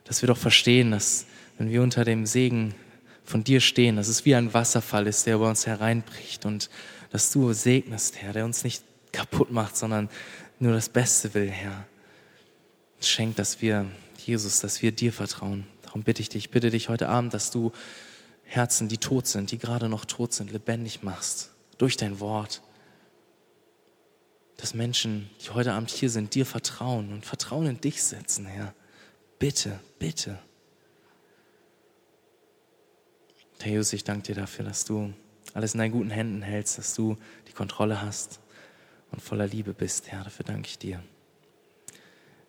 dass 0.02 0.20
wir 0.20 0.26
doch 0.26 0.36
verstehen, 0.36 0.90
dass 0.90 1.26
wenn 1.58 1.70
wir 1.70 1.80
unter 1.80 2.04
dem 2.04 2.26
Segen 2.26 2.74
von 3.24 3.44
dir 3.44 3.60
stehen, 3.60 3.94
dass 3.94 4.08
es 4.08 4.24
wie 4.24 4.34
ein 4.34 4.52
Wasserfall 4.52 5.06
ist, 5.06 5.26
der 5.26 5.36
über 5.36 5.48
uns 5.48 5.64
hereinbricht 5.64 6.44
und 6.44 6.70
dass 7.10 7.30
du 7.30 7.52
segnest, 7.52 8.16
Herr, 8.20 8.32
der 8.32 8.44
uns 8.44 8.64
nicht 8.64 8.82
kaputt 9.12 9.52
macht, 9.52 9.76
sondern 9.76 10.08
nur 10.58 10.72
das 10.72 10.88
Beste 10.88 11.34
will, 11.34 11.48
Herr. 11.48 11.86
Schenkt, 13.00 13.38
dass 13.38 13.62
wir, 13.62 13.86
Jesus, 14.26 14.58
dass 14.58 14.82
wir 14.82 14.90
dir 14.90 15.12
vertrauen. 15.12 15.72
Darum 15.94 16.02
bitte 16.02 16.22
ich 16.22 16.28
dich, 16.28 16.50
bitte 16.50 16.70
dich 16.70 16.88
heute 16.88 17.08
Abend, 17.08 17.32
dass 17.34 17.52
du 17.52 17.70
Herzen, 18.42 18.88
die 18.88 18.98
tot 18.98 19.28
sind, 19.28 19.52
die 19.52 19.58
gerade 19.58 19.88
noch 19.88 20.04
tot 20.04 20.32
sind, 20.32 20.50
lebendig 20.50 21.04
machst 21.04 21.52
durch 21.78 21.96
dein 21.96 22.18
Wort. 22.18 22.62
Dass 24.56 24.74
Menschen, 24.74 25.30
die 25.40 25.50
heute 25.50 25.72
Abend 25.72 25.90
hier 25.90 26.10
sind, 26.10 26.34
dir 26.34 26.46
vertrauen 26.46 27.12
und 27.12 27.24
Vertrauen 27.24 27.66
in 27.66 27.80
dich 27.80 28.02
setzen, 28.02 28.44
Herr. 28.44 28.74
Bitte, 29.38 29.78
bitte. 30.00 30.40
Herr 33.60 33.70
Jesus, 33.70 33.92
ich 33.92 34.02
danke 34.02 34.24
dir 34.24 34.34
dafür, 34.34 34.64
dass 34.64 34.84
du 34.84 35.14
alles 35.52 35.74
in 35.74 35.78
deinen 35.78 35.92
guten 35.92 36.10
Händen 36.10 36.42
hältst, 36.42 36.76
dass 36.76 36.94
du 36.94 37.16
die 37.46 37.52
Kontrolle 37.52 38.02
hast 38.02 38.40
und 39.12 39.22
voller 39.22 39.46
Liebe 39.46 39.72
bist, 39.72 40.10
Herr. 40.10 40.24
Dafür 40.24 40.44
danke 40.44 40.70
ich 40.70 40.76
dir. 40.76 41.04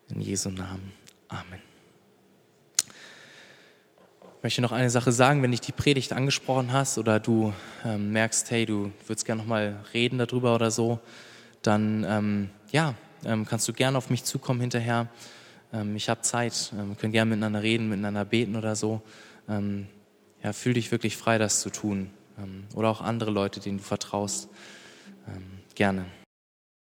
In 0.09 0.19
Jesu 0.19 0.49
Namen. 0.49 0.93
Amen. 1.27 1.74
Möchte 4.45 4.61
noch 4.61 4.73
eine 4.73 4.91
Sache 4.91 5.11
sagen, 5.11 5.41
wenn 5.41 5.49
dich 5.49 5.61
die 5.61 5.71
Predigt 5.71 6.13
angesprochen 6.13 6.71
hast 6.71 6.99
oder 6.99 7.19
du 7.19 7.51
ähm, 7.83 8.11
merkst, 8.11 8.51
hey, 8.51 8.67
du 8.67 8.91
würdest 9.07 9.25
gerne 9.25 9.41
noch 9.41 9.49
mal 9.49 9.83
reden 9.91 10.19
darüber 10.19 10.53
oder 10.53 10.69
so, 10.69 10.99
dann 11.63 12.05
ähm, 12.07 12.49
ja, 12.71 12.93
ähm, 13.25 13.47
kannst 13.47 13.67
du 13.67 13.73
gerne 13.73 13.97
auf 13.97 14.11
mich 14.11 14.23
zukommen 14.23 14.61
hinterher. 14.61 15.07
Ähm, 15.73 15.95
ich 15.95 16.09
habe 16.09 16.21
Zeit, 16.21 16.71
ähm, 16.77 16.89
wir 16.89 16.95
können 16.95 17.11
gerne 17.11 17.29
miteinander 17.29 17.63
reden, 17.63 17.89
miteinander 17.89 18.23
beten 18.23 18.55
oder 18.55 18.75
so. 18.75 19.01
Ähm, 19.49 19.87
ja, 20.43 20.53
fühl 20.53 20.75
dich 20.75 20.91
wirklich 20.91 21.17
frei, 21.17 21.39
das 21.39 21.61
zu 21.61 21.71
tun. 21.71 22.11
oder 22.75 22.89
auch 22.89 23.01
andere 23.01 23.31
Leute, 23.31 23.59
denen 23.59 23.79
du 23.79 23.83
vertraust. 23.83 24.49
gerne. 25.73 26.05